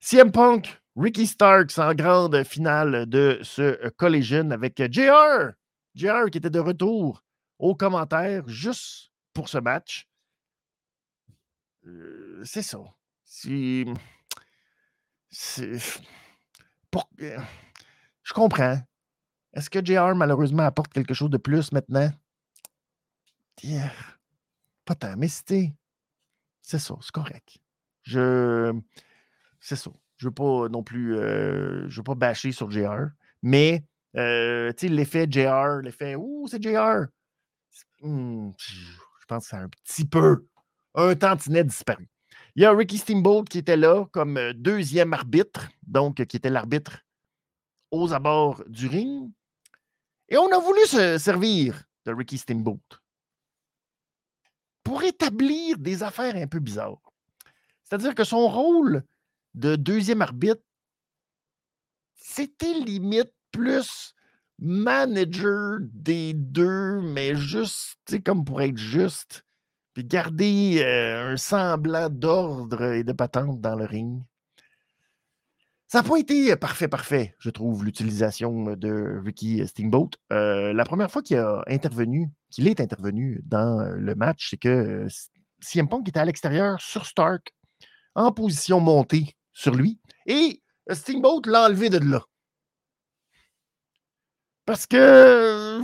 CM 0.01 0.33
Punk 0.33 0.81
Ricky 0.97 1.27
Starks 1.27 1.79
en 1.79 1.95
grande 1.95 2.43
finale 2.45 3.07
de 3.07 3.39
ce 3.43 3.89
Collision 3.91 4.51
avec 4.51 4.81
JR. 4.91 5.53
JR 5.95 6.31
qui 6.31 6.39
était 6.39 6.51
de 6.51 6.59
retour 6.59 7.23
aux 7.59 7.75
commentaires 7.75 8.49
juste 8.49 9.11
pour 9.33 9.49
ce 9.49 9.59
match. 9.59 10.09
Euh, 11.87 12.43
c'est 12.45 12.63
ça. 12.63 12.79
C'est. 13.25 13.85
Pour... 16.91 17.09
Je 17.19 18.33
comprends. 18.33 18.81
Est-ce 19.55 19.71
que 19.71 19.85
JR, 19.85 20.15
malheureusement, 20.15 20.63
apporte 20.63 20.93
quelque 20.93 21.15
chose 21.15 21.31
de 21.31 21.39
plus 21.39 21.73
maintenant? 21.73 22.11
Pas 24.85 24.95
tant, 24.95 25.17
mais 25.17 25.29
c'était. 25.29 25.73
C'est 26.63 26.79
ça, 26.79 26.95
c'est 27.01 27.13
correct. 27.13 27.59
Je. 28.03 28.79
C'est 29.61 29.77
ça. 29.77 29.91
Je 30.19 30.27
veux 30.27 30.35
pas 30.35 30.69
non 30.69 30.83
plus, 30.83 31.17
euh, 31.17 31.89
je 31.89 31.97
veux 31.99 32.05
pas 32.05 32.15
bâcher 32.15 32.53
sur 32.53 32.71
JR, 32.71 33.07
mais 33.43 33.85
euh, 34.17 34.73
l'effet 34.83 35.29
JR, 35.31 35.81
l'effet 35.83 36.17
Ouh, 36.17 36.47
c'est 36.49 36.63
JR. 36.63 37.07
Hmm, 38.01 38.51
je 38.59 39.27
pense 39.27 39.45
que 39.45 39.51
c'est 39.51 39.57
un 39.57 39.69
petit 39.69 40.05
peu 40.05 40.47
un 40.95 41.15
tantinet 41.15 41.65
disparu. 41.65 42.09
Il 42.55 42.63
y 42.63 42.65
a 42.65 42.73
Ricky 42.73 42.99
Steamboat 42.99 43.45
qui 43.45 43.59
était 43.59 43.77
là 43.77 44.07
comme 44.13 44.37
euh, 44.37 44.53
deuxième 44.53 45.13
arbitre, 45.13 45.69
donc 45.87 46.25
qui 46.25 46.37
était 46.37 46.51
l'arbitre 46.51 46.99
aux 47.91 48.13
abords 48.13 48.63
du 48.67 48.87
ring. 48.87 49.31
Et 50.29 50.37
on 50.37 50.51
a 50.53 50.59
voulu 50.59 50.85
se 50.87 51.19
servir 51.19 51.83
de 52.05 52.13
Ricky 52.13 52.39
Steamboat 52.39 52.81
pour 54.83 55.03
établir 55.03 55.79
des 55.79 56.03
affaires 56.03 56.37
un 56.37 56.47
peu 56.47 56.59
bizarres. 56.59 57.13
C'est-à-dire 57.85 58.15
que 58.15 58.25
son 58.25 58.49
rôle 58.49 59.05
de 59.55 59.77
deuxième 59.77 60.23
arbitre, 60.23 60.63
c'était 62.17 62.75
limite 62.75 63.33
plus 63.51 64.15
manager 64.59 65.79
des 65.81 66.35
deux, 66.35 67.01
mais 67.01 67.37
juste, 67.37 68.23
comme 68.25 68.45
pour 68.45 68.61
être 68.63 68.77
juste, 68.77 69.45
puis 69.95 70.05
garder 70.05 70.83
euh, 70.83 71.33
un 71.33 71.37
semblant 71.37 72.09
d'ordre 72.09 72.83
et 72.93 73.05
de 73.05 73.13
patente 73.13 73.61
dans 73.61 73.77
le 73.77 73.85
ring. 73.85 74.23
Ça 75.87 76.03
n'a 76.03 76.09
pas 76.09 76.19
été 76.19 76.55
parfait, 76.57 76.89
parfait, 76.89 77.35
je 77.39 77.49
trouve, 77.49 77.83
l'utilisation 77.83 78.77
de 78.77 79.21
Ricky 79.25 79.67
Steamboat. 79.67 80.11
Euh, 80.33 80.75
la 80.75 80.85
première 80.85 81.11
fois 81.11 81.23
qu'il 81.23 81.39
a 81.39 81.63
intervenu, 81.67 82.29
qu'il 82.51 82.69
est 82.69 82.81
intervenu 82.81 83.41
dans 83.47 83.89
le 83.97 84.15
match, 84.15 84.51
c'est 84.51 84.59
que 84.59 84.69
euh, 84.69 85.09
CM 85.61 85.89
Punk 85.89 86.07
était 86.09 86.21
à 86.21 86.27
l'extérieur 86.27 86.81
sur 86.81 87.07
Stark, 87.07 87.55
en 88.15 88.33
position 88.33 88.81
montée 88.81 89.35
sur 89.53 89.75
lui. 89.75 89.99
Et 90.27 90.63
Steamboat 90.91 91.43
l'a 91.47 91.67
enlevé 91.67 91.89
de 91.89 91.99
là. 91.99 92.23
Parce 94.69 94.87
que 94.87 95.81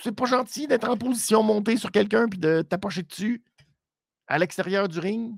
c'est 0.00 0.16
pas 0.16 0.24
gentil 0.24 0.66
d'être 0.66 0.88
en 0.88 0.96
position 0.96 1.42
montée 1.42 1.76
sur 1.76 1.92
quelqu'un 1.92 2.30
puis 2.30 2.38
de 2.38 2.62
t'approcher 2.62 3.02
dessus 3.02 3.44
à 4.26 4.38
l'extérieur 4.38 4.88
du 4.88 5.00
ring. 5.00 5.36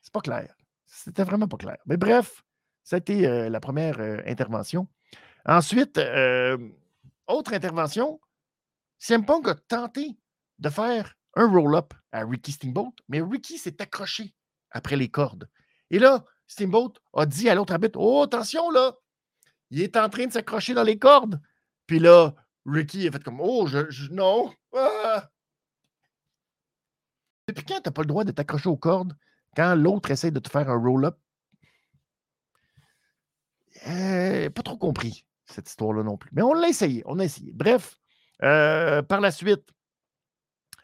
C'est 0.00 0.10
pas 0.10 0.22
clair. 0.22 0.56
C'était 0.86 1.22
vraiment 1.22 1.48
pas 1.48 1.58
clair. 1.58 1.76
Mais 1.84 1.98
bref, 1.98 2.42
ça 2.82 2.96
a 2.96 2.98
été 3.00 3.26
euh, 3.26 3.50
la 3.50 3.60
première 3.60 4.00
euh, 4.00 4.22
intervention. 4.24 4.88
Ensuite, 5.44 5.98
euh, 5.98 6.56
autre 7.26 7.52
intervention, 7.52 8.18
CM 8.98 9.26
Punk 9.26 9.46
a 9.46 9.54
tenté 9.54 10.16
de 10.58 10.70
faire 10.70 11.16
un 11.34 11.46
roll-up 11.46 11.92
à 12.10 12.24
Ricky 12.24 12.52
Steamboat, 12.52 12.94
mais 13.06 13.20
Ricky 13.20 13.58
s'est 13.58 13.82
accroché 13.82 14.34
après 14.70 14.96
les 14.96 15.10
cordes. 15.10 15.46
Et 15.90 15.98
là, 15.98 16.24
Steamboat 16.46 16.94
a 17.12 17.26
dit 17.26 17.50
à 17.50 17.54
l'autre 17.54 17.74
arbitre 17.74 17.98
Oh, 18.00 18.22
attention 18.22 18.70
là, 18.70 18.94
il 19.68 19.82
est 19.82 19.98
en 19.98 20.08
train 20.08 20.24
de 20.24 20.32
s'accrocher 20.32 20.72
dans 20.72 20.84
les 20.84 20.98
cordes. 20.98 21.38
Puis 21.86 21.98
là, 21.98 22.34
Ricky 22.66 23.06
a 23.08 23.12
fait 23.12 23.22
comme 23.22 23.40
Oh, 23.40 23.66
je, 23.66 24.10
non. 24.10 24.52
Ah! 24.74 25.28
Depuis 27.48 27.64
quand 27.64 27.76
tu 27.76 27.88
n'as 27.88 27.92
pas 27.92 28.02
le 28.02 28.08
droit 28.08 28.24
de 28.24 28.32
t'accrocher 28.32 28.68
aux 28.68 28.76
cordes 28.76 29.16
quand 29.54 29.74
l'autre 29.74 30.10
essaie 30.10 30.30
de 30.30 30.40
te 30.40 30.48
faire 30.48 30.70
un 30.70 30.80
roll-up? 30.80 31.18
Euh, 33.86 34.48
pas 34.50 34.62
trop 34.62 34.78
compris 34.78 35.26
cette 35.46 35.68
histoire-là 35.68 36.02
non 36.02 36.16
plus. 36.16 36.30
Mais 36.32 36.42
on 36.42 36.54
l'a 36.54 36.68
essayé, 36.68 37.02
on 37.06 37.18
a 37.18 37.24
essayé. 37.24 37.52
Bref, 37.52 37.98
euh, 38.42 39.02
par 39.02 39.20
la 39.20 39.30
suite, 39.30 39.64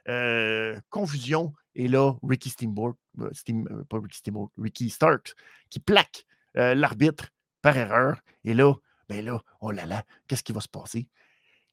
euh, 0.08 0.78
confusion 0.90 1.52
et 1.74 1.88
là, 1.88 2.14
Ricky 2.22 2.50
Steamboat, 2.50 2.94
euh, 3.20 3.30
Steam, 3.32 3.84
pas 3.88 3.98
Ricky 3.98 4.18
Steamboat, 4.18 4.50
Ricky 4.58 4.90
Starks, 4.90 5.34
qui 5.70 5.80
plaque 5.80 6.26
l'arbitre 6.54 7.28
par 7.62 7.76
erreur. 7.76 8.20
Et 8.42 8.54
là, 8.54 8.74
ben 9.10 9.24
là, 9.24 9.42
oh 9.60 9.72
là 9.72 9.86
là, 9.86 10.04
qu'est-ce 10.26 10.44
qui 10.44 10.52
va 10.52 10.60
se 10.60 10.68
passer? 10.68 11.08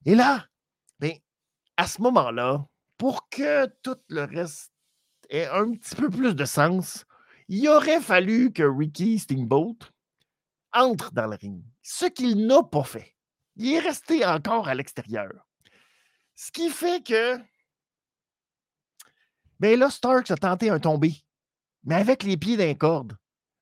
Et 0.06 0.16
là, 0.16 0.48
ben, 1.00 1.14
à 1.78 1.88
ce 1.88 2.02
moment-là, 2.02 2.66
pour 2.98 3.30
que 3.30 3.68
tout 3.84 3.98
le 4.10 4.24
reste 4.24 4.72
ait 5.30 5.46
un 5.46 5.72
petit 5.74 5.96
peu 5.96 6.10
plus 6.10 6.36
de 6.36 6.46
sens, 6.46 7.06
il 7.48 7.70
aurait 7.70 8.02
fallu 8.02 8.52
que 8.52 8.64
Ricky 8.64 9.20
Steamboat 9.20 9.78
entre 10.74 11.12
dans 11.14 11.28
le 11.28 11.36
ring. 11.36 11.64
Ce 11.84 12.06
qu'il 12.06 12.48
n'a 12.48 12.64
pas 12.64 12.84
fait. 12.84 13.16
Il 13.56 13.72
est 13.74 13.80
resté 13.80 14.26
encore 14.26 14.68
à 14.68 14.76
l'extérieur. 14.76 15.48
Ce 16.36 16.52
qui 16.52 16.70
fait 16.70 17.06
que 17.06 17.40
mais 19.60 19.76
là, 19.76 19.90
Starks 19.90 20.32
a 20.32 20.38
tenté 20.38 20.70
un 20.70 20.80
tombé, 20.80 21.16
mais 21.84 21.96
avec 21.96 22.24
les 22.24 22.38
pieds 22.38 22.58
d'un 22.58 22.76
corde. 22.76 23.18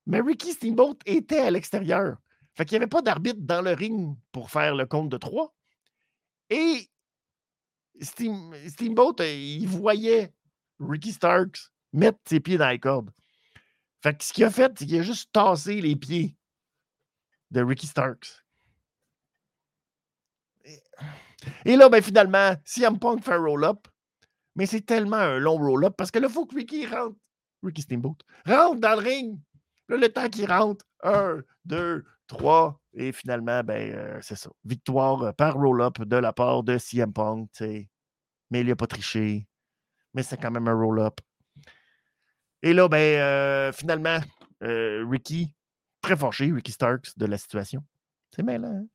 Mais 0.06 0.22
Ricky 0.22 0.54
Steamboat 0.54 0.98
était 1.06 1.40
à 1.40 1.52
l'extérieur. 1.52 2.18
Fait 2.56 2.66
qu'il 2.66 2.78
n'y 2.78 2.84
avait 2.84 2.90
pas 2.90 3.02
d'arbitre 3.02 3.42
dans 3.42 3.62
le 3.62 3.74
ring 3.74 4.18
pour 4.32 4.50
faire 4.50 4.76
le 4.76 4.86
compte 4.86 5.10
de 5.10 5.18
trois. 5.18 5.54
Et 6.50 6.90
Steamboat, 8.02 9.16
euh, 9.20 9.34
il 9.34 9.68
voyait 9.68 10.34
Ricky 10.80 11.12
Starks 11.12 11.72
mettre 11.92 12.20
ses 12.26 12.40
pieds 12.40 12.58
dans 12.58 12.70
les 12.70 12.80
cordes. 12.80 13.12
Fait 14.02 14.18
que 14.18 14.24
ce 14.24 14.34
qu'il 14.34 14.44
a 14.44 14.52
fait, 14.52 14.72
c'est 14.78 14.86
qu'il 14.86 15.00
a 15.00 15.04
juste 15.04 15.32
tassé 15.32 15.82
les 15.82 15.96
pieds 15.96 16.36
de 17.52 17.62
Ricky 17.62 17.88
Starks. 17.88 18.46
Et 21.66 21.76
là, 21.76 21.90
ben, 21.90 22.02
finalement, 22.02 22.56
CM 22.66 23.00
Punk 23.00 23.24
fait 23.24 23.34
un 23.34 23.44
roll-up. 23.44 23.88
Mais 24.56 24.66
c'est 24.66 24.82
tellement 24.82 25.18
un 25.18 25.38
long 25.38 25.58
roll-up 25.58 25.96
parce 25.98 26.12
que 26.12 26.20
là, 26.20 26.28
il 26.30 26.34
faut 26.34 26.46
que 26.46 26.56
Ricky 26.56 26.86
rentre. 26.86 27.18
Ricky 27.62 27.82
Steamboat 27.82 28.18
rentre 28.46 28.80
dans 28.80 29.00
le 29.00 29.06
ring. 29.06 29.40
Là, 29.90 29.98
le 29.98 30.10
temps 30.10 30.30
qu'il 30.30 30.50
rentre, 30.50 30.86
un, 31.04 31.42
deux, 31.66 32.06
trois, 32.28 32.80
et 32.94 33.12
finalement, 33.12 33.62
ben, 33.64 33.94
euh, 33.94 34.20
c'est 34.22 34.38
ça. 34.38 34.50
Victoire 34.64 35.22
euh, 35.22 35.32
par 35.34 35.56
roll-up 35.56 36.02
de 36.02 36.16
la 36.16 36.34
part 36.34 36.64
de 36.64 36.78
CM 36.78 37.12
Punk. 37.12 37.50
Mais 37.62 38.62
il 38.62 38.68
n'a 38.68 38.76
pas 38.76 38.88
triché. 38.88 39.48
Mais 40.14 40.24
c'est 40.24 40.38
quand 40.38 40.52
même 40.52 40.68
un 40.68 40.74
roll-up. 40.74 41.20
Et 42.64 42.74
là, 42.74 42.88
ben, 42.88 42.98
euh, 42.98 43.72
finalement, 43.74 44.20
Ricky, 44.62 45.52
très 46.02 46.16
forché, 46.16 46.52
Ricky 46.52 46.72
Starks, 46.72 47.18
de 47.18 47.26
la 47.26 47.38
situation. 47.38 47.84
C'est 48.34 48.44
mêlant. 48.44 48.70
Hein? 48.70 48.86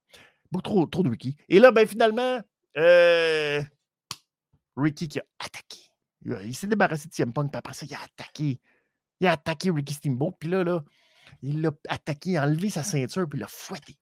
Beaucoup 0.51 0.63
trop, 0.63 0.87
trop 0.87 1.03
de 1.03 1.11
Ricky. 1.11 1.37
Et 1.49 1.61
là, 1.61 1.71
ben, 1.71 1.87
finalement, 1.87 2.41
Ricky 4.77 5.09
qui 5.09 5.21
a 5.21 5.25
attaqué. 5.39 5.79
Il 6.45 6.55
s'est 6.55 6.67
débarrassé 6.67 7.09
de 7.09 7.15
CM 7.15 7.33
Punk, 7.33 7.51
puis 7.51 7.59
après 7.59 7.75
ça, 7.75 7.87
il 7.87 7.95
a 7.95 8.03
attaqué. 8.03 8.61
Il 9.21 9.27
a 9.27 9.33
attaqué 9.33 9.71
Ricky 9.71 9.95
Steamboat. 9.95 10.37
Puis 10.41 10.49
là, 10.49 10.65
là, 10.65 10.83
Il 11.43 11.63
l'a 11.63 11.71
attaqué, 11.89 12.39
enlevé 12.39 12.71
sa 12.71 12.83
ceinture, 12.83 13.29
puis 13.29 13.39
l'a 13.39 13.47
fouetté. 13.49 13.97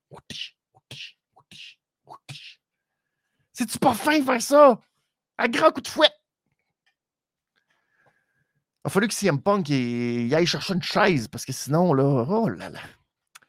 C'est-tu 3.52 3.78
pas 3.78 3.94
fin 3.94 4.22
faire 4.24 4.42
ça? 4.42 4.80
À 5.36 5.48
grand 5.48 5.70
coup 5.70 5.80
de 5.80 5.88
fouet! 5.88 6.10
Il 8.84 8.88
a 8.88 8.90
fallu 8.90 9.08
que 9.08 9.14
CM 9.14 9.42
Punk 9.42 9.68
il, 9.68 10.32
aille 10.34 10.46
chercher 10.46 10.74
une 10.74 10.82
chaise 10.82 11.28
parce 11.28 11.44
que 11.44 11.52
sinon, 11.52 11.92
là, 11.92 12.24
oh 12.28 12.48
là 12.48 12.70
là. 12.70 12.80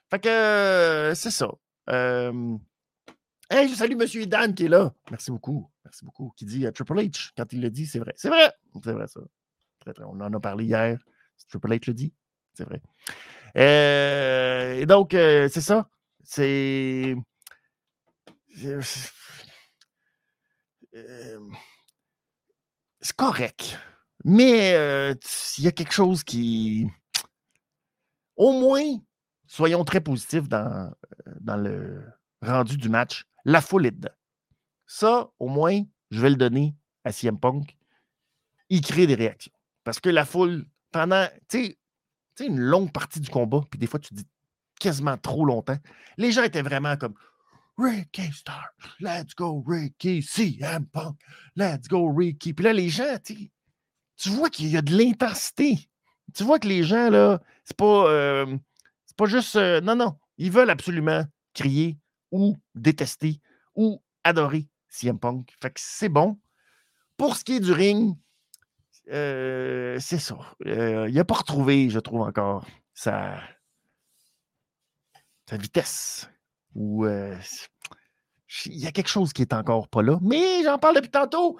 Fait 0.09 0.19
que 0.19 0.27
euh, 0.27 1.15
c'est 1.15 1.31
ça. 1.31 1.49
Euh, 1.89 2.57
hey, 3.49 3.69
je 3.69 3.75
salue 3.75 3.93
M. 3.93 4.25
Dan 4.25 4.53
qui 4.55 4.65
est 4.65 4.69
là. 4.69 4.93
Merci 5.11 5.31
beaucoup. 5.31 5.69
Merci 5.85 6.03
beaucoup. 6.03 6.33
Qui 6.35 6.45
dit 6.45 6.65
euh, 6.65 6.71
Triple 6.71 6.99
H. 6.99 7.31
Quand 7.37 7.53
il 7.53 7.61
le 7.61 7.69
dit, 7.69 7.85
c'est 7.85 7.99
vrai. 7.99 8.13
C'est 8.17 8.29
vrai. 8.29 8.51
C'est 8.83 8.91
vrai, 8.91 9.07
ça. 9.07 9.21
On 9.99 10.19
en 10.19 10.33
a 10.33 10.39
parlé 10.39 10.65
hier. 10.65 10.99
Triple 11.47 11.69
H 11.73 11.83
le 11.87 11.93
dit. 11.93 12.13
C'est 12.53 12.65
vrai. 12.65 12.81
Et 13.55 14.85
donc, 14.87 15.11
c'est 15.11 15.61
ça. 15.61 15.89
C'est. 16.23 17.15
C'est 23.01 23.15
correct. 23.15 23.77
Mais 24.25 24.71
il 25.57 25.63
y 25.63 25.67
a 25.67 25.71
quelque 25.71 25.93
chose 25.93 26.23
qui. 26.23 26.87
Au 28.35 28.53
moins, 28.53 28.97
soyons 29.47 29.83
très 29.83 30.01
positifs 30.01 30.47
dans, 30.47 30.93
dans 31.41 31.57
le 31.57 32.03
rendu 32.41 32.77
du 32.77 32.89
match. 32.89 33.25
La 33.45 33.61
foule 33.61 33.85
est 33.85 33.91
dedans. 33.91 34.13
Ça, 34.85 35.29
au 35.39 35.49
moins, 35.49 35.81
je 36.11 36.21
vais 36.21 36.29
le 36.29 36.35
donner 36.35 36.75
à 37.03 37.11
CM 37.11 37.39
Punk. 37.39 37.77
Il 38.69 38.81
crée 38.81 39.07
des 39.07 39.15
réactions. 39.15 39.51
Parce 39.83 39.99
que 39.99 40.09
la 40.09 40.25
foule, 40.25 40.65
pendant, 40.91 41.27
tu 41.49 41.65
sais, 41.65 41.78
une 42.45 42.59
longue 42.59 42.91
partie 42.91 43.19
du 43.19 43.29
combat, 43.29 43.61
puis 43.69 43.79
des 43.79 43.87
fois, 43.87 43.99
tu 43.99 44.13
dis 44.13 44.25
quasiment 44.79 45.17
trop 45.17 45.45
longtemps, 45.45 45.77
les 46.17 46.31
gens 46.31 46.43
étaient 46.43 46.61
vraiment 46.61 46.95
comme 46.97 47.13
Ricky 47.77 48.31
Star, 48.33 48.69
let's 48.99 49.33
go 49.35 49.63
Ricky, 49.65 50.21
CM 50.21 50.85
Punk, 50.87 51.17
let's 51.55 51.87
go 51.87 52.11
Ricky. 52.11 52.53
Puis 52.53 52.65
là, 52.65 52.73
les 52.73 52.89
gens, 52.89 53.17
tu 53.23 54.29
vois 54.29 54.49
qu'il 54.49 54.67
y 54.67 54.77
a 54.77 54.81
de 54.81 54.95
l'intensité. 54.95 55.89
Tu 56.33 56.43
vois 56.43 56.59
que 56.59 56.67
les 56.67 56.83
gens, 56.83 57.09
là, 57.09 57.41
c'est 57.63 57.77
pas, 57.77 58.09
euh, 58.09 58.57
pas 59.15 59.25
juste. 59.25 59.55
Euh, 59.55 59.81
non, 59.81 59.95
non. 59.95 60.17
Ils 60.37 60.51
veulent 60.51 60.69
absolument 60.69 61.23
crier 61.53 61.97
ou 62.31 62.57
détester 62.75 63.39
ou 63.75 64.01
adorer 64.23 64.67
CM 64.89 65.17
Punk. 65.17 65.49
Fait 65.61 65.69
que 65.69 65.79
c'est 65.81 66.09
bon. 66.09 66.37
Pour 67.17 67.35
ce 67.37 67.43
qui 67.43 67.55
est 67.55 67.59
du 67.59 67.71
ring, 67.71 68.17
euh, 69.09 69.97
c'est 69.99 70.19
ça. 70.19 70.37
il 70.65 71.13
n'a 71.13 71.25
pas 71.25 71.35
retrouvé, 71.35 71.89
je 71.89 71.99
trouve 71.99 72.21
encore, 72.21 72.65
sa, 72.93 73.39
vitesse. 75.51 76.29
Ou 76.75 77.05
il 77.05 78.77
y 78.77 78.87
a 78.87 78.91
quelque 78.91 79.09
chose 79.09 79.33
qui 79.33 79.41
est 79.41 79.53
encore 79.53 79.87
pas 79.87 80.01
là. 80.01 80.17
Mais 80.21 80.63
j'en 80.63 80.77
parle 80.77 80.95
depuis 80.95 81.11
tantôt. 81.11 81.57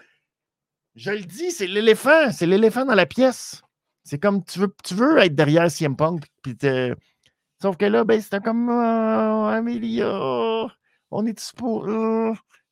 Je 0.96 1.12
le 1.12 1.22
dis, 1.22 1.52
c'est 1.52 1.68
l'éléphant. 1.68 2.32
C'est 2.32 2.46
l'éléphant 2.46 2.86
dans 2.86 2.96
la 2.96 3.06
pièce. 3.06 3.62
C'est 4.04 4.20
comme 4.20 4.44
tu 4.44 4.60
veux, 4.60 4.74
tu 4.84 4.96
veux 4.96 5.18
être 5.20 5.36
derrière 5.36 5.70
CM 5.70 5.96
Punk. 5.96 6.26
Sauf 7.62 7.78
que 7.78 7.86
là, 7.86 8.04
ben, 8.04 8.22
c'était 8.22 8.40
comme 8.40 8.70
oh, 8.70 9.48
Amélia. 9.48 10.68
On 11.12 11.26
est 11.26 11.54
pour. 11.56 11.88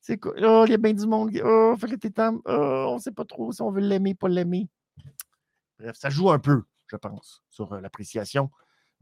C'est? 0.08 0.18
Oh, 0.24 0.64
il 0.66 0.70
y 0.70 0.74
a 0.74 0.78
bien 0.78 0.94
du 0.94 1.06
monde. 1.06 1.30
Oh, 1.44 1.76
fait 1.78 1.86
que 1.86 1.96
t'es. 1.96 2.10
Oh, 2.18 2.42
on 2.46 2.98
sait 2.98 3.12
pas 3.12 3.26
trop 3.26 3.52
si 3.52 3.60
on 3.60 3.70
veut 3.70 3.82
l'aimer, 3.82 4.14
pas 4.14 4.28
l'aimer. 4.28 4.66
Bref, 5.78 5.96
ça 5.98 6.08
joue 6.08 6.30
un 6.30 6.38
peu, 6.38 6.62
je 6.90 6.96
pense, 6.96 7.42
sur 7.50 7.70
euh, 7.74 7.82
l'appréciation 7.82 8.50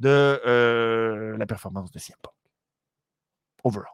de 0.00 0.08
euh, 0.08 1.38
la 1.38 1.46
performance 1.46 1.92
de 1.92 2.00
CM. 2.00 2.16
Overall. 3.62 3.86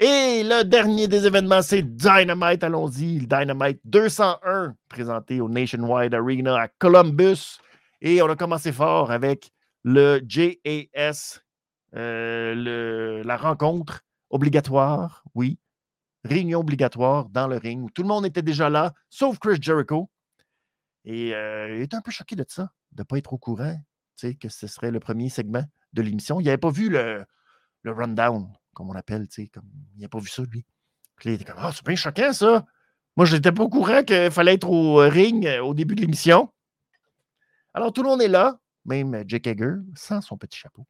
Et 0.00 0.42
le 0.42 0.64
dernier 0.64 1.06
des 1.06 1.26
événements, 1.26 1.62
c'est 1.62 1.82
Dynamite. 1.82 2.64
Allons-y. 2.64 3.28
Dynamite 3.28 3.78
201, 3.84 4.74
présenté 4.88 5.40
au 5.40 5.48
Nationwide 5.48 6.12
Arena 6.12 6.60
à 6.60 6.66
Columbus. 6.66 7.60
Et 8.00 8.20
on 8.20 8.28
a 8.28 8.34
commencé 8.34 8.72
fort 8.72 9.12
avec 9.12 9.52
le 9.84 10.20
JAS, 10.26 11.40
euh, 11.94 13.22
la 13.22 13.36
rencontre 13.36 14.02
obligatoire, 14.36 15.24
oui, 15.34 15.58
réunion 16.24 16.60
obligatoire 16.60 17.28
dans 17.28 17.48
le 17.48 17.56
ring 17.56 17.82
où 17.82 17.90
tout 17.90 18.02
le 18.02 18.08
monde 18.08 18.26
était 18.26 18.42
déjà 18.42 18.70
là, 18.70 18.92
sauf 19.10 19.38
Chris 19.38 19.58
Jericho. 19.60 20.10
Et 21.04 21.34
euh, 21.34 21.76
il 21.76 21.82
était 21.82 21.96
un 21.96 22.00
peu 22.00 22.10
choqué 22.10 22.36
de 22.36 22.44
ça, 22.48 22.70
de 22.92 23.02
ne 23.02 23.04
pas 23.04 23.18
être 23.18 23.32
au 23.32 23.38
courant 23.38 23.76
que 24.40 24.48
ce 24.48 24.66
serait 24.66 24.90
le 24.90 25.00
premier 25.00 25.28
segment 25.28 25.64
de 25.92 26.02
l'émission. 26.02 26.40
Il 26.40 26.44
n'avait 26.44 26.58
pas 26.58 26.70
vu 26.70 26.88
le, 26.88 27.26
rundown 27.84 28.50
comme 28.74 28.90
on 28.90 28.94
appelle, 28.94 29.28
tu 29.28 29.42
sais, 29.42 29.48
comme 29.48 29.70
il 29.94 30.02
n'a 30.02 30.08
pas 30.08 30.18
vu 30.18 30.28
ça, 30.28 30.42
lui. 30.42 30.64
Il 31.24 31.30
était 31.32 31.44
comme, 31.44 31.56
ah, 31.58 31.70
c'est 31.72 31.84
bien 31.84 31.96
choquant, 31.96 32.32
ça. 32.32 32.66
Moi, 33.16 33.24
je 33.24 33.36
n'étais 33.36 33.52
pas 33.52 33.62
au 33.62 33.68
courant 33.68 34.02
qu'il 34.02 34.30
fallait 34.30 34.54
être 34.54 34.68
au 34.68 35.00
euh, 35.00 35.08
ring 35.08 35.46
euh, 35.46 35.62
au 35.62 35.72
début 35.72 35.94
de 35.94 36.02
l'émission. 36.02 36.52
Alors, 37.72 37.92
tout 37.92 38.02
le 38.02 38.08
monde 38.10 38.20
est 38.20 38.28
là, 38.28 38.58
même 38.84 39.24
Jake 39.26 39.46
Hager, 39.46 39.76
sans 39.94 40.20
son 40.20 40.36
petit 40.36 40.58
chapeau. 40.58 40.86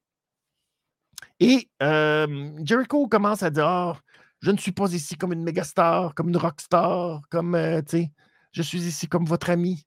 Et 1.40 1.68
Jericho 1.80 3.08
commence 3.08 3.42
à 3.42 3.50
dire 3.50 3.66
ah, 3.66 3.98
Je 4.40 4.50
ne 4.50 4.56
suis 4.56 4.72
pas 4.72 4.92
ici 4.92 5.16
comme 5.16 5.32
une 5.32 5.42
méga 5.42 5.64
star, 5.64 6.14
comme 6.14 6.28
une 6.28 6.36
rockstar, 6.36 7.22
comme, 7.30 7.58
tu 7.88 7.98
sais, 7.98 8.12
je 8.52 8.62
suis 8.62 8.82
ici 8.82 9.06
comme 9.06 9.24
votre 9.24 9.50
ami. 9.50 9.84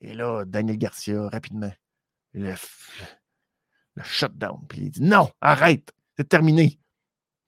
Et 0.00 0.14
là, 0.14 0.44
Daniel 0.44 0.76
Garcia, 0.76 1.28
rapidement, 1.28 1.72
le, 2.34 2.54
le 3.94 4.02
shutdown. 4.02 4.60
Puis 4.68 4.82
il 4.82 4.90
dit 4.90 5.02
Non, 5.02 5.30
arrête, 5.40 5.92
c'est 6.16 6.28
terminé 6.28 6.78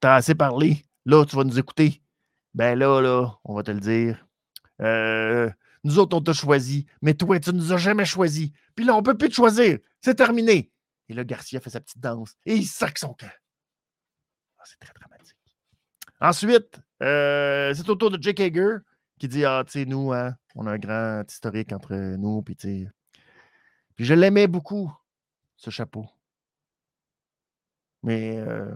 t'as 0.00 0.16
assez 0.16 0.34
parlé. 0.34 0.84
Là, 1.06 1.24
tu 1.24 1.36
vas 1.36 1.44
nous 1.44 1.58
écouter. 1.58 2.02
Ben 2.54 2.78
là, 2.78 3.00
là, 3.00 3.38
on 3.44 3.54
va 3.54 3.62
te 3.62 3.70
le 3.70 3.80
dire. 3.80 4.26
Euh, 4.80 5.50
nous 5.84 5.98
autres, 5.98 6.16
on 6.16 6.20
t'a 6.20 6.32
choisi, 6.32 6.86
mais 7.02 7.14
toi, 7.14 7.38
tu 7.40 7.50
ne 7.50 7.56
nous 7.56 7.72
as 7.72 7.78
jamais 7.78 8.04
choisi. 8.04 8.52
Puis 8.74 8.84
là, 8.84 8.94
on 8.94 8.98
ne 8.98 9.04
peut 9.04 9.16
plus 9.16 9.28
te 9.28 9.34
choisir. 9.34 9.78
C'est 10.00 10.14
terminé. 10.14 10.70
Et 11.08 11.14
là, 11.14 11.24
Garcia 11.24 11.60
fait 11.60 11.70
sa 11.70 11.80
petite 11.80 12.00
danse 12.00 12.34
et 12.44 12.56
il 12.56 12.66
sac 12.66 12.98
son 12.98 13.14
camp. 13.14 13.30
Ah, 14.58 14.62
c'est 14.64 14.78
très 14.78 14.92
dramatique. 14.92 15.36
Ensuite, 16.20 16.80
euh, 17.02 17.72
c'est 17.74 17.88
au 17.88 17.94
tour 17.94 18.10
de 18.10 18.20
Jake 18.20 18.40
Hager 18.40 18.78
qui 19.18 19.28
dit 19.28 19.44
Ah, 19.44 19.62
tu 19.64 19.72
sais, 19.72 19.84
nous, 19.84 20.12
hein, 20.12 20.36
on 20.54 20.66
a 20.66 20.72
un 20.72 20.78
grand 20.78 21.24
historique 21.28 21.72
entre 21.72 21.94
nous. 21.94 22.42
Puis, 22.42 22.56
puis 22.56 24.04
je 24.04 24.14
l'aimais 24.14 24.46
beaucoup, 24.46 24.92
ce 25.56 25.70
chapeau. 25.70 26.06
Mais 28.02 28.36
euh, 28.36 28.72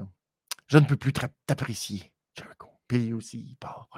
je 0.68 0.78
ne 0.78 0.85
peux 0.85 0.97
plus 0.97 1.12
t'apprécier, 1.12 2.12
Jericho. 2.37 2.68
Puis 2.89 3.12
aussi, 3.12 3.41
il 3.41 3.57
part. 3.57 3.89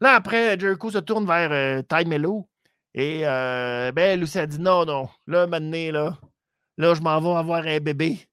Là, 0.00 0.14
après, 0.14 0.58
Jericho 0.58 0.90
se 0.90 0.98
tourne 0.98 1.26
vers 1.26 1.52
euh, 1.52 1.82
Ty 1.82 2.04
Mello. 2.06 2.48
Et 2.94 3.26
euh, 3.26 3.90
ben, 3.92 4.22
a 4.22 4.46
dit 4.46 4.58
non, 4.58 4.84
non. 4.84 5.08
Là, 5.26 5.46
maintenant, 5.46 5.92
là, 5.92 6.18
là 6.76 6.94
je 6.94 7.00
m'en 7.00 7.20
vais 7.20 7.38
avoir 7.38 7.64
un 7.66 7.80
bébé. 7.80 8.28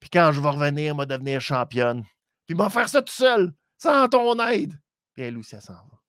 Puis 0.00 0.10
quand 0.10 0.32
je 0.32 0.40
vais 0.40 0.48
revenir, 0.48 0.94
moi, 0.94 1.06
devenir 1.06 1.40
championne. 1.40 2.04
Puis 2.46 2.56
m'en 2.56 2.70
faire 2.70 2.88
ça 2.88 3.02
tout 3.02 3.12
seul, 3.12 3.52
sans 3.76 4.08
ton 4.08 4.38
aide. 4.48 4.72
Puis 5.12 5.24
elle, 5.24 5.34
Lucie, 5.34 5.60
s'en 5.60 5.74
va. 5.74 6.02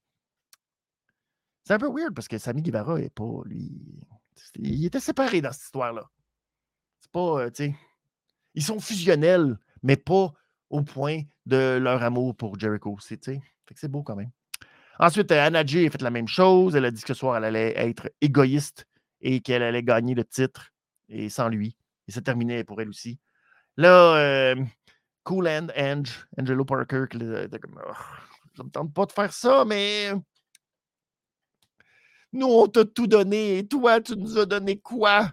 C'est 1.63 1.73
un 1.73 1.79
peu 1.79 1.89
weird 1.89 2.13
parce 2.15 2.27
que 2.27 2.37
Sami 2.37 2.61
Guevara 2.61 2.99
est 2.99 3.13
pas, 3.13 3.41
lui. 3.45 3.71
Il 4.55 4.85
était 4.85 4.99
séparé 4.99 5.41
dans 5.41 5.51
cette 5.51 5.65
histoire-là. 5.65 6.09
C'est 6.99 7.11
pas, 7.11 7.41
euh, 7.41 7.49
tu 7.49 7.65
sais. 7.65 7.75
Ils 8.55 8.63
sont 8.63 8.79
fusionnels, 8.79 9.57
mais 9.83 9.97
pas 9.97 10.33
au 10.69 10.81
point 10.81 11.21
de 11.45 11.77
leur 11.79 12.01
amour 12.03 12.35
pour 12.35 12.57
Jericho. 12.57 12.97
C'est, 12.99 13.19
c'est 13.75 13.87
beau 13.87 14.03
quand 14.03 14.15
même. 14.15 14.31
Ensuite, 14.99 15.31
Anna 15.31 15.65
Jay 15.65 15.87
a 15.87 15.89
fait 15.89 16.01
la 16.01 16.11
même 16.11 16.27
chose. 16.27 16.75
Elle 16.75 16.85
a 16.85 16.91
dit 16.91 17.01
que 17.01 17.07
ce 17.07 17.13
soir, 17.13 17.37
elle 17.37 17.45
allait 17.45 17.73
être 17.77 18.11
égoïste 18.19 18.85
et 19.21 19.39
qu'elle 19.39 19.63
allait 19.63 19.83
gagner 19.83 20.13
le 20.13 20.25
titre 20.25 20.71
et 21.07 21.29
sans 21.29 21.47
lui. 21.47 21.77
Et 22.07 22.11
c'est 22.11 22.21
terminé 22.21 22.63
pour 22.63 22.81
elle 22.81 22.89
aussi. 22.89 23.17
Là, 23.77 24.15
euh, 24.17 24.55
Cool 25.23 25.47
End, 25.47 25.67
Ange, 25.77 26.27
Angelo 26.37 26.65
Parker, 26.65 27.05
comme, 27.09 27.81
oh, 27.87 27.93
je 28.53 28.63
ne 28.63 28.69
tente 28.69 28.93
pas 28.93 29.05
de 29.05 29.11
faire 29.11 29.31
ça, 29.31 29.63
mais 29.63 30.11
nous, 32.33 32.47
on 32.47 32.67
t'a 32.67 32.85
tout 32.85 33.07
donné 33.07 33.59
et 33.59 33.67
toi, 33.67 34.01
tu 34.01 34.15
nous 34.17 34.37
as 34.37 34.45
donné 34.45 34.79
quoi? 34.79 35.31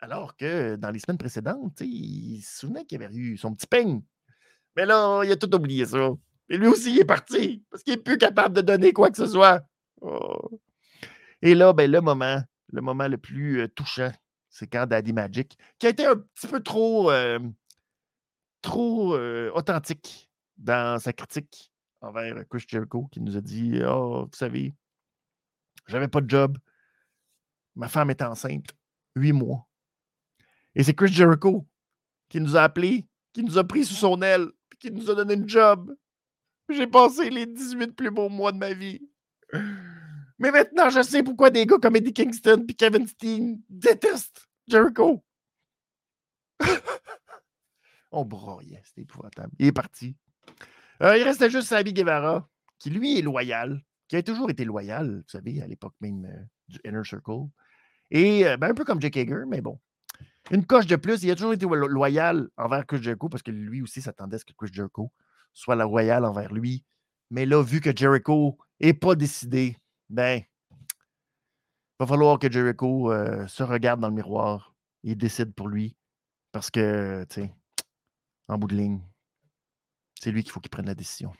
Alors 0.00 0.34
que 0.36 0.74
dans 0.76 0.90
les 0.90 0.98
semaines 0.98 1.18
précédentes, 1.18 1.80
il 1.80 2.42
se 2.42 2.60
souvenait 2.60 2.84
qu'il 2.84 3.02
avait 3.02 3.14
eu 3.14 3.36
son 3.38 3.54
petit 3.54 3.68
peigne. 3.68 4.02
Mais 4.76 4.84
là, 4.84 5.22
il 5.22 5.30
a 5.30 5.36
tout 5.36 5.54
oublié 5.54 5.86
ça. 5.86 6.10
Et 6.52 6.58
lui 6.58 6.66
aussi, 6.66 6.92
il 6.92 7.00
est 7.00 7.06
parti 7.06 7.64
parce 7.70 7.82
qu'il 7.82 7.94
n'est 7.94 8.00
plus 8.02 8.18
capable 8.18 8.54
de 8.54 8.60
donner 8.60 8.92
quoi 8.92 9.10
que 9.10 9.16
ce 9.16 9.26
soit. 9.26 9.66
Oh. 10.02 10.60
Et 11.40 11.54
là, 11.54 11.72
ben, 11.72 11.90
le 11.90 12.02
moment, 12.02 12.42
le 12.68 12.82
moment 12.82 13.08
le 13.08 13.16
plus 13.16 13.62
euh, 13.62 13.68
touchant, 13.68 14.12
c'est 14.50 14.66
quand 14.66 14.86
Daddy 14.86 15.14
Magic, 15.14 15.56
qui 15.78 15.86
a 15.86 15.88
été 15.88 16.04
un 16.04 16.16
petit 16.16 16.46
peu 16.46 16.62
trop, 16.62 17.10
euh, 17.10 17.38
trop 18.60 19.14
euh, 19.14 19.50
authentique 19.54 20.30
dans 20.58 21.00
sa 21.00 21.14
critique 21.14 21.72
envers 22.02 22.46
Chris 22.50 22.66
Jericho, 22.68 23.08
qui 23.10 23.22
nous 23.22 23.38
a 23.38 23.40
dit 23.40 23.80
Oh, 23.86 24.28
vous 24.30 24.36
savez, 24.36 24.74
j'avais 25.88 26.08
pas 26.08 26.20
de 26.20 26.28
job, 26.28 26.58
ma 27.76 27.88
femme 27.88 28.10
est 28.10 28.20
enceinte, 28.20 28.76
huit 29.16 29.32
mois. 29.32 29.66
Et 30.74 30.82
c'est 30.82 30.92
Chris 30.92 31.14
Jericho 31.14 31.66
qui 32.28 32.42
nous 32.42 32.58
a 32.58 32.62
appelés, 32.62 33.06
qui 33.32 33.42
nous 33.42 33.56
a 33.56 33.64
pris 33.64 33.86
sous 33.86 33.94
son 33.94 34.20
aile, 34.20 34.48
qui 34.78 34.90
nous 34.90 35.10
a 35.10 35.14
donné 35.14 35.32
une 35.32 35.48
job. 35.48 35.96
J'ai 36.68 36.86
passé 36.86 37.30
les 37.30 37.46
18 37.46 37.94
plus 37.94 38.10
beaux 38.10 38.28
mois 38.28 38.52
de 38.52 38.58
ma 38.58 38.72
vie. 38.72 39.00
Mais 40.38 40.50
maintenant, 40.50 40.90
je 40.90 41.02
sais 41.02 41.22
pourquoi 41.22 41.50
des 41.50 41.66
gars 41.66 41.78
comme 41.80 41.96
Eddie 41.96 42.12
Kingston 42.12 42.64
et 42.68 42.74
Kevin 42.74 43.06
Steen 43.06 43.60
détestent 43.68 44.48
Jericho. 44.66 45.22
On 48.12 48.24
broyait, 48.24 48.82
c'était 48.84 49.02
épouvantable. 49.02 49.52
Il 49.58 49.66
est 49.66 49.72
parti. 49.72 50.16
Euh, 51.02 51.16
il 51.16 51.22
restait 51.22 51.50
juste 51.50 51.68
Sammy 51.68 51.92
Guevara, 51.92 52.48
qui 52.78 52.90
lui 52.90 53.18
est 53.18 53.22
loyal, 53.22 53.82
qui 54.08 54.16
a 54.16 54.22
toujours 54.22 54.50
été 54.50 54.64
loyal, 54.64 55.18
vous 55.18 55.28
savez, 55.28 55.62
à 55.62 55.66
l'époque 55.66 55.94
même 56.00 56.26
euh, 56.26 56.44
du 56.68 56.78
Inner 56.84 57.04
Circle. 57.04 57.48
Et 58.10 58.46
euh, 58.46 58.56
ben, 58.56 58.70
un 58.70 58.74
peu 58.74 58.84
comme 58.84 59.00
Jake 59.00 59.16
Hager, 59.16 59.44
mais 59.48 59.60
bon. 59.60 59.80
Une 60.50 60.66
coche 60.66 60.86
de 60.86 60.96
plus, 60.96 61.22
il 61.22 61.30
a 61.30 61.36
toujours 61.36 61.52
été 61.52 61.66
loyal 61.66 62.48
envers 62.56 62.84
Chris 62.84 63.02
Jericho 63.02 63.28
parce 63.28 63.42
que 63.42 63.52
lui 63.52 63.80
aussi 63.80 64.02
s'attendait 64.02 64.36
à 64.36 64.38
ce 64.40 64.44
que 64.44 64.52
Chris 64.52 64.70
Jericho 64.72 65.12
soit 65.52 65.76
loyal 65.76 66.24
envers 66.24 66.52
lui. 66.52 66.84
Mais 67.30 67.46
là, 67.46 67.62
vu 67.62 67.80
que 67.80 67.94
Jericho 67.96 68.58
n'est 68.80 68.94
pas 68.94 69.14
décidé, 69.14 69.78
ben, 70.10 70.42
va 71.98 72.06
falloir 72.06 72.38
que 72.38 72.50
Jericho 72.50 73.12
se 73.46 73.62
regarde 73.62 74.00
dans 74.00 74.08
le 74.08 74.14
miroir 74.14 74.74
et 75.04 75.14
décide 75.14 75.54
pour 75.54 75.68
lui. 75.68 75.96
Parce 76.52 76.70
que, 76.70 77.24
tu 77.30 77.42
sais, 77.42 77.54
en 78.48 78.58
bout 78.58 78.68
de 78.68 78.76
ligne, 78.76 79.00
c'est 80.20 80.30
lui 80.30 80.42
qu'il 80.42 80.52
faut 80.52 80.60
qu'il 80.60 80.70
prenne 80.70 80.86
la 80.86 80.94
décision. 80.94 81.32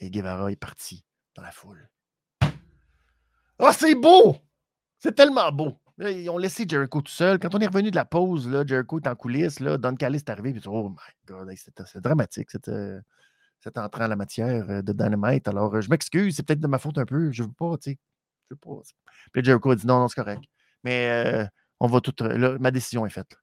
Et 0.00 0.10
Guevara 0.10 0.50
est 0.50 0.56
parti 0.56 1.04
dans 1.34 1.42
la 1.42 1.52
foule. 1.52 1.88
Ah, 3.58 3.72
c'est 3.72 3.94
beau! 3.94 4.36
C'est 4.98 5.14
tellement 5.14 5.52
beau! 5.52 5.78
ils 5.98 6.28
ont 6.28 6.38
laissé 6.38 6.66
Jericho 6.68 7.00
tout 7.02 7.12
seul. 7.12 7.38
Quand 7.38 7.54
on 7.54 7.60
est 7.60 7.66
revenu 7.66 7.90
de 7.90 7.96
la 7.96 8.04
pause, 8.04 8.48
là, 8.48 8.64
Jericho 8.66 8.98
est 8.98 9.06
en 9.06 9.14
coulisses, 9.14 9.60
là, 9.60 9.78
Don 9.78 9.94
Callis 9.94 10.18
est 10.18 10.30
arrivé, 10.30 10.52
puis 10.52 10.62
oh 10.66 10.88
my 10.88 10.96
God, 11.26 11.52
c'est 11.56 12.00
dramatique 12.00 12.50
cette, 12.50 12.70
cet 13.64 13.78
entrant 13.78 14.04
à 14.04 14.08
la 14.08 14.16
matière 14.16 14.68
euh, 14.68 14.82
de 14.82 14.92
Dynamite. 14.92 15.48
Alors, 15.48 15.80
je 15.80 15.88
m'excuse, 15.88 16.36
c'est 16.36 16.42
peut-être 16.42 16.60
de 16.60 16.66
ma 16.66 16.78
faute 16.78 16.98
un 16.98 17.06
peu, 17.06 17.32
je 17.32 17.42
veux 17.42 17.52
pas, 17.52 17.76
tu 17.78 17.92
sais. 17.92 17.98
Je 18.50 18.54
veux 18.54 18.58
pas. 18.58 18.82
Puis 19.32 19.42
Jericho 19.42 19.70
a 19.70 19.76
dit 19.76 19.86
non, 19.86 20.00
non, 20.00 20.08
c'est 20.08 20.20
correct. 20.20 20.44
Mais 20.82 21.08
euh, 21.08 21.46
on 21.80 21.86
va 21.86 22.00
tout. 22.02 22.14
ma 22.60 22.70
décision 22.70 23.06
est 23.06 23.10
faite. 23.10 23.38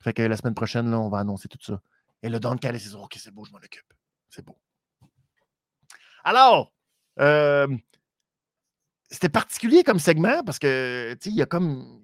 Fait 0.00 0.12
que 0.12 0.22
la 0.22 0.36
semaine 0.36 0.54
prochaine, 0.54 0.90
là, 0.90 1.00
on 1.00 1.08
va 1.08 1.18
annoncer 1.18 1.48
tout 1.48 1.58
ça. 1.60 1.80
Et 2.22 2.28
le 2.28 2.38
Don 2.38 2.56
Callis, 2.56 2.78
dit 2.78 2.94
OK, 2.94 3.16
c'est 3.18 3.32
beau, 3.32 3.44
je 3.44 3.50
m'en 3.50 3.58
occupe. 3.58 3.92
C'est 4.30 4.44
beau. 4.44 4.56
Alors, 6.22 6.72
euh, 7.18 7.66
c'était 9.10 9.28
particulier 9.28 9.82
comme 9.82 9.98
segment 9.98 10.44
parce 10.44 10.60
que, 10.60 11.14
tu 11.14 11.24
sais, 11.24 11.30
il 11.30 11.36
y 11.36 11.42
a 11.42 11.46
comme. 11.46 12.00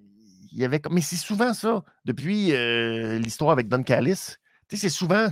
Il 0.51 0.59
y 0.59 0.65
avait 0.65 0.81
comme. 0.81 0.95
Mais 0.95 1.01
c'est 1.01 1.15
souvent 1.15 1.53
ça. 1.53 1.85
Depuis 2.03 2.51
euh, 2.51 3.17
l'histoire 3.17 3.51
avec 3.51 3.69
Don 3.69 3.83
Callis, 3.83 4.35
tu 4.67 4.75
sais, 4.75 4.81
c'est 4.81 4.89
souvent. 4.89 5.29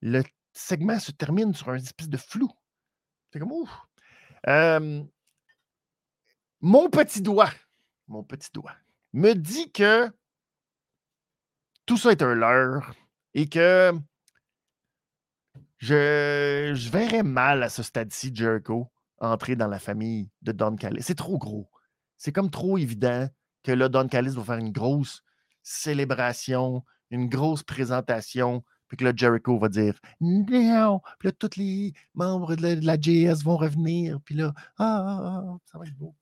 Le 0.00 0.22
segment 0.58 0.98
se 0.98 1.12
termine 1.12 1.54
sur 1.54 1.70
un 1.70 1.76
espèce 1.76 2.08
de 2.08 2.16
flou. 2.16 2.50
C'est 3.32 3.38
comme 3.38 3.52
ouf. 3.52 3.70
mon 6.60 6.90
petit 6.90 7.22
doigt, 7.22 7.52
mon 8.06 8.22
petit 8.22 8.50
doigt, 8.52 8.76
me 9.12 9.34
dit 9.34 9.70
que 9.72 10.10
tout 11.86 11.96
ça 11.96 12.10
est 12.10 12.22
un 12.22 12.34
leurre 12.34 12.92
et 13.34 13.48
que 13.48 13.92
je, 15.78 16.72
je 16.74 16.90
verrais 16.90 17.22
mal 17.22 17.62
à 17.62 17.68
ce 17.68 17.82
stade-ci 17.82 18.34
Jericho 18.34 18.90
entrer 19.20 19.56
dans 19.56 19.68
la 19.68 19.78
famille 19.78 20.30
de 20.42 20.52
Don 20.52 20.76
Callis. 20.76 21.02
C'est 21.02 21.14
trop 21.14 21.38
gros. 21.38 21.70
C'est 22.16 22.32
comme 22.32 22.50
trop 22.50 22.78
évident 22.78 23.28
que 23.62 23.72
là, 23.72 23.88
Don 23.88 24.08
Callis 24.08 24.34
va 24.34 24.44
faire 24.44 24.58
une 24.58 24.72
grosse 24.72 25.22
célébration, 25.62 26.84
une 27.10 27.28
grosse 27.28 27.62
présentation, 27.62 28.64
puis 28.88 28.96
que 28.96 29.04
là, 29.04 29.12
Jericho 29.14 29.58
va 29.58 29.68
dire 29.68 29.98
Non! 30.20 31.00
Puis 31.18 31.28
là, 31.28 31.32
tous 31.32 31.56
les 31.56 31.92
membres 32.14 32.56
de 32.56 32.84
la, 32.84 33.00
JS 33.00 33.44
vont 33.44 33.56
revenir, 33.56 34.18
puis 34.24 34.34
là, 34.34 34.52
ah, 34.78 35.04
ah, 35.06 35.42
ah, 35.46 35.58
ça 35.70 35.78
va 35.78 35.86
être 35.86 35.96
beau. 35.96 36.14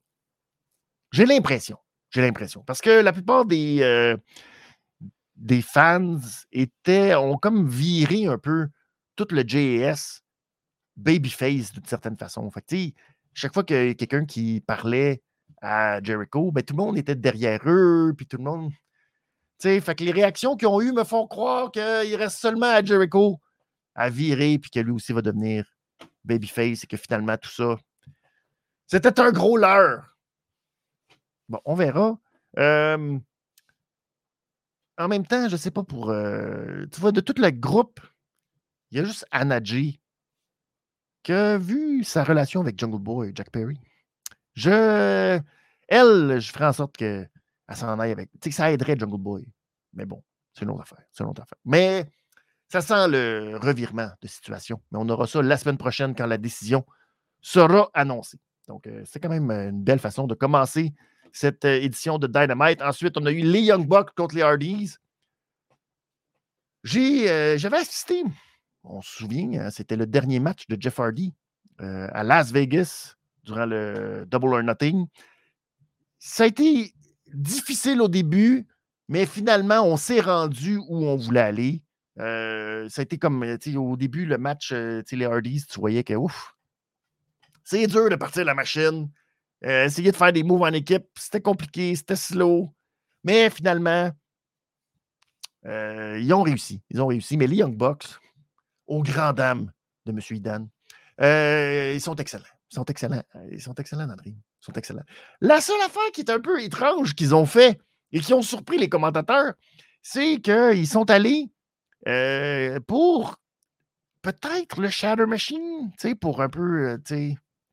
J'ai 1.13 1.27
l'impression. 1.27 1.79
J'ai 2.11 2.23
l'impression. 2.23 2.63
Parce 2.67 2.81
que 2.81 3.01
la 3.01 3.13
plupart 3.13 3.45
des, 3.45 3.79
euh, 3.81 4.17
des 5.37 5.63
fans 5.63 6.21
étaient, 6.53 7.15
ont 7.15 7.37
comme 7.37 7.69
viré 7.69 8.27
un 8.27 8.39
peu 8.39 8.69
tout 9.17 9.29
le 9.31 9.43
JS 9.47 10.23
babyface 10.97 11.73
d'une 11.73 11.85
certaine 11.85 12.17
façon. 12.17 12.51
Fait 12.51 12.95
chaque 13.35 13.53
fois 13.53 13.65
que 13.65 13.93
quelqu'un 13.93 14.25
qui 14.25 14.63
parlait 14.67 15.23
à 15.61 16.03
Jericho, 16.03 16.51
ben, 16.53 16.63
tout 16.63 16.75
le 16.75 16.83
monde 16.83 16.99
était 16.99 17.15
derrière 17.15 17.61
eux, 17.67 18.15
puis 18.17 18.27
tout 18.27 18.39
le 18.39 18.45
monde. 18.45 18.73
Fait 19.61 19.95
que 19.95 20.05
les 20.05 20.13
réactions 20.13 20.57
qu'ils 20.57 20.69
ont 20.69 20.81
eues 20.81 20.93
me 20.93 21.05
font 21.05 21.27
croire 21.27 21.71
qu'il 21.71 22.17
reste 22.17 22.39
seulement 22.39 22.67
à 22.67 22.85
Jericho 22.85 23.41
à 23.97 24.11
virer, 24.11 24.59
puis 24.59 24.71
que 24.71 24.79
lui 24.79 24.93
aussi 24.93 25.13
va 25.13 25.23
devenir 25.23 25.65
babyface, 26.25 26.85
et 26.85 26.87
que 26.87 26.97
finalement 26.97 27.37
tout 27.39 27.51
ça, 27.51 27.77
c'était 28.87 29.19
un 29.19 29.33
gros 29.33 29.57
leurre. 29.57 30.17
Bon, 31.49 31.61
on 31.65 31.75
verra. 31.75 32.19
en 32.57 33.21
même 35.09 35.27
temps, 35.27 35.49
je 35.49 35.53
ne 35.53 35.57
sais 35.57 35.71
pas 35.71 35.83
pour. 35.83 36.11
Euh, 36.11 36.87
tu 36.93 37.01
vois, 37.01 37.13
de 37.13 37.21
tout 37.21 37.35
le 37.37 37.51
groupe, 37.51 38.01
il 38.91 38.99
y 38.99 39.01
a 39.01 39.05
juste 39.05 39.27
Anna 39.31 39.63
G 39.63 40.01
que, 41.23 41.57
vu 41.57 42.05
sa 42.05 42.23
relation 42.23 42.61
avec 42.61 42.79
Jungle 42.79 43.01
Boy, 43.01 43.33
Jack 43.35 43.51
Perry, 43.51 43.81
je. 44.55 45.41
Elle, 45.89 46.41
je 46.41 46.53
ferai 46.53 46.67
en 46.67 46.73
sorte 46.73 46.97
qu'elle 47.67 47.77
s'en 47.77 47.99
aille 47.99 48.13
avec. 48.13 48.31
Tu 48.41 48.51
sais, 48.51 48.57
ça 48.57 48.71
aiderait 48.71 48.97
Jungle 48.99 49.21
Boy. 49.21 49.49
Mais 49.93 50.05
bon, 50.05 50.23
c'est 50.55 50.65
une 50.65 50.71
autre 50.71 50.83
affaire. 50.83 51.05
C'est 51.13 51.25
une 51.25 51.31
affaire. 51.31 51.59
Mais 51.65 52.07
ça 52.69 52.81
sent 52.81 53.09
le 53.09 53.57
revirement 53.57 54.11
de 54.21 54.29
situation. 54.29 54.81
Mais 54.91 54.99
on 55.01 55.09
aura 55.09 55.27
ça 55.27 55.43
la 55.43 55.57
semaine 55.57 55.79
prochaine 55.79 56.15
quand 56.15 56.27
la 56.27 56.39
décision 56.39 56.85
sera 57.41 57.91
annoncée. 57.95 58.39
Donc, 58.69 58.87
euh, 58.87 59.03
c'est 59.07 59.21
quand 59.21 59.29
même 59.29 59.51
une 59.51 59.83
belle 59.83 60.01
façon 60.01 60.27
de 60.27 60.35
commencer 60.35 60.93
cette 61.33 61.65
euh, 61.65 61.81
édition 61.81 62.19
de 62.19 62.27
Dynamite. 62.27 62.83
Ensuite, 62.83 63.17
on 63.17 63.27
a 63.27 63.31
eu 63.31 63.43
les 63.43 63.61
Young 63.61 63.87
Bucks 63.87 64.11
contre 64.17 64.35
les 64.35 64.43
Hardys. 64.43 64.97
J'ai, 66.83 67.31
euh, 67.31 67.59
j'avais 67.59 67.79
assisté 67.79 68.25
on 68.89 69.03
se 69.03 69.17
souvient, 69.17 69.61
hein, 69.61 69.71
c'était 69.71 69.97
le 69.97 70.07
dernier 70.07 70.41
match 70.41 70.67
de 70.69 70.81
Jeff 70.81 70.99
Hardy 70.99 71.35
euh, 71.81 72.09
à 72.13 72.23
Las 72.23 72.53
Vegas 72.53 73.15
durant 73.45 73.67
le 73.67 74.25
Double 74.27 74.55
or 74.55 74.63
Nothing. 74.63 75.07
Ça 76.19 76.45
a 76.45 76.47
été 76.47 76.93
difficile 77.33 78.01
au 78.01 78.09
début, 78.09 78.67
mais 79.09 79.27
finalement, 79.27 79.83
on 79.83 79.97
s'est 79.97 80.21
rendu 80.21 80.79
où 80.89 81.05
on 81.05 81.17
voulait 81.17 81.41
aller. 81.41 81.83
Euh, 82.19 82.89
ça 82.89 83.03
a 83.03 83.05
été 83.05 83.19
comme 83.19 83.45
au 83.77 83.97
début, 83.97 84.25
le 84.27 84.39
match, 84.39 84.73
euh, 84.73 85.03
les 85.13 85.25
Hardys, 85.25 85.67
tu 85.67 85.81
voyais 85.81 86.03
que 86.03 86.15
ouf, 86.15 86.55
c'est 87.65 87.87
dur 87.87 88.09
de 88.09 88.17
partir 88.17 88.45
la 88.45 88.55
machine. 88.55 89.11
essayer 89.63 90.13
de 90.13 90.17
faire 90.17 90.33
des 90.33 90.43
moves 90.43 90.63
en 90.63 90.73
équipe, 90.73 91.07
c'était 91.19 91.41
compliqué, 91.41 91.95
c'était 91.97 92.17
slow. 92.17 92.73
Mais 93.25 93.51
finalement, 93.51 94.11
ils 95.65 96.33
ont 96.33 96.43
réussi. 96.43 96.81
Ils 96.91 97.01
ont 97.03 97.09
réussi. 97.09 97.37
Mais 97.37 97.49
les 97.49 97.57
Young 97.57 97.77
Bucks, 97.77 98.07
aux 98.87 99.03
grandes 99.03 99.37
dames 99.37 99.73
de 100.05 100.13
M. 100.13 100.21
Idan. 100.31 100.69
Euh, 101.21 101.93
ils 101.95 102.01
sont 102.01 102.17
excellents. 102.17 102.45
Ils 102.71 102.75
sont 102.75 102.85
excellents. 102.85 103.23
Euh, 103.35 103.49
ils 103.53 103.61
sont 103.61 103.75
excellents 103.75 104.07
dans 104.07 104.17
La 105.41 105.61
seule 105.61 105.81
affaire 105.83 106.11
qui 106.13 106.21
est 106.21 106.31
un 106.31 106.41
peu 106.41 106.63
étrange 106.63 107.15
qu'ils 107.15 107.35
ont 107.35 107.47
fait 107.47 107.79
et 108.13 108.21
qui 108.21 108.35
ont 108.35 108.43
surpris 108.43 108.79
les 108.79 108.89
commentateurs, 108.89 109.55
c'est 110.03 110.41
qu'ils 110.41 110.89
sont 110.89 111.11
allés 111.11 111.51
euh, 112.09 112.79
pour 112.87 113.37
peut-être 114.23 114.81
le 114.81 114.89
Shatter 114.89 115.27
Machine, 115.27 115.93
pour 116.21 116.41
un 116.41 116.49
peu 116.49 117.01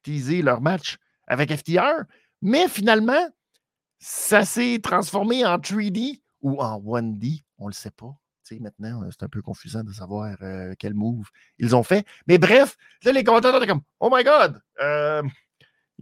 teaser 0.04 0.42
leur 0.42 0.62
match 0.62 0.98
avec 1.28 1.56
FTR. 1.56 2.04
Mais 2.42 2.68
finalement, 2.68 3.30
ça 4.00 4.46
s'est 4.46 4.80
transformé 4.82 5.46
en 5.46 5.58
3D 5.58 6.22
ou 6.42 6.62
en 6.62 6.80
1D, 6.80 7.44
on 7.58 7.66
ne 7.66 7.70
le 7.70 7.74
sait 7.74 7.92
pas 7.92 8.18
maintenant, 8.60 9.02
c'est 9.12 9.24
un 9.24 9.30
peu 9.30 9.42
confusant 9.42 9.84
de 9.84 9.92
savoir 9.92 10.36
quel 10.80 10.94
move 10.94 11.30
ils 11.60 11.76
ont 11.76 11.84
fait. 11.84 12.06
Mais 12.28 12.38
bref, 12.38 12.78
là, 13.04 13.12
les 13.12 13.24
commentateurs 13.24 13.62
étaient 13.62 13.72
comme 13.72 13.84
Oh 14.00 14.10
my 14.12 14.24
God! 14.24 14.62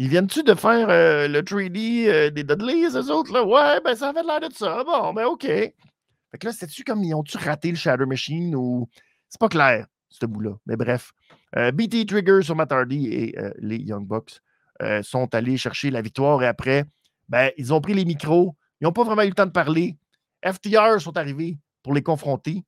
Ils 0.02 0.10
viennent-tu 0.10 0.44
de 0.44 0.54
faire 0.54 0.88
le 0.88 1.42
3D 1.42 2.32
des 2.32 2.44
Dudleys, 2.44 2.96
eux 2.96 3.12
autres? 3.12 3.34
Là? 3.34 3.44
Ouais, 3.44 3.82
ben 3.84 3.96
ça 3.96 4.10
avait 4.10 4.24
l'air 4.24 4.40
de 4.40 4.54
ça. 4.54 4.84
Bon, 4.84 5.14
ben 5.14 5.26
OK. 5.26 5.46
Fait 5.46 6.38
que 6.40 6.48
là, 6.48 6.54
c'est-tu 6.54 6.84
comme 6.84 7.04
ils 7.04 7.14
ont-tu 7.14 7.38
raté 7.38 7.70
le 7.70 7.76
Shadow 7.76 8.06
Machine 8.06 8.56
ou. 8.56 8.90
C'est 9.30 9.40
pas 9.40 9.50
clair, 9.50 9.86
ce 10.10 10.26
bout-là. 10.26 10.52
Mais 10.66 10.76
bref. 10.76 11.12
BT 11.56 12.06
Trigger 12.06 12.42
sur 12.42 12.56
et 12.92 13.36
les 13.60 13.78
Young 13.78 14.08
Bucks 14.08 14.40
sont 15.04 15.34
allés 15.36 15.58
chercher 15.58 15.90
la 15.90 16.02
victoire 16.02 16.42
et 16.44 16.48
après, 16.48 16.86
ben, 17.30 17.52
ils 17.58 17.74
ont 17.74 17.80
pris 17.80 17.94
les 17.94 18.06
micros. 18.06 18.56
Ils 18.82 18.86
n'ont 18.86 18.92
pas 18.92 19.04
vraiment 19.04 19.22
eu 19.22 19.28
le 19.28 19.34
temps 19.34 19.46
de 19.46 19.52
parler. 19.52 19.96
FTR 20.44 21.00
sont 21.00 21.16
arrivés 21.18 21.58
pour 21.84 21.94
les 21.94 22.04
confronter. 22.04 22.64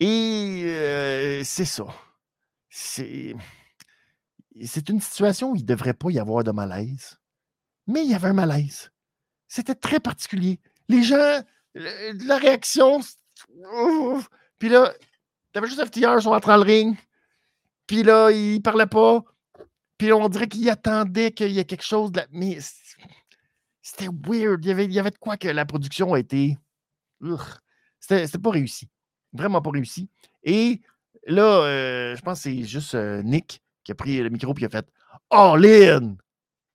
Et 0.00 0.62
euh, 0.64 1.42
c'est 1.44 1.64
ça. 1.64 1.84
C'est, 2.70 3.36
c'est 4.64 4.88
une 4.88 5.00
situation 5.00 5.50
où 5.50 5.56
il 5.56 5.62
ne 5.62 5.66
devrait 5.66 5.94
pas 5.94 6.10
y 6.10 6.18
avoir 6.18 6.44
de 6.44 6.50
malaise. 6.50 7.18
Mais 7.86 8.04
il 8.04 8.10
y 8.10 8.14
avait 8.14 8.28
un 8.28 8.34
malaise. 8.34 8.90
C'était 9.48 9.74
très 9.74 10.00
particulier. 10.00 10.60
Les 10.88 11.02
gens, 11.02 11.42
la 11.74 12.36
réaction, 12.38 13.00
puis 14.58 14.68
là, 14.68 14.92
t'avais 15.52 15.66
juste 15.66 15.84
FTR 15.84 16.20
sur 16.20 16.32
entre 16.32 16.50
le 16.50 16.62
ring, 16.62 16.96
puis 17.86 18.02
là, 18.02 18.30
il 18.30 18.60
parlait 18.62 18.86
pas, 18.86 19.24
puis 19.98 20.12
on 20.12 20.28
dirait 20.28 20.48
qu'il 20.48 20.68
attendait 20.70 21.32
qu'il 21.32 21.52
y 21.52 21.58
ait 21.58 21.64
quelque 21.64 21.84
chose, 21.84 22.12
de 22.12 22.22
mais 22.30 22.58
c'était 23.82 24.08
weird. 24.08 24.64
Il 24.64 24.68
y, 24.68 24.70
avait, 24.70 24.84
il 24.84 24.92
y 24.92 24.98
avait 24.98 25.10
de 25.10 25.18
quoi 25.18 25.36
que 25.36 25.48
la 25.48 25.66
production 25.66 26.14
a 26.14 26.18
été. 26.18 26.56
C'était 27.98 28.38
pas 28.38 28.50
réussi. 28.50 28.88
Vraiment 29.32 29.60
pas 29.60 29.70
réussi. 29.70 30.08
Et 30.42 30.80
là, 31.26 31.64
euh, 31.64 32.16
je 32.16 32.20
pense 32.22 32.38
que 32.38 32.42
c'est 32.44 32.62
juste 32.64 32.94
euh, 32.94 33.22
Nick 33.22 33.61
qui 33.84 33.92
a 33.92 33.94
pris 33.94 34.18
le 34.18 34.30
micro 34.30 34.54
et 34.58 34.64
a 34.64 34.68
fait 34.68 34.86
All 35.30 35.64
in! 35.64 36.16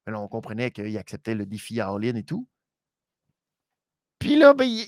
Là, 0.05 0.19
on 0.19 0.27
comprenait 0.27 0.71
qu'il 0.71 0.97
acceptait 0.97 1.35
le 1.35 1.45
défi 1.45 1.79
à 1.81 1.89
All 1.89 2.05
in 2.05 2.15
et 2.15 2.23
tout. 2.23 2.47
Puis 4.19 4.35
là, 4.35 4.53
ben, 4.53 4.65
il 4.65 4.85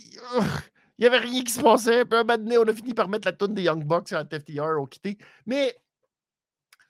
n'y 0.99 1.05
avait 1.05 1.17
rien 1.17 1.43
qui 1.43 1.51
se 1.51 1.61
passait. 1.61 2.05
Puis 2.05 2.17
un 2.17 2.23
moment 2.23 2.37
donné, 2.37 2.57
on 2.57 2.63
a 2.63 2.73
fini 2.73 2.93
par 2.93 3.09
mettre 3.09 3.27
la 3.27 3.33
tonne 3.33 3.53
des 3.53 3.63
Young 3.63 3.83
Bucks 3.85 4.11
à 4.13 4.23
TFTR, 4.25 4.79
on 4.79 4.85
quitté. 4.85 5.17
Mais 5.45 5.75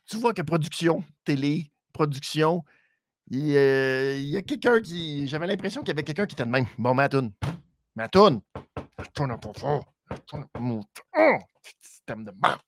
tu 0.06 0.18
vois 0.18 0.34
que 0.34 0.42
production, 0.42 1.04
télé, 1.24 1.72
production, 1.94 2.64
il, 3.30 3.56
euh, 3.56 4.18
il 4.18 4.30
y 4.30 4.38
a 4.38 4.42
quelqu'un 4.42 4.82
qui. 4.82 5.28
J'avais 5.28 5.48
l'impression 5.48 5.82
qu'il 5.82 5.90
y 5.90 5.92
avait 5.92 6.04
quelqu'un 6.04 6.26
qui 6.26 6.34
était 6.34 6.46
de 6.46 6.50
même. 6.50 6.66
Bon, 6.78 6.94
Matoun. 6.94 7.32
Matoun. 7.96 8.42
Tourne 9.14 9.32
un 9.32 9.38
peu 9.38 9.50
fort. 9.58 9.94
Tourne 10.26 10.46
peu 10.52 10.60
système 11.82 12.26
de 12.26 12.32
merde. 12.42 12.62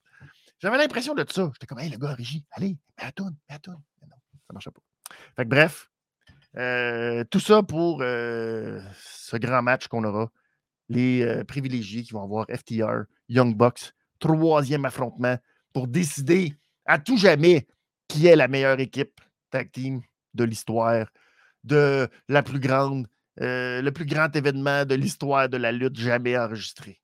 J'avais 0.62 0.78
l'impression 0.78 1.16
de 1.16 1.26
ça. 1.28 1.50
J'étais 1.54 1.66
comme, 1.66 1.80
hey, 1.80 1.90
le 1.90 1.98
gars, 1.98 2.14
Régie, 2.14 2.46
allez, 2.52 2.78
Matoun, 3.02 3.36
Matoun. 3.50 3.74
Non, 3.74 4.10
ça 4.10 4.38
ne 4.52 4.54
marchait 4.54 4.72
pas. 4.72 4.82
Fait 5.36 5.44
que 5.44 5.50
bref, 5.50 5.90
euh, 6.58 7.24
tout 7.30 7.40
ça 7.40 7.64
pour 7.64 8.02
euh, 8.02 8.80
ce 8.96 9.38
grand 9.38 9.64
match 9.64 9.88
qu'on 9.88 10.04
aura. 10.04 10.32
Les 10.90 11.24
euh, 11.24 11.44
privilégiés 11.44 12.04
qui 12.04 12.14
vont 12.14 12.24
avoir 12.24 12.46
FTR, 12.48 13.06
Young 13.30 13.56
Bucks, 13.56 13.94
troisième 14.20 14.86
affrontement 14.86 15.38
pour 15.74 15.88
décider 15.88 16.54
à 16.86 17.00
tout 17.00 17.18
jamais 17.18 17.66
qui 18.08 18.28
est 18.28 18.36
la 18.36 18.48
meilleure 18.48 18.80
équipe 18.80 19.20
tag 19.50 19.72
team 19.72 20.02
de 20.34 20.44
l'histoire, 20.44 21.08
de 21.64 22.08
la 22.28 22.44
plus 22.44 22.60
grande, 22.60 23.08
le 23.38 23.90
plus 23.90 24.06
grand 24.06 24.36
événement 24.36 24.86
de 24.86 24.96
l'histoire 24.96 25.50
de 25.50 25.58
la 25.58 25.72
lutte 25.72 25.98
jamais 25.98 26.38
enregistré. 26.38 27.02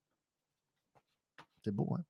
C'est 1.63 1.71
beau, 1.71 1.95
hein? 1.97 2.03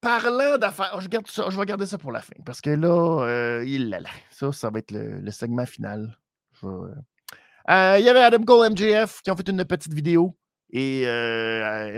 Parlant 0.00 0.58
d'affaires, 0.58 0.92
oh, 0.96 1.00
je, 1.00 1.08
garde 1.08 1.26
ça, 1.26 1.50
je 1.50 1.58
vais 1.58 1.66
garder 1.66 1.86
ça 1.86 1.98
pour 1.98 2.12
la 2.12 2.20
fin 2.20 2.36
parce 2.44 2.60
que 2.60 2.70
là, 2.70 3.24
euh, 3.26 3.64
il 3.66 3.88
là, 3.88 3.98
Ça, 4.30 4.52
ça 4.52 4.70
va 4.70 4.78
être 4.78 4.92
le, 4.92 5.30
segment 5.32 5.66
final. 5.66 6.16
Euh, 6.62 6.94
euh, 7.68 7.96
il 7.98 8.04
y 8.04 8.08
avait 8.08 8.22
Adam 8.22 8.44
Cole, 8.44 8.70
MJF 8.70 9.22
qui 9.22 9.30
ont 9.32 9.36
fait 9.36 9.48
une 9.48 9.64
petite 9.64 9.92
vidéo. 9.92 10.36
Et 10.70 11.02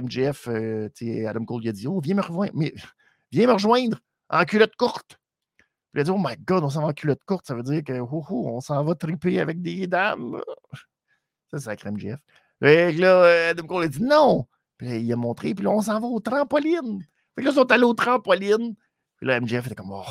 MJF, 0.02 0.48
Adam 0.48 1.44
Cole, 1.44 1.64
il 1.64 1.68
a 1.68 1.72
dit 1.72 1.86
Oh, 1.86 2.00
viens 2.00 2.14
me 2.14 2.22
rejoindre, 2.22 2.52
mais 2.54 2.72
viens 3.32 3.46
me 3.46 3.52
rejoindre 3.52 3.98
en 4.30 4.44
culotte 4.44 4.76
courte. 4.76 5.18
Il 5.92 6.00
a 6.00 6.04
dit 6.04 6.10
Oh 6.10 6.18
my 6.18 6.36
god, 6.38 6.64
on 6.64 6.70
s'en 6.70 6.80
va 6.80 6.88
en 6.88 6.92
culotte 6.94 7.24
courte, 7.26 7.46
ça 7.46 7.54
veut 7.54 7.62
dire 7.62 7.84
que 7.84 8.00
oh, 8.00 8.24
oh, 8.30 8.50
on 8.54 8.60
s'en 8.60 8.82
va 8.82 8.94
triper 8.94 9.40
avec 9.40 9.60
des 9.60 9.86
dames. 9.86 10.40
Ça, 11.50 11.58
c'est 11.58 11.64
sacré 11.64 11.90
MJF. 11.90 12.20
Et 12.62 12.92
là, 12.92 13.50
Adam 13.50 13.66
Cole 13.66 13.84
a 13.84 13.88
dit 13.88 14.02
Non. 14.02 14.46
Puis 14.78 15.00
il 15.00 15.12
a 15.12 15.16
montré, 15.16 15.54
puis 15.54 15.64
là, 15.64 15.70
on 15.72 15.82
s'en 15.82 16.00
va 16.00 16.06
au 16.06 16.20
trampoline. 16.20 17.04
Fait 17.34 17.42
que 17.42 17.46
là, 17.46 17.52
ils 17.52 17.54
sont 17.54 17.72
allés 17.72 17.84
au 17.84 17.94
trampoline. 17.94 18.74
Puis 19.16 19.26
là, 19.26 19.40
MJF 19.40 19.66
était 19.66 19.74
comme, 19.74 19.92
oh, 19.92 20.02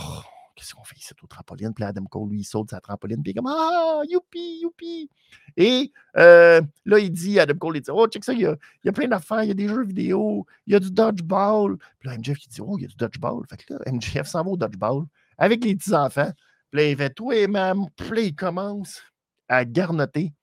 qu'est-ce 0.56 0.74
qu'on 0.74 0.84
fait 0.84 0.98
ici 0.98 1.14
au 1.22 1.28
trampoline? 1.28 1.74
Puis 1.74 1.82
là, 1.82 1.90
Adam 1.90 2.06
Cole, 2.06 2.30
lui, 2.30 2.42
il 2.42 2.44
saute 2.44 2.70
sa 2.70 2.82
trampoline. 2.82 3.24
Puis 3.24 3.32
il 3.32 3.38
est 3.38 3.42
comme, 3.42 3.52
ah, 3.52 4.02
youpi, 4.10 4.60
youpi. 4.62 5.10
Et 5.58 5.92
euh, 6.18 6.62
là, 6.86 7.00
il 7.00 7.12
dit, 7.12 7.40
Adam 7.40 7.58
Cole, 7.58 7.78
il 7.78 7.82
dit, 7.82 7.92
oh, 7.92 8.08
check 8.08 8.24
ça, 8.24 8.34
il 8.34 8.42
y 8.42 8.46
a, 8.46 8.56
a 8.86 8.92
plein 8.92 9.08
d'affaires, 9.08 9.44
il 9.44 9.48
y 9.48 9.52
a 9.52 9.56
des 9.56 9.68
jeux 9.68 9.84
vidéo, 9.84 10.46
il 10.68 10.74
y 10.74 10.76
a 10.76 10.80
du 10.80 10.92
dodgeball. 10.92 11.78
Puis 12.00 12.10
là, 12.10 12.18
MJF, 12.18 12.46
il 12.46 12.50
dit, 12.50 12.62
oh, 12.62 12.78
il 12.78 12.84
y 12.84 12.86
a 12.86 12.90
du 12.90 12.96
dodgeball. 12.96 13.46
Fait 13.50 13.58
que 13.58 13.74
là, 13.74 13.80
MJF 13.92 14.28
s'en 14.28 14.44
va 14.44 14.50
au 14.50 14.58
dodgeball 14.58 15.06
avec 15.38 15.64
les 15.64 15.76
petits-enfants. 15.76 16.32
Puis 16.72 16.82
là, 16.82 16.90
il 16.90 16.98
fait, 16.98 17.10
toi 17.10 17.36
et 17.36 17.48
même. 17.48 17.86
Puis 17.96 18.10
là, 18.10 18.22
il 18.22 18.36
commence 18.36 19.02
à 19.48 19.66
garnoter 19.66 20.34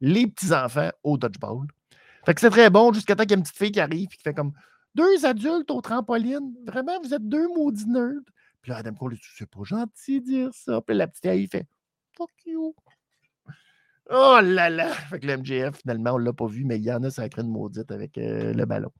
les 0.00 0.26
petits-enfants 0.26 0.90
au 1.02 1.16
dodgeball. 1.16 1.66
Fait 2.26 2.34
que 2.34 2.40
c'est 2.40 2.50
très 2.50 2.70
bon 2.70 2.92
jusqu'à 2.92 3.16
temps 3.16 3.22
qu'il 3.22 3.32
y 3.32 3.34
ait 3.34 3.38
une 3.38 3.42
petite 3.42 3.56
fille 3.56 3.72
qui 3.72 3.80
arrive 3.80 4.08
et 4.12 4.16
qui 4.16 4.22
fait 4.22 4.34
comme 4.34 4.52
deux 4.94 5.24
adultes 5.24 5.70
au 5.70 5.80
trampoline. 5.80 6.54
Vraiment, 6.66 7.00
vous 7.00 7.14
êtes 7.14 7.28
deux 7.28 7.48
maudits 7.48 7.88
nerds. 7.88 8.22
Puis 8.60 8.70
là, 8.70 8.78
Adam 8.78 8.94
Cole, 8.94 9.16
c'est 9.36 9.50
pas 9.50 9.64
gentil 9.64 10.20
de 10.20 10.26
dire 10.26 10.50
ça. 10.52 10.80
Puis 10.80 10.96
la 10.96 11.08
petite 11.08 11.24
il 11.24 11.48
fait 11.48 11.66
Fuck 12.16 12.30
you. 12.46 12.74
Oh 14.10 14.40
là 14.42 14.68
là! 14.68 14.92
Fait 14.92 15.20
que 15.20 15.26
le 15.26 15.38
MJF, 15.38 15.80
finalement, 15.80 16.12
on 16.14 16.18
l'a 16.18 16.32
pas 16.32 16.46
vu, 16.46 16.64
mais 16.64 16.76
il 16.76 16.84
y 16.84 16.92
en 16.92 17.02
a 17.02 17.10
ça 17.10 17.28
crée 17.28 17.42
une 17.42 17.48
maudite 17.48 17.90
avec 17.90 18.18
euh, 18.18 18.52
le 18.52 18.66
ballon. 18.66 18.90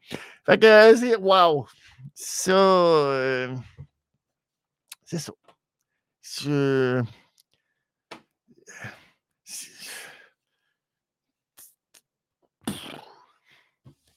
Fait 0.47 0.59
que 0.59 0.67
euh, 0.67 0.97
c'est. 0.97 1.17
Wow! 1.17 1.67
Ça. 2.15 2.53
Euh, 2.53 3.55
c'est 5.05 5.19
ça. 5.19 5.33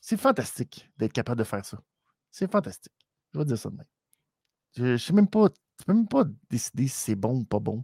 C'est 0.07 0.17
fantastique 0.17 0.87
d'être 0.99 1.13
capable 1.13 1.39
de 1.39 1.43
faire 1.43 1.65
ça. 1.65 1.79
C'est 2.29 2.51
fantastique. 2.51 2.93
Je 3.33 3.39
vais 3.39 3.45
dire 3.45 3.57
ça 3.57 3.71
de 3.71 3.77
même. 3.77 3.87
Je 4.77 4.83
ne 4.83 4.97
sais 4.97 5.13
même 5.13 5.27
pas, 5.27 5.47
même 5.87 6.07
pas 6.07 6.25
décider 6.47 6.87
si 6.87 6.95
c'est 6.95 7.15
bon 7.15 7.39
ou 7.39 7.43
pas 7.43 7.57
bon. 7.57 7.83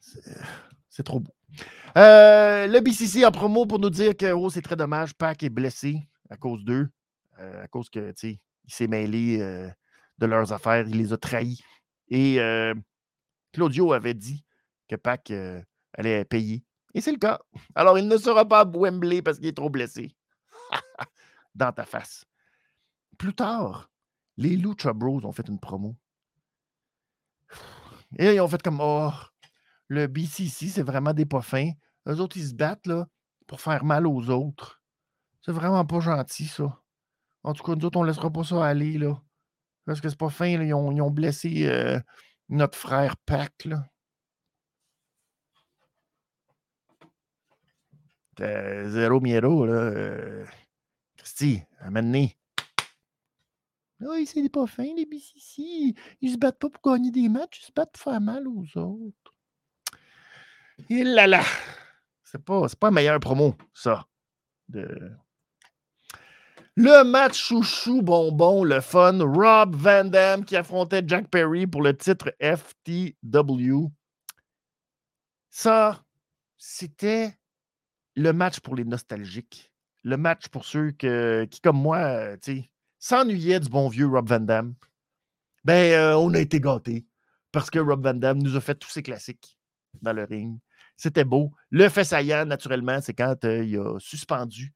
C'est 0.00 1.02
trop 1.02 1.20
beau. 1.20 1.34
Euh, 1.98 2.66
le 2.66 2.80
BCC 2.80 3.26
en 3.26 3.32
promo 3.32 3.66
pour 3.66 3.78
nous 3.78 3.90
dire 3.90 4.16
que 4.16 4.32
oh, 4.32 4.48
c'est 4.48 4.62
très 4.62 4.76
dommage. 4.76 5.12
Pac 5.12 5.42
est 5.42 5.50
blessé 5.50 6.08
à 6.30 6.38
cause 6.38 6.64
d'eux. 6.64 6.88
Euh, 7.38 7.64
à 7.64 7.68
cause 7.68 7.90
que 7.90 8.14
il 8.22 8.38
s'est 8.66 8.86
mêlé 8.86 9.38
euh, 9.42 9.68
de 10.16 10.24
leurs 10.24 10.54
affaires. 10.54 10.88
Il 10.88 10.96
les 10.96 11.12
a 11.12 11.18
trahis. 11.18 11.62
Et 12.08 12.38
Claudio 13.52 13.92
avait 13.92 14.14
dit 14.14 14.42
que 14.88 14.96
Pac 14.96 15.30
allait 15.92 16.24
payer. 16.24 16.64
Et 16.94 17.02
c'est 17.02 17.12
le 17.12 17.18
cas. 17.18 17.40
Alors, 17.74 17.98
il 17.98 18.08
ne 18.08 18.16
sera 18.16 18.48
pas 18.48 18.60
à 18.60 18.64
Wembley 18.64 19.20
parce 19.20 19.36
qu'il 19.36 19.48
est 19.48 19.56
trop 19.56 19.68
blessé. 19.68 20.16
dans 21.56 21.72
ta 21.72 21.84
face. 21.84 22.24
Plus 23.18 23.34
tard, 23.34 23.90
les 24.36 24.56
Lucha 24.56 24.92
Bros 24.92 25.24
ont 25.24 25.32
fait 25.32 25.48
une 25.48 25.58
promo. 25.58 25.96
Et 28.18 28.34
ils 28.34 28.40
ont 28.40 28.48
fait 28.48 28.62
comme 28.62 28.80
Oh, 28.80 29.10
le 29.88 30.06
BCC, 30.06 30.68
c'est 30.68 30.82
vraiment 30.82 31.14
des 31.14 31.26
pas 31.26 31.40
fins. 31.40 31.70
Eux 32.08 32.20
autres, 32.20 32.36
ils 32.36 32.48
se 32.48 32.54
battent 32.54 32.86
là, 32.86 33.08
pour 33.46 33.60
faire 33.60 33.84
mal 33.84 34.06
aux 34.06 34.30
autres. 34.30 34.82
C'est 35.42 35.52
vraiment 35.52 35.84
pas 35.84 36.00
gentil, 36.00 36.46
ça. 36.46 36.80
En 37.42 37.52
tout 37.52 37.62
cas, 37.62 37.74
nous 37.74 37.84
autres, 37.84 37.98
on 37.98 38.04
laissera 38.04 38.30
pas 38.30 38.44
ça 38.44 38.64
aller, 38.64 38.98
là. 38.98 39.20
Parce 39.86 40.00
que 40.00 40.08
c'est 40.08 40.18
pas 40.18 40.30
fin, 40.30 40.46
Ils, 40.48 40.74
ont, 40.74 41.10
blessé 41.10 41.66
euh, 41.66 42.00
notre 42.48 42.76
frère 42.76 43.16
Pac, 43.18 43.64
là. 43.64 43.88
Zéro 48.38 49.20
miero, 49.20 49.66
là. 49.66 49.72
Euh, 49.74 50.44
Christy, 51.36 51.62
à 51.80 51.88
Ah, 54.02 54.18
c'est 54.26 54.48
pas 54.48 54.66
fin, 54.66 54.94
les 54.94 55.06
BCC. 55.06 55.94
Ils 56.20 56.32
se 56.32 56.38
battent 56.38 56.58
pas 56.58 56.70
pour 56.70 56.92
gagner 56.92 57.10
des 57.10 57.28
matchs, 57.28 57.60
ils 57.62 57.66
se 57.66 57.72
battent 57.72 57.92
pour 57.92 58.02
faire 58.02 58.20
mal 58.20 58.46
aux 58.48 58.78
autres. 58.78 59.34
Et 60.90 61.04
là 61.04 61.26
là! 61.26 61.42
C'est 62.24 62.42
pas, 62.42 62.66
pas 62.80 62.88
un 62.88 62.90
meilleur 62.90 63.20
promo, 63.20 63.54
ça. 63.72 64.06
Le 66.74 67.04
match 67.04 67.38
chouchou 67.38 68.02
bonbon, 68.02 68.64
le 68.64 68.80
fun. 68.80 69.18
Rob 69.20 69.74
Van 69.76 70.04
Dam 70.04 70.44
qui 70.44 70.56
affrontait 70.56 71.02
Jack 71.06 71.28
Perry 71.28 71.66
pour 71.66 71.82
le 71.82 71.96
titre 71.96 72.34
FTW. 72.40 73.86
Ça, 75.48 76.04
c'était 76.58 77.38
le 78.14 78.32
match 78.32 78.60
pour 78.60 78.74
les 78.74 78.84
nostalgiques 78.84 79.70
le 80.06 80.16
match 80.16 80.46
pour 80.48 80.64
ceux 80.64 80.92
qui, 80.92 81.60
comme 81.60 81.82
moi, 81.82 81.98
euh, 81.98 82.36
s'ennuyaient 83.00 83.58
du 83.58 83.68
bon 83.68 83.88
vieux 83.88 84.06
Rob 84.06 84.28
Van 84.28 84.38
Damme. 84.38 84.76
Ben, 85.64 85.92
euh, 85.92 86.16
on 86.16 86.32
a 86.34 86.38
été 86.38 86.60
gâtés 86.60 87.04
parce 87.50 87.70
que 87.70 87.80
Rob 87.80 88.04
Van 88.04 88.14
Damme 88.14 88.40
nous 88.40 88.54
a 88.54 88.60
fait 88.60 88.76
tous 88.76 88.88
ses 88.88 89.02
classiques 89.02 89.58
dans 90.00 90.12
le 90.12 90.22
ring. 90.22 90.60
C'était 90.96 91.24
beau. 91.24 91.52
Le 91.70 91.88
fait 91.88 92.04
saillant, 92.04 92.46
naturellement, 92.46 93.00
c'est 93.02 93.14
quand 93.14 93.44
euh, 93.44 93.64
il 93.64 93.76
a 93.78 93.98
suspendu 93.98 94.72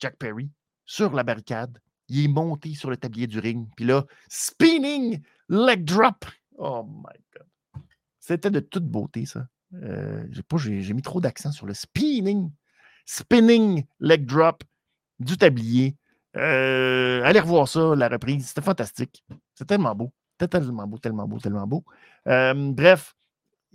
Jack 0.00 0.16
Perry 0.16 0.50
sur 0.84 1.12
la 1.14 1.22
barricade. 1.22 1.78
Il 2.08 2.24
est 2.24 2.28
monté 2.28 2.74
sur 2.74 2.90
le 2.90 2.96
tablier 2.96 3.28
du 3.28 3.38
ring. 3.38 3.68
Puis 3.76 3.86
là, 3.86 4.04
spinning 4.28 5.22
leg 5.48 5.84
drop. 5.84 6.24
Oh 6.58 6.84
my 6.84 7.16
God. 7.32 7.82
C'était 8.18 8.50
de 8.50 8.58
toute 8.58 8.88
beauté, 8.88 9.24
ça. 9.24 9.46
j'ai 9.70 10.94
mis 10.94 11.02
trop 11.02 11.20
d'accent 11.20 11.52
sur 11.52 11.66
le 11.66 11.74
spinning 11.74 12.50
spinning 13.04 13.84
leg 14.00 14.26
drop 14.26 14.62
du 15.18 15.36
tablier. 15.36 15.96
Euh, 16.36 17.22
allez 17.24 17.40
revoir 17.40 17.68
ça, 17.68 17.94
la 17.94 18.08
reprise. 18.08 18.48
C'était 18.48 18.62
fantastique. 18.62 19.24
C'est 19.54 19.66
tellement 19.66 19.94
beau. 19.94 20.12
C'était 20.32 20.58
tellement 20.58 20.86
beau, 20.86 20.98
tellement 20.98 21.28
beau, 21.28 21.38
tellement 21.38 21.66
beau. 21.66 21.84
Euh, 22.28 22.72
bref, 22.72 23.14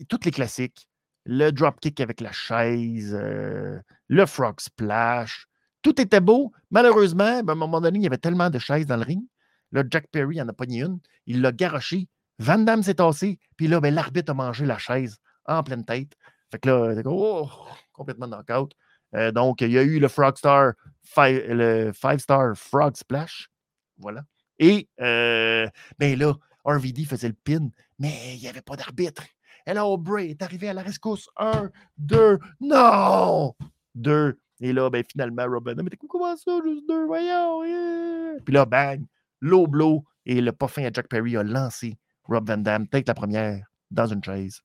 tous 0.07 0.19
les 0.25 0.31
classiques. 0.31 0.85
le 1.25 1.51
dropkick 1.51 1.99
avec 2.01 2.21
la 2.21 2.31
chaise, 2.31 3.13
euh, 3.13 3.79
le 4.07 4.25
frog 4.25 4.59
splash. 4.59 5.47
Tout 5.81 6.01
était 6.01 6.21
beau. 6.21 6.51
Malheureusement, 6.71 7.43
ben, 7.43 7.49
à 7.49 7.51
un 7.51 7.55
moment 7.55 7.81
donné, 7.81 7.99
il 7.99 8.03
y 8.03 8.07
avait 8.07 8.17
tellement 8.17 8.49
de 8.49 8.57
chaises 8.57 8.87
dans 8.87 8.97
le 8.97 9.03
ring. 9.03 9.23
Là, 9.71 9.83
Jack 9.89 10.07
Perry 10.11 10.41
en 10.41 10.47
a 10.47 10.53
pogné 10.53 10.81
une. 10.81 10.99
Il 11.27 11.41
l'a 11.41 11.51
garoché. 11.51 12.07
Van 12.39 12.57
Damme 12.57 12.83
s'est 12.83 12.95
tassé. 12.95 13.39
Puis 13.57 13.67
là, 13.67 13.79
ben, 13.79 13.93
l'arbitre 13.93 14.31
a 14.31 14.33
mangé 14.33 14.65
la 14.65 14.77
chaise 14.77 15.17
en 15.45 15.61
pleine 15.63 15.85
tête. 15.85 16.13
Fait 16.51 16.59
que 16.59 16.69
là, 16.69 17.01
oh, 17.05 17.47
complètement 17.93 18.27
knockout. 18.27 18.73
Euh, 19.15 19.31
donc, 19.31 19.61
il 19.61 19.71
y 19.71 19.77
a 19.77 19.83
eu 19.83 19.99
le 19.99 20.07
le 20.07 21.91
Five 21.93 22.19
Star 22.19 22.57
Frog 22.57 22.95
Splash. 22.95 23.49
Voilà. 23.97 24.23
Et 24.59 24.87
euh, 24.99 25.67
ben 25.97 26.17
là, 26.17 26.33
RVD 26.65 27.05
faisait 27.05 27.29
le 27.29 27.33
pin, 27.33 27.69
mais 27.97 28.35
il 28.35 28.41
n'y 28.41 28.47
avait 28.47 28.61
pas 28.61 28.75
d'arbitre. 28.75 29.23
Et 29.65 29.73
là, 29.73 29.97
Bray 29.97 30.31
est 30.31 30.41
arrivé 30.41 30.69
à 30.69 30.73
la 30.73 30.81
rescousse. 30.81 31.29
Un, 31.37 31.69
deux, 31.97 32.39
non! 32.59 33.55
Deux. 33.95 34.39
Et 34.61 34.73
là, 34.73 34.89
ben, 34.89 35.03
finalement, 35.09 35.45
Rob 35.45 35.67
Van 35.67 35.75
Damme 35.75 35.87
était 35.87 35.97
comment 35.97 36.35
ça, 36.35 36.59
juste 36.65 36.87
deux, 36.87 37.05
voyons. 37.05 37.61
Puis 38.43 38.53
là, 38.53 38.65
bang, 38.65 39.05
low. 39.41 40.03
Et 40.25 40.41
le 40.41 40.51
parfum 40.51 40.83
à 40.83 40.91
Jack 40.91 41.07
Perry 41.07 41.37
a 41.37 41.43
lancé 41.43 41.97
Rob 42.25 42.47
Van 42.47 42.57
Damme, 42.57 42.87
tête 42.87 43.07
la 43.07 43.13
première, 43.13 43.65
dans 43.89 44.07
une 44.07 44.23
chaise, 44.23 44.61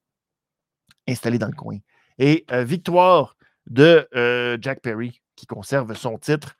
installée 1.09 1.38
dans 1.38 1.47
le 1.47 1.55
coin. 1.55 1.78
Et 2.18 2.45
euh, 2.51 2.64
victoire 2.64 3.36
de 3.66 4.08
euh, 4.14 4.58
Jack 4.60 4.80
Perry, 4.80 5.20
qui 5.36 5.46
conserve 5.46 5.94
son 5.94 6.18
titre. 6.18 6.56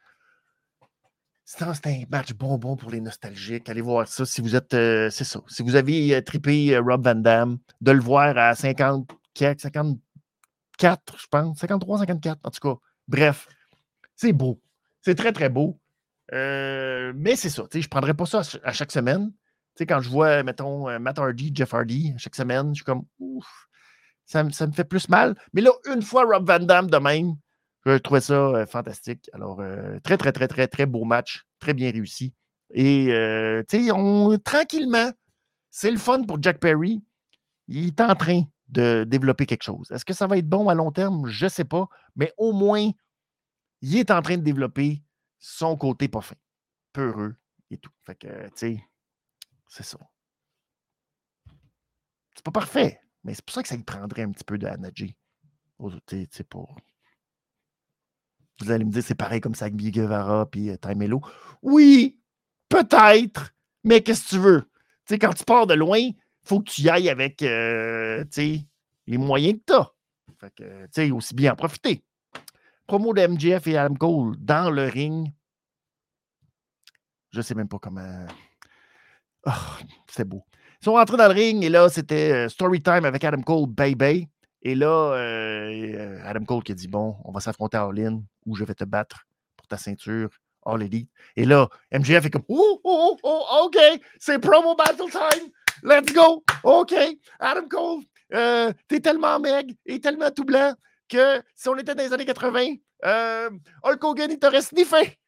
C'était 1.45 1.65
un 1.65 2.05
match 2.11 2.33
bonbon 2.33 2.77
pour 2.77 2.91
les 2.91 3.01
nostalgiques. 3.01 3.69
Allez 3.69 3.83
voir 3.83 4.09
ça 4.09 4.25
si 4.25 4.41
vous 4.41 4.57
êtes. 4.57 4.73
Euh, 4.75 5.11
c'est 5.11 5.25
ça. 5.25 5.41
Si 5.47 5.63
vous 5.63 5.77
avez 5.77 6.23
trippé 6.25 6.77
Rob 6.79 7.05
Van 7.05 7.15
Damme, 7.15 7.59
de 7.81 7.93
le 7.93 8.01
voir 8.01 8.37
à 8.39 8.55
50, 8.55 9.11
54, 9.37 11.19
je 11.19 11.27
pense. 11.31 11.59
53, 11.59 11.99
54, 11.99 12.41
en 12.43 12.51
tout 12.51 12.61
cas. 12.61 12.81
Bref, 13.09 13.47
c'est 14.17 14.33
beau. 14.33 14.61
C'est 15.03 15.15
très, 15.15 15.33
très 15.33 15.51
beau. 15.51 15.79
mais 16.33 17.37
c'est 17.37 17.51
ça. 17.51 17.65
Je 17.71 17.79
ne 17.79 17.87
prendrais 17.89 18.15
pas 18.15 18.27
ça 18.27 18.41
à 18.63 18.73
chaque 18.73 18.91
semaine. 18.91 19.31
quand 19.81 20.01
je 20.01 20.09
vois, 20.09 20.43
mettons, 20.43 20.99
Matt 20.99 21.19
Hardy, 21.19 21.53
Jeff 21.55 21.75
Hardy, 21.75 22.15
chaque 22.17 22.37
semaine, 22.37 22.71
je 22.71 22.77
suis 22.77 22.85
comme, 22.85 23.05
ouf, 23.19 23.64
ça, 24.27 24.43
me 24.43 24.51
fait 24.51 24.85
plus 24.85 25.09
mal. 25.09 25.37
Mais 25.53 25.61
là, 25.61 25.71
une 25.93 26.03
fois 26.03 26.25
Rob 26.25 26.47
Van 26.47 26.59
Damme 26.59 26.91
de 26.91 26.97
même, 26.97 27.37
je 27.87 27.99
trouvais 27.99 28.21
ça 28.21 28.35
euh, 28.35 28.67
fantastique. 28.67 29.29
Alors, 29.33 29.61
euh, 29.61 29.99
très, 30.01 30.17
très, 30.17 30.33
très, 30.33 30.49
très, 30.49 30.67
très 30.69 30.87
beau 30.87 31.05
match. 31.05 31.45
Très 31.59 31.75
bien 31.75 31.91
réussi. 31.91 32.35
Et, 32.71 33.13
euh, 33.13 33.63
tu 33.69 33.87
sais, 33.87 34.39
tranquillement, 34.45 35.13
c'est 35.71 35.91
le 35.91 35.99
fun 35.99 36.23
pour 36.23 36.43
Jack 36.43 36.59
Perry. 36.59 37.03
Il 37.69 37.89
est 37.89 38.01
en 38.01 38.15
train 38.15 38.43
de 38.69 39.05
développer 39.07 39.47
quelque 39.47 39.63
chose. 39.63 39.91
Est-ce 39.91 40.05
que 40.05 40.15
ça 40.15 40.27
va 40.27 40.39
être 40.39 40.49
bon 40.49 40.69
à 40.69 40.75
long 40.75 40.91
terme? 40.91 41.27
Je 41.27 41.45
ne 41.45 41.51
sais 41.51 41.65
pas. 41.65 41.89
Mais 42.17 42.33
au 42.39 42.53
moins, 42.53 42.91
il 43.83 43.99
est 43.99 44.11
en 44.11 44.23
train 44.23 44.39
de 44.39 44.43
développer 44.43 45.03
son 45.39 45.77
côté 45.77 46.09
pas 46.09 46.23
fin, 46.23 46.37
peureux 46.93 47.37
et 47.71 47.77
tout. 47.77 47.93
Fait 48.07 48.15
que, 48.15 48.45
tu 48.47 48.51
sais, 48.55 48.85
c'est 49.69 49.85
ça. 49.85 49.99
C'est 52.35 52.45
pas 52.45 52.51
parfait. 52.51 53.04
Mais 53.25 53.35
c'est 53.35 53.45
pour 53.45 53.55
ça 53.55 53.63
que 53.63 53.69
ça 53.69 53.77
lui 53.77 53.83
prendrait 53.85 54.23
un 54.23 54.31
petit 54.31 54.45
peu 54.45 54.59
de 54.59 54.67
pour. 56.49 56.77
Vous 58.61 58.71
allez 58.71 58.85
me 58.85 58.91
dire, 58.91 59.03
c'est 59.03 59.15
pareil 59.15 59.41
comme 59.41 59.55
ça 59.55 59.65
avec 59.65 59.77
Guevara 59.77 60.49
et 60.55 60.71
euh, 60.71 61.19
Oui, 61.63 62.21
peut-être, 62.69 63.53
mais 63.83 64.03
qu'est-ce 64.03 64.25
que 64.25 64.31
tu 64.31 64.39
veux? 64.39 64.71
quand 65.19 65.35
tu 65.35 65.45
pars 65.45 65.67
de 65.67 65.75
loin, 65.75 65.99
il 65.99 66.15
faut 66.45 66.61
que 66.61 66.71
tu 66.71 66.83
y 66.83 66.91
ailles 66.91 67.09
avec 67.09 67.43
euh, 67.43 68.25
les 68.37 69.19
moyens 69.19 69.59
que 69.59 69.65
tu 69.67 69.73
as. 69.75 69.91
Fait 70.41 70.55
que, 70.55 70.85
tu 70.85 70.89
sais, 70.93 71.11
aussi 71.11 71.35
bien 71.35 71.53
en 71.53 71.57
profiter. 71.57 72.05
Promo 72.87 73.15
de 73.15 73.27
MJF 73.27 73.67
et 73.67 73.79
Adam 73.79 73.95
Cole 73.95 74.37
dans 74.39 74.71
le 74.71 74.85
ring. 74.85 75.33
Je 77.33 77.39
ne 77.39 77.43
sais 77.43 77.55
même 77.55 77.69
pas 77.69 77.79
comment. 77.79 78.27
Oh, 79.47 79.51
c'est 80.07 80.25
beau. 80.25 80.45
Ils 80.85 80.93
sont 80.93 80.97
rentrés 80.97 81.17
dans 81.17 81.29
le 81.29 81.33
ring 81.33 81.65
et 81.65 81.71
là, 81.71 81.89
c'était 81.89 82.31
euh, 82.31 82.49
story 82.51 82.83
time 82.83 83.07
avec 83.07 83.25
Adam 83.25 83.41
Cole, 83.41 83.69
baby. 83.69 84.29
Et 84.61 84.75
là, 84.75 85.15
euh, 85.15 85.95
euh, 85.95 86.19
Adam 86.23 86.45
Cole 86.45 86.63
qui 86.63 86.73
a 86.73 86.75
dit 86.75 86.89
Bon, 86.89 87.17
on 87.25 87.33
va 87.33 87.41
s'affronter 87.41 87.79
à 87.79 87.85
All-In 87.85 88.21
où 88.45 88.55
je 88.55 88.65
vais 88.65 88.75
te 88.75 88.85
battre 88.85 89.25
pour 89.57 89.67
ta 89.67 89.79
ceinture 89.79 90.29
All 90.67 90.83
Elite. 90.83 91.09
Et 91.37 91.47
là, 91.47 91.71
MJF 91.91 92.27
est 92.27 92.31
comme 92.31 92.45
Oh, 92.49 92.83
oh, 92.85 93.17
oh, 93.23 93.47
oh 93.51 93.65
OK, 93.65 93.79
c'est 94.19 94.39
promo 94.39 94.75
battle 94.75 95.11
time. 95.11 95.49
Let's 95.83 96.13
go. 96.13 96.45
OK. 96.65 96.93
Adam 97.41 97.67
Cole, 97.67 98.75
t'es 98.87 99.01
tellement 99.01 99.41
meg 99.41 99.75
et 99.87 99.99
tellement 100.01 100.31
tout 100.33 100.45
blanc 100.45 100.75
que 101.09 101.41
si 101.55 101.67
on 101.71 101.79
était 101.79 101.95
dans 101.95 102.03
les 102.03 102.13
années 102.13 102.27
80, 102.27 102.75
euh, 103.07 103.51
Hulk 103.85 104.05
Hogan, 104.05 104.31
il 104.31 104.39
t'aurait 104.39 104.61
sniffé. 104.61 105.19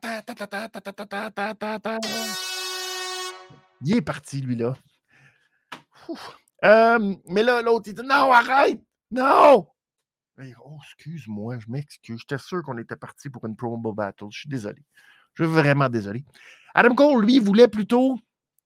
Ta, 0.00 0.22
ta, 0.22 0.46
ta, 0.46 1.98
il 3.82 3.96
est 3.96 4.02
parti, 4.02 4.40
lui-là. 4.40 4.76
Euh, 6.64 7.14
mais 7.26 7.42
là, 7.42 7.62
l'autre, 7.62 7.88
il 7.88 7.94
dit 7.94 8.02
Non, 8.02 8.32
arrête! 8.32 8.80
Non! 9.10 9.66
Oh, 10.64 10.78
excuse-moi, 10.82 11.58
je 11.58 11.66
m'excuse. 11.68 12.20
J'étais 12.20 12.38
sûr 12.38 12.62
qu'on 12.62 12.78
était 12.78 12.96
parti 12.96 13.28
pour 13.28 13.44
une 13.44 13.56
promo 13.56 13.92
battle. 13.92 14.26
Je 14.30 14.40
suis 14.40 14.48
désolé. 14.48 14.82
Je 15.34 15.44
suis 15.44 15.52
vraiment 15.52 15.88
désolé. 15.88 16.24
Adam 16.74 16.94
Cole, 16.94 17.24
lui, 17.24 17.38
voulait 17.38 17.68
plutôt 17.68 18.18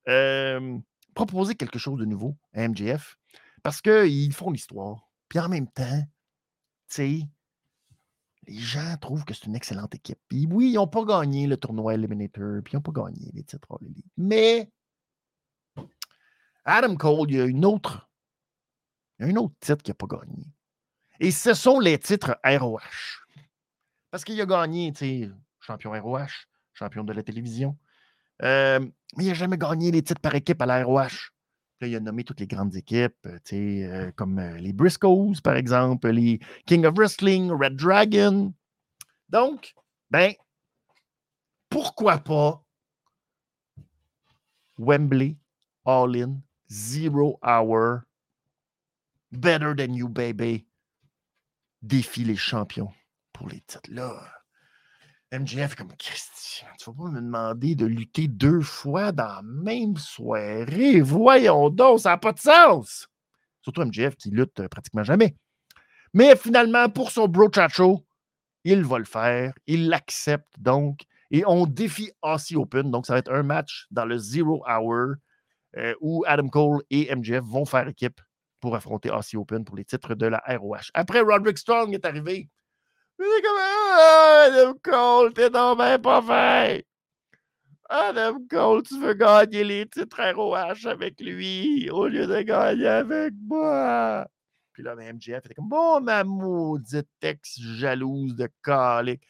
euh, 0.09 0.79
proposer 1.15 1.55
quelque 1.55 1.79
chose 1.79 1.99
de 1.99 2.05
nouveau 2.05 2.37
à 2.55 2.69
MJF 2.69 3.17
parce 3.63 3.81
qu'ils 3.81 4.33
font 4.35 4.51
l'histoire. 4.51 5.09
Puis 5.29 5.39
en 5.39 5.49
même 5.49 5.69
temps, 5.69 6.01
tu 6.89 6.95
sais, 6.95 7.21
les 8.47 8.59
gens 8.59 8.97
trouvent 9.01 9.25
que 9.25 9.35
c'est 9.35 9.47
une 9.47 9.57
excellente 9.57 9.95
équipe. 9.95 10.19
Puis 10.29 10.47
oui, 10.51 10.71
ils 10.71 10.75
n'ont 10.75 10.89
pas 10.89 11.05
gagné 11.05 11.47
le 11.47 11.57
tournoi 11.57 11.95
Eliminator, 11.95 12.61
puis 12.63 12.73
ils 12.73 12.77
n'ont 12.77 12.83
pas 12.83 12.93
gagné 12.93 13.31
les 13.33 13.45
titres 13.45 13.79
Mais 14.17 14.71
Adam 16.65 16.97
Cole, 16.97 17.31
il 17.31 17.37
y 17.37 17.41
a 17.41 17.45
une 17.45 17.65
autre, 17.65 18.09
il 19.19 19.27
y 19.27 19.29
a 19.29 19.33
un 19.33 19.37
autre 19.37 19.55
titre 19.61 19.83
qu'il 19.83 19.93
n'a 19.93 20.07
pas 20.07 20.17
gagné. 20.17 20.45
Et 21.21 21.31
ce 21.31 21.55
sont 21.55 21.81
les 21.81 21.99
titres 21.99 22.39
ROH. 22.45 23.23
Parce 24.11 24.25
qu'il 24.25 24.41
a 24.41 24.47
gagné, 24.47 24.93
tu 24.93 24.99
sais, 24.99 25.31
champion 25.61 25.93
ROH, 25.93 26.47
champion 26.75 27.05
de 27.05 27.13
la 27.13 27.23
télévision. 27.23 27.77
Euh, 28.43 28.81
mais 29.17 29.25
il 29.25 29.29
n'a 29.29 29.35
jamais 29.35 29.59
gagné 29.59 29.91
les 29.91 30.03
titres 30.03 30.21
par 30.21 30.35
équipe 30.35 30.61
à 30.63 30.67
la 30.67 30.85
ROH. 30.85 31.31
Là, 31.81 31.89
il 31.89 31.97
a 31.97 32.01
nommé 32.01 32.23
toutes 32.23 32.41
les 32.41 32.47
grandes 32.47 32.77
équipes, 32.77 33.27
euh, 33.53 34.13
comme 34.13 34.39
euh, 34.39 34.57
les 34.59 34.73
Briscoes, 34.73 35.41
par 35.43 35.57
exemple, 35.57 36.09
les 36.11 36.39
King 36.67 36.87
of 36.87 36.95
Wrestling, 36.95 37.51
Red 37.51 37.77
Dragon. 37.77 38.55
Donc, 39.29 39.75
ben, 40.11 40.35
pourquoi 41.69 42.19
pas 42.19 42.63
Wembley 44.79 45.37
All-In 45.85 46.41
Zero 46.73 47.39
Hour, 47.43 48.01
Better 49.31 49.75
Than 49.77 49.93
You, 49.93 50.09
Baby, 50.09 50.67
défie 51.83 52.25
les 52.25 52.37
champions 52.37 52.91
pour 53.35 53.47
les 53.49 53.61
titres. 53.61 53.91
Là, 53.91 54.27
MJF 55.33 55.75
comme 55.75 55.95
Christian, 55.99 56.69
tu 56.79 56.91
vas 56.91 56.97
pas 56.97 57.11
me 57.11 57.21
demander 57.21 57.75
de 57.75 57.85
lutter 57.85 58.27
deux 58.27 58.63
fois 58.63 59.13
dans 59.13 59.27
la 59.27 59.43
même 59.43 59.99
soirée? 59.99 61.03
Voyons 61.03 61.69
donc, 61.69 62.01
ça 62.01 62.11
n'a 62.11 62.17
pas 62.17 62.33
de 62.33 62.39
sens. 62.39 63.07
Surtout 63.61 63.83
MJF 63.83 64.17
qui 64.17 64.31
lutte 64.31 64.61
euh, 64.61 64.69
pratiquement 64.69 65.05
jamais. 65.05 65.37
Mais 66.15 66.37
finalement, 66.37 66.89
pour 66.89 67.11
son 67.11 67.29
Bro 67.29 67.51
Chat 67.55 67.69
Show, 67.69 68.03
il 68.65 68.83
va 68.83 68.99
le 68.99 69.05
faire. 69.05 69.53
Il 69.67 69.91
l'accepte 69.91 70.59
donc. 70.59 71.03
Et 71.31 71.45
on 71.47 71.67
défie 71.67 72.13
Aussie 72.23 72.57
Open. 72.57 72.91
Donc, 72.91 73.05
ça 73.05 73.13
va 73.13 73.19
être 73.19 73.33
un 73.33 73.43
match 73.43 73.87
dans 73.91 74.07
le 74.07 74.17
Zero 74.17 74.65
Hour. 74.67 75.17
Euh, 75.79 75.95
où 76.01 76.23
Adam 76.27 76.49
Cole 76.49 76.83
et 76.91 77.15
MJF 77.15 77.45
vont 77.45 77.65
faire 77.65 77.89
équipe 77.89 78.21
pour 78.61 78.77
affronter 78.77 79.11
Aussie 79.11 79.37
Open 79.37 79.65
pour 79.65 79.77
les 79.77 79.85
titres 79.85 80.15
de 80.15 80.27
la 80.27 80.43
ROH. 80.47 80.91
Après, 80.93 81.21
Roderick 81.21 81.59
Strong 81.59 81.95
est 81.95 82.05
arrivé. 82.05 82.49
C'est 83.19 83.43
comme 83.43 83.59
ah, 83.59 84.47
Adam 84.47 84.75
Cole, 84.83 85.33
t'es 85.33 85.49
non 85.51 85.75
même 85.75 86.01
pas 86.03 86.23
fait. 86.23 86.87
Adam 87.89 88.39
Cole, 88.51 88.83
tu 88.83 89.01
veux 89.01 89.15
gagner 89.15 89.65
les 89.65 89.87
titres 89.87 90.21
ROH 90.35 90.89
avec 90.89 91.21
lui 91.21 91.91
au 91.91 92.07
lieu 92.07 92.27
de 92.27 92.43
gagner 92.43 92.87
avec 92.87 93.33
moi. 93.43 94.27
Puis 94.73 94.83
là, 94.83 94.95
MJF 94.95 95.45
était 95.45 95.55
comme 95.55 95.69
Bon, 95.69 96.01
ma 96.01 96.25
maudite 96.25 97.09
ex 97.21 97.61
jalouse 97.61 98.35
de 98.35 98.49
calique. 98.63 99.23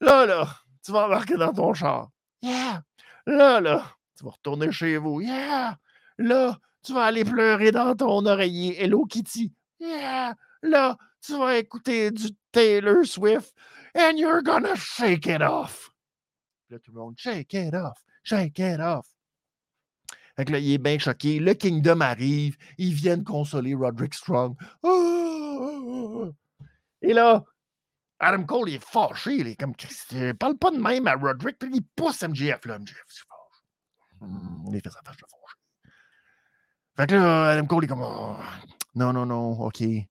Là, 0.00 0.26
là, 0.26 0.48
tu 0.84 0.92
vas 0.92 1.06
embarquer 1.06 1.36
dans 1.36 1.52
ton 1.52 1.74
char. 1.74 2.10
Yeah! 2.42 2.82
Là, 3.26 3.60
là, 3.60 3.93
tu 4.16 4.24
vas 4.24 4.30
retourner 4.30 4.70
chez 4.72 4.96
vous. 4.96 5.20
Yeah! 5.20 5.76
Là, 6.18 6.58
tu 6.82 6.92
vas 6.92 7.04
aller 7.04 7.24
pleurer 7.24 7.72
dans 7.72 7.94
ton 7.94 8.24
oreiller. 8.26 8.82
Hello 8.82 9.04
Kitty. 9.06 9.52
Yeah! 9.78 10.34
Là, 10.62 10.96
tu 11.20 11.38
vas 11.38 11.58
écouter 11.58 12.10
du 12.10 12.28
Taylor 12.52 13.04
Swift. 13.04 13.54
And 13.96 14.16
you're 14.16 14.42
gonna 14.42 14.74
shake 14.74 15.26
it 15.26 15.40
off. 15.40 15.90
Là, 16.68 16.78
tout 16.80 16.90
le 16.92 17.00
monde, 17.00 17.14
shake 17.16 17.54
it 17.54 17.74
off, 17.74 17.98
shake 18.24 18.58
it 18.58 18.80
off. 18.80 19.06
Fait 20.36 20.44
que 20.44 20.52
là, 20.52 20.58
il 20.58 20.72
est 20.72 20.78
bien 20.78 20.98
choqué. 20.98 21.38
Le 21.38 21.54
Kingdom 21.54 22.00
arrive. 22.00 22.56
Ils 22.76 22.92
viennent 22.92 23.22
consoler 23.22 23.74
Roderick 23.74 24.14
Strong. 24.14 24.56
Et 27.02 27.12
là, 27.12 27.44
Adam 28.18 28.44
Cole 28.44 28.70
il 28.70 28.74
est 28.76 28.84
fâché. 28.84 29.36
Il 29.36 29.46
est 29.46 29.54
comme 29.54 29.74
parle 30.38 30.58
pas 30.58 30.72
de 30.72 30.78
même 30.78 31.06
à 31.06 31.14
Roderick. 31.14 31.58
Puis 31.58 31.70
il 31.72 31.84
pousse 31.94 32.22
MJF. 32.22 32.64
Là, 32.64 32.80
MJF, 32.80 33.24
c'est 34.24 34.30
fâche. 34.30 34.68
Hmm, 34.68 34.74
il 34.74 34.80
fait 34.80 34.90
sa 34.90 35.02
fâche 35.02 35.16
de 35.16 35.26
fâché. 35.26 35.90
Fait 36.96 37.06
que 37.08 37.14
là, 37.14 37.50
Adam 37.50 37.66
Cole 37.66 37.84
est 37.84 37.88
comme 37.88 38.02
oh, 38.02 38.36
non, 38.94 39.12
non, 39.12 39.26
non, 39.26 39.60
OK. 39.60 39.78
Puis 39.78 40.08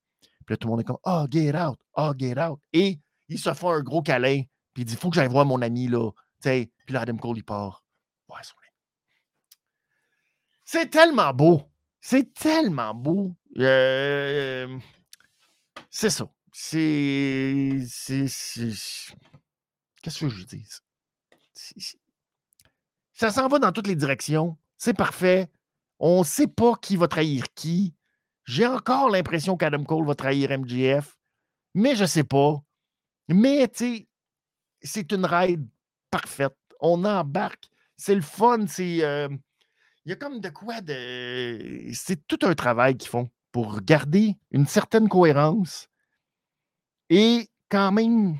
là, 0.49 0.57
tout 0.57 0.67
le 0.67 0.71
monde 0.71 0.81
est 0.81 0.85
comme 0.85 0.97
Oh, 1.03 1.25
get 1.29 1.55
out, 1.55 1.79
oh, 1.95 2.13
get 2.17 2.39
out. 2.39 2.59
Et 2.73 2.99
il 3.29 3.39
se 3.39 3.53
fait 3.53 3.67
un 3.67 3.81
gros 3.81 4.01
câlin. 4.01 4.43
Puis 4.73 4.83
il 4.83 4.85
dit 4.85 4.95
Faut 4.95 5.09
que 5.09 5.15
j'aille 5.15 5.29
voir 5.29 5.45
mon 5.45 5.61
ami 5.61 5.87
là. 5.87 6.11
T'sais. 6.41 6.71
Puis 6.85 6.93
là, 6.93 7.01
Adam 7.01 7.17
Cole, 7.17 7.37
il 7.37 7.43
part. 7.43 7.83
Ouais, 8.29 8.41
c'est 10.73 10.89
tellement 10.89 11.33
beau. 11.33 11.61
C'est 12.01 12.33
tellement 12.33 12.93
beau. 12.93 13.35
Euh, 13.57 14.79
c'est 15.89 16.09
ça. 16.09 16.27
C'est. 16.51 17.77
Qu'est-ce 20.01 20.19
que 20.19 20.29
je 20.29 20.45
dis? 20.45 20.67
Ça 23.13 23.31
s'en 23.31 23.47
va 23.47 23.59
dans 23.59 23.71
toutes 23.71 23.87
les 23.87 23.95
directions. 23.95 24.57
C'est 24.77 24.93
parfait. 24.95 25.49
On 25.99 26.19
ne 26.19 26.23
sait 26.25 26.47
pas 26.47 26.75
qui 26.81 26.97
va 26.97 27.07
trahir 27.07 27.45
qui. 27.55 27.95
J'ai 28.45 28.67
encore 28.67 29.09
l'impression 29.09 29.55
qu'Adam 29.55 29.83
Cole 29.83 30.05
va 30.05 30.15
trahir 30.15 30.57
MGF, 30.57 31.15
mais 31.73 31.95
je 31.95 32.01
ne 32.01 32.07
sais 32.07 32.23
pas. 32.23 32.61
Mais, 33.29 33.67
tu 33.69 33.77
sais, 33.77 34.07
c'est 34.81 35.11
une 35.13 35.25
ride 35.25 35.65
parfaite. 36.11 36.57
On 36.79 37.05
embarque. 37.05 37.69
C'est 37.95 38.15
le 38.15 38.21
fun. 38.21 38.67
C'est. 38.67 39.03
Euh, 39.03 39.29
il 40.05 40.09
y 40.09 40.13
a 40.13 40.17
comme 40.17 40.41
de 40.41 40.49
quoi 40.49 40.81
de. 40.81 41.89
C'est 41.93 42.27
tout 42.27 42.39
un 42.41 42.55
travail 42.55 42.97
qu'ils 42.97 43.09
font 43.09 43.29
pour 43.53 43.79
garder 43.81 44.35
une 44.51 44.65
certaine 44.65 45.07
cohérence 45.07 45.87
et 47.09 47.47
quand 47.69 47.91
même, 47.91 48.39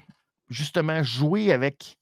justement, 0.50 1.04
jouer 1.04 1.54
avec 1.54 1.98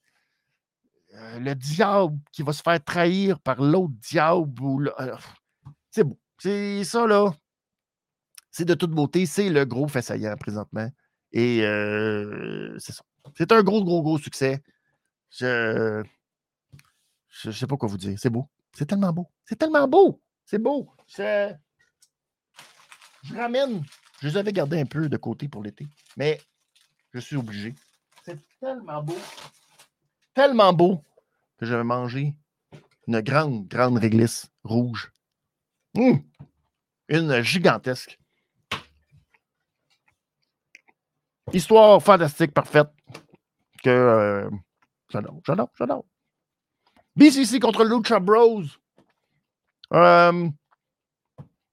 euh, 1.22 1.40
le 1.40 1.56
diable 1.56 2.18
qui 2.32 2.42
va 2.42 2.54
se 2.54 2.62
faire 2.62 2.84
trahir 2.84 3.40
par 3.40 3.62
l'autre 3.62 3.94
diable. 4.10 4.94
Euh, 5.00 5.16
c'est 5.92 6.04
beau. 6.04 6.20
C'est 6.40 6.84
ça, 6.84 7.06
là. 7.06 7.34
C'est 8.50 8.66
de 8.66 8.74
toute 8.74 8.92
beauté. 8.92 9.26
C'est 9.26 9.50
le 9.50 9.66
gros 9.66 9.88
fait 9.88 10.02
saillant 10.02 10.36
présentement. 10.38 10.90
Et 11.32 11.64
euh, 11.64 12.76
c'est 12.80 12.94
ça. 12.94 13.04
C'est 13.38 13.52
un 13.52 13.62
gros, 13.62 13.84
gros, 13.84 14.02
gros 14.02 14.18
succès. 14.18 14.62
Je 15.30 16.04
ne 17.46 17.52
sais 17.52 17.68
pas 17.68 17.78
quoi 17.78 17.88
vous 17.88 17.98
dire. 17.98 18.18
C'est 18.18 18.30
beau. 18.30 18.50
C'est 18.74 18.88
tellement 18.88 19.14
beau. 19.14 19.30
C'est 19.46 19.58
tellement 19.58 19.88
beau. 19.88 20.22
C'est 20.46 20.60
beau. 20.60 20.90
Je 21.08 21.54
ramène. 23.36 23.84
Je 24.22 24.28
les 24.28 24.38
avais 24.38 24.54
gardés 24.54 24.80
un 24.80 24.86
peu 24.86 25.08
de 25.08 25.18
côté 25.18 25.48
pour 25.48 25.62
l'été. 25.62 25.88
Mais 26.18 26.42
je 27.14 27.20
suis 27.20 27.36
obligé. 27.36 27.76
C'est 28.26 28.40
tellement 28.60 29.04
beau. 29.04 29.18
Tellement 30.34 30.74
beau 30.74 31.04
que 31.62 31.68
je 31.68 31.76
vais 31.76 31.84
manger 31.84 32.36
une 33.08 33.22
grande, 33.22 33.68
grande 33.68 34.00
réglisse 34.00 34.50
rouge. 34.64 35.14
Hum! 35.96 36.24
Une 37.08 37.42
gigantesque. 37.42 38.20
Histoire 41.54 42.02
fantastique, 42.02 42.52
parfaite. 42.52 42.90
Que 43.84 43.90
euh, 43.90 44.50
j'adore, 45.10 45.40
j'adore, 45.46 45.70
j'adore. 45.78 46.06
BCC 47.16 47.60
contre 47.60 47.84
Lucha 47.84 48.20
Bros. 48.20 48.64
Euh, 49.94 50.50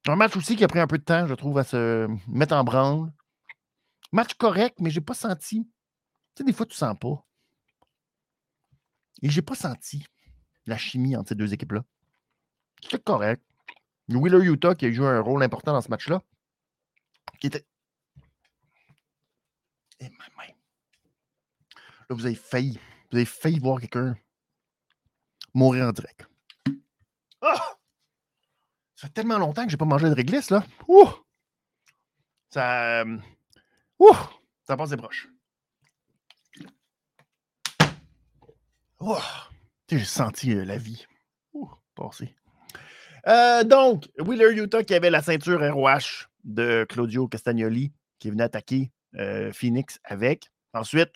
un 0.06 0.16
match 0.16 0.36
aussi 0.36 0.56
qui 0.56 0.64
a 0.64 0.68
pris 0.68 0.80
un 0.80 0.86
peu 0.86 0.98
de 0.98 1.04
temps, 1.04 1.26
je 1.26 1.34
trouve, 1.34 1.56
à 1.56 1.64
se 1.64 2.08
mettre 2.26 2.54
en 2.54 2.64
branle. 2.64 3.10
Match 4.12 4.34
correct, 4.34 4.80
mais 4.80 4.90
j'ai 4.90 5.00
pas 5.00 5.14
senti. 5.14 5.64
Tu 5.64 5.70
sais, 6.38 6.44
des 6.44 6.52
fois, 6.52 6.66
tu 6.66 6.76
sens 6.76 6.96
pas. 6.98 7.24
Et 9.22 9.30
j'ai 9.30 9.42
pas 9.42 9.54
senti 9.54 10.06
la 10.66 10.76
chimie 10.76 11.16
entre 11.16 11.30
ces 11.30 11.34
deux 11.34 11.52
équipes-là. 11.52 11.84
C'était 12.82 12.98
correct. 12.98 13.42
Wheeler 14.08 14.44
Utah 14.44 14.74
qui 14.74 14.86
a 14.86 14.92
joué 14.92 15.06
un 15.06 15.20
rôle 15.20 15.42
important 15.42 15.72
dans 15.72 15.80
ce 15.80 15.88
match-là. 15.88 16.22
Qui 17.40 17.48
était. 17.48 17.66
Et 20.00 20.06
eh, 20.06 20.10
même. 20.10 20.56
Là, 22.08 22.16
vous 22.16 22.26
avez 22.26 22.34
failli. 22.34 22.78
Vous 23.10 23.16
avez 23.16 23.26
failli 23.26 23.58
voir 23.58 23.80
quelqu'un 23.80 24.16
mourir 25.54 25.86
en 25.86 25.92
direct. 25.92 26.26
Ah! 27.40 27.76
Ça 28.96 29.06
fait 29.06 29.12
tellement 29.12 29.38
longtemps 29.38 29.64
que 29.64 29.70
j'ai 29.70 29.76
pas 29.76 29.84
mangé 29.84 30.08
de 30.08 30.14
réglisse, 30.14 30.50
là. 30.50 30.64
Ouh! 30.88 31.08
Ça. 32.50 33.02
Euh, 33.02 33.18
Ouh! 33.98 34.16
Ça 34.64 34.76
passe 34.76 34.90
des 34.90 34.96
broches. 34.96 35.28
J'ai 39.88 40.04
senti 40.04 40.52
euh, 40.52 40.64
la 40.64 40.76
vie. 40.76 41.06
Passer. 41.94 42.34
Euh, 43.26 43.64
donc, 43.64 44.08
Wheeler 44.18 44.54
Utah 44.54 44.84
qui 44.84 44.94
avait 44.94 45.10
la 45.10 45.22
ceinture 45.22 45.60
ROH 45.60 46.28
de 46.44 46.86
Claudio 46.88 47.26
Castagnoli 47.26 47.92
qui 48.18 48.30
venu 48.30 48.42
attaquer 48.42 48.92
euh, 49.16 49.52
Phoenix 49.52 49.98
avec. 50.04 50.50
Ensuite, 50.72 51.10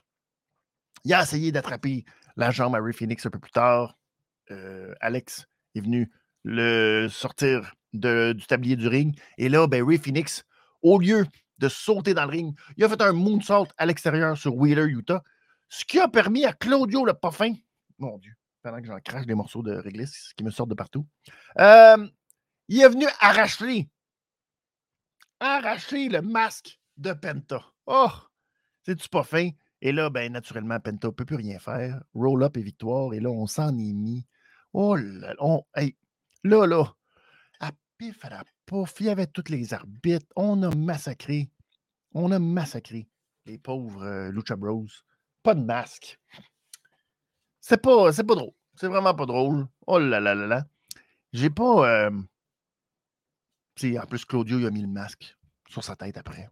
il 1.04 1.14
a 1.14 1.22
essayé 1.22 1.52
d'attraper 1.52 2.04
la 2.36 2.50
jambe 2.50 2.74
à 2.74 2.80
Ray 2.80 2.92
Phoenix 2.92 3.24
un 3.26 3.30
peu 3.30 3.38
plus 3.38 3.52
tard. 3.52 3.96
Alex 5.00 5.46
est 5.74 5.80
venu 5.80 6.10
le 6.44 7.08
sortir 7.08 7.74
du 7.94 8.46
tablier 8.46 8.76
du 8.76 8.86
ring. 8.86 9.18
Et 9.38 9.48
là, 9.48 9.66
ben, 9.66 9.86
Ray 9.86 9.98
Phoenix, 9.98 10.44
au 10.82 10.98
lieu 10.98 11.24
de 11.58 11.68
sauter 11.68 12.12
dans 12.12 12.24
le 12.24 12.30
ring. 12.30 12.58
Il 12.76 12.84
a 12.84 12.88
fait 12.88 13.00
un 13.00 13.12
moonsault 13.12 13.68
à 13.78 13.86
l'extérieur 13.86 14.36
sur 14.36 14.54
Wheeler, 14.56 14.86
Utah, 14.86 15.22
ce 15.68 15.84
qui 15.84 15.98
a 15.98 16.08
permis 16.08 16.44
à 16.44 16.52
Claudio 16.52 17.04
le 17.04 17.14
Poffin, 17.14 17.54
mon 18.02 18.18
Dieu, 18.18 18.34
pendant 18.62 18.80
que 18.80 18.86
j'en 18.86 18.98
crache 19.00 19.26
des 19.26 19.34
morceaux 19.34 19.62
de 19.62 19.72
réglisse 19.72 20.32
qui 20.36 20.44
me 20.44 20.50
sortent 20.50 20.70
de 20.70 20.74
partout, 20.74 21.06
euh, 21.58 22.08
il 22.68 22.80
est 22.80 22.88
venu 22.88 23.06
arracher, 23.20 23.88
arracher 25.40 26.08
le 26.08 26.20
masque 26.20 26.78
de 26.96 27.12
Penta. 27.12 27.64
Oh, 27.86 28.10
c'est-tu 28.84 29.08
pas 29.08 29.22
fin? 29.22 29.50
Et 29.80 29.92
là, 29.92 30.10
ben, 30.10 30.32
naturellement, 30.32 30.78
Penta 30.78 31.08
ne 31.08 31.12
peut 31.12 31.24
plus 31.24 31.36
rien 31.36 31.58
faire. 31.58 32.02
Roll-up 32.14 32.56
et 32.56 32.62
victoire. 32.62 33.14
Et 33.14 33.20
là, 33.20 33.30
on 33.30 33.46
s'en 33.46 33.70
est 33.70 33.92
mis. 33.92 34.26
Oh 34.72 34.94
là, 34.94 35.34
on, 35.40 35.64
là, 36.44 36.66
là, 36.66 36.94
à 37.60 37.72
pif 37.98 38.24
à 38.24 38.30
la 38.30 38.44
pouf, 38.64 38.94
il 39.00 39.06
y 39.06 39.10
avait 39.10 39.26
tous 39.26 39.50
les 39.50 39.74
arbitres. 39.74 40.26
On 40.36 40.62
a 40.62 40.74
massacré. 40.74 41.50
On 42.14 42.30
a 42.30 42.38
massacré 42.38 43.08
les 43.46 43.58
pauvres 43.58 44.04
euh, 44.04 44.30
Lucha 44.30 44.56
Bros. 44.56 44.86
Pas 45.42 45.54
de 45.54 45.64
masque. 45.64 46.20
C'est 47.62 47.80
pas, 47.80 48.12
pas 48.12 48.34
drôle. 48.34 48.52
C'est 48.74 48.88
vraiment 48.88 49.14
pas 49.14 49.24
drôle. 49.24 49.68
Oh 49.86 49.98
là 49.98 50.18
là 50.18 50.34
là 50.34 50.46
là. 50.46 50.66
J'ai 51.32 51.48
pas. 51.48 51.88
Euh... 51.88 52.10
en 53.84 54.06
plus, 54.06 54.24
Claudio, 54.24 54.58
il 54.58 54.66
a 54.66 54.70
mis 54.70 54.82
le 54.82 54.88
masque 54.88 55.36
sur 55.68 55.84
sa 55.84 55.94
tête 55.94 56.18
après. 56.18 56.50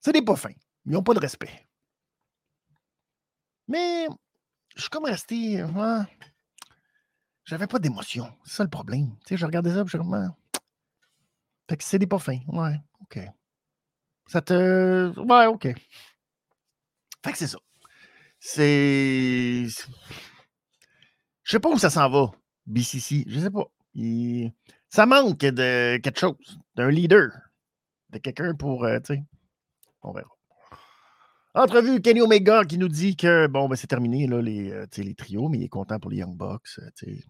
C'est 0.00 0.12
des 0.12 0.22
pas. 0.22 0.34
Ils 0.86 0.92
n'ont 0.92 1.02
pas 1.02 1.12
de 1.12 1.20
respect. 1.20 1.68
Mais 3.68 4.06
je 4.74 4.80
suis 4.80 4.90
comme 4.90 5.04
resté. 5.04 5.60
Hein, 5.60 6.06
j'avais 7.44 7.66
pas 7.66 7.78
d'émotion. 7.78 8.34
C'est 8.44 8.56
ça 8.56 8.64
le 8.64 8.70
problème. 8.70 9.14
Tu 9.26 9.28
sais, 9.28 9.36
je 9.36 9.44
regardais 9.44 9.74
ça, 9.74 9.84
je 9.86 9.98
comme. 9.98 10.14
Ah. 10.14 10.34
Fait 11.68 11.76
que 11.76 11.84
c'est 11.84 11.98
des 11.98 12.06
pas. 12.06 12.46
Ouais. 12.48 12.80
OK. 13.02 13.20
Ça 14.26 14.40
te. 14.40 15.12
Ouais, 15.20 15.46
OK. 15.46 15.68
Fait 17.22 17.32
que 17.32 17.38
c'est 17.38 17.48
ça. 17.48 17.58
C'est. 18.44 19.66
Je 21.44 21.50
sais 21.50 21.60
pas 21.60 21.68
où 21.68 21.78
ça 21.78 21.90
s'en 21.90 22.10
va, 22.10 22.32
BCC. 22.66 23.24
Je 23.28 23.38
sais 23.38 23.50
pas. 23.50 23.66
Ça 24.88 25.06
manque 25.06 25.38
de 25.38 25.96
quelque 25.98 26.18
chose, 26.18 26.58
d'un 26.74 26.90
leader, 26.90 27.30
de 28.10 28.18
quelqu'un 28.18 28.56
pour. 28.56 28.84
Euh, 28.84 28.98
on 30.02 30.12
verra. 30.12 30.28
Entrevue, 31.54 32.00
Kenny 32.00 32.20
Omega 32.20 32.64
qui 32.64 32.78
nous 32.78 32.88
dit 32.88 33.14
que 33.14 33.46
bon, 33.46 33.68
ben, 33.68 33.76
c'est 33.76 33.86
terminé 33.86 34.26
là, 34.26 34.42
les, 34.42 34.72
euh, 34.72 35.14
trios, 35.16 35.48
mais 35.48 35.58
il 35.58 35.64
est 35.64 35.68
content 35.68 36.00
pour 36.00 36.10
les 36.10 36.16
Young 36.16 36.36
Bucks. 36.36 36.80
Euh, 36.80 36.90
ils 37.06 37.22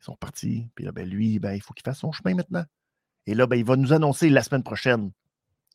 sont 0.00 0.16
partis. 0.16 0.70
Puis 0.74 0.86
là, 0.86 0.92
ben, 0.92 1.06
lui, 1.06 1.38
ben, 1.40 1.52
il 1.52 1.60
faut 1.60 1.74
qu'il 1.74 1.84
fasse 1.84 1.98
son 1.98 2.12
chemin 2.12 2.34
maintenant. 2.34 2.64
Et 3.26 3.34
là, 3.34 3.46
ben, 3.46 3.56
il 3.56 3.66
va 3.66 3.76
nous 3.76 3.92
annoncer 3.92 4.30
la 4.30 4.42
semaine 4.42 4.62
prochaine 4.62 5.12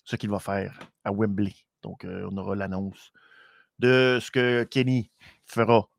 ce 0.03 0.15
qu'il 0.15 0.31
va 0.31 0.39
faire 0.39 0.79
à 1.03 1.11
Wembley. 1.11 1.53
Donc, 1.83 2.07
on 2.07 2.35
aura 2.37 2.55
l'annonce 2.55 3.11
de 3.79 4.19
ce 4.21 4.31
que 4.31 4.63
Kenny 4.63 5.09
fera 5.45 5.89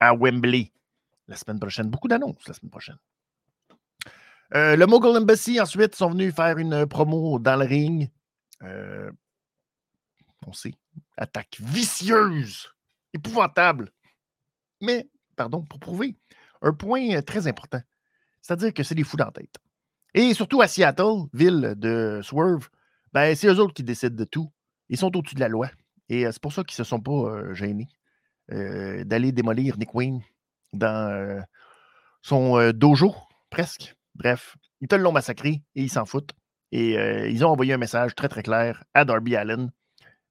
à 0.00 0.14
Wembley 0.14 0.72
la 1.28 1.36
semaine 1.36 1.60
prochaine. 1.60 1.88
Beaucoup 1.88 2.08
d'annonces 2.08 2.46
la 2.46 2.54
semaine 2.54 2.70
prochaine. 2.70 2.98
Euh, 4.54 4.76
le 4.76 4.86
Mogul 4.86 5.16
Embassy, 5.16 5.60
ensuite, 5.60 5.94
sont 5.94 6.10
venus 6.10 6.34
faire 6.34 6.56
une 6.58 6.86
promo 6.86 7.38
dans 7.38 7.56
le 7.56 7.66
ring. 7.66 8.10
Euh, 8.62 9.10
on 10.46 10.52
sait, 10.52 10.74
attaque 11.16 11.58
vicieuse, 11.60 12.72
épouvantable. 13.12 13.92
Mais, 14.80 15.08
pardon, 15.36 15.62
pour 15.62 15.78
prouver 15.78 16.16
un 16.62 16.72
point 16.72 17.20
très 17.22 17.46
important. 17.46 17.80
C'est-à-dire 18.40 18.72
que 18.72 18.82
c'est 18.82 18.94
des 18.94 19.04
fous 19.04 19.18
dans 19.18 19.30
tête. 19.30 19.56
Et 20.14 20.32
surtout 20.32 20.62
à 20.62 20.68
Seattle, 20.68 21.26
ville 21.34 21.74
de 21.76 22.20
Swerve, 22.22 22.68
ben, 23.12 23.34
c'est 23.36 23.48
eux 23.48 23.58
autres 23.60 23.74
qui 23.74 23.82
décident 23.82 24.16
de 24.16 24.24
tout. 24.24 24.50
Ils 24.88 24.96
sont 24.96 25.14
au-dessus 25.14 25.34
de 25.34 25.40
la 25.40 25.48
loi. 25.48 25.68
Et 26.08 26.24
c'est 26.30 26.40
pour 26.40 26.52
ça 26.52 26.64
qu'ils 26.64 26.80
ne 26.80 26.84
se 26.84 26.88
sont 26.88 27.00
pas 27.00 27.54
gênés 27.54 27.88
d'aller 28.48 29.32
démolir 29.32 29.76
Nick 29.78 29.94
Wayne 29.94 30.22
dans 30.72 31.44
son 32.22 32.72
dojo, 32.72 33.14
presque. 33.50 33.94
Bref, 34.14 34.56
ils 34.80 34.88
te 34.88 34.94
l'ont 34.94 35.12
massacré 35.12 35.62
et 35.74 35.82
ils 35.82 35.90
s'en 35.90 36.06
foutent. 36.06 36.32
Et 36.72 36.94
ils 37.30 37.44
ont 37.44 37.50
envoyé 37.50 37.74
un 37.74 37.78
message 37.78 38.14
très, 38.14 38.28
très 38.28 38.42
clair 38.42 38.84
à 38.94 39.04
Darby 39.04 39.36
Allen. 39.36 39.70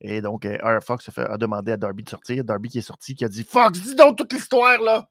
Et 0.02 0.22
donc, 0.22 0.46
R. 0.46 0.84
Fox 0.84 1.10
a, 1.18 1.38
demandé 1.38 1.72
à 1.72 1.78
Darby 1.78 2.04
de 2.04 2.10
sortir. 2.10 2.44
Darby 2.44 2.70
qui 2.70 2.80
est 2.80 2.82
sorti, 2.82 3.16
qui 3.16 3.26
a 3.26 3.30
dit 3.30 3.44
Fox, 3.44 3.82
dis 3.82 3.96
donc 3.96 4.18
toute 4.18 4.34
l'histoire, 4.34 4.80
là. 4.82 5.10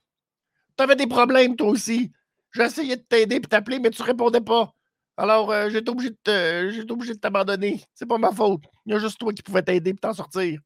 T'avais 0.77 0.97
des 0.97 1.07
problèmes, 1.07 1.57
toi 1.57 1.69
aussi. 1.69 2.13
J'ai 2.53 2.63
essayé 2.63 2.97
de 2.97 3.03
t'aider 3.03 3.37
et 3.37 3.41
t'appeler, 3.41 3.79
mais 3.79 3.91
tu 3.91 4.03
répondais 4.03 4.41
pas. 4.41 4.73
Alors, 5.17 5.71
j'étais 5.71 5.89
obligé 5.89 6.11
de 6.11 6.93
obligé 6.93 7.15
de 7.15 7.19
t'abandonner. 7.19 7.83
C'est 7.95 8.07
pas 8.07 8.19
ma 8.19 8.33
faute. 8.33 8.65
Il 8.85 8.93
y 8.93 8.97
a 8.97 8.99
juste 8.99 9.19
toi 9.19 9.33
qui 9.33 9.43
pouvais 9.43 9.63
t'aider 9.63 9.91
et 9.91 9.95
t'en 9.95 10.13
sortir. 10.13 10.61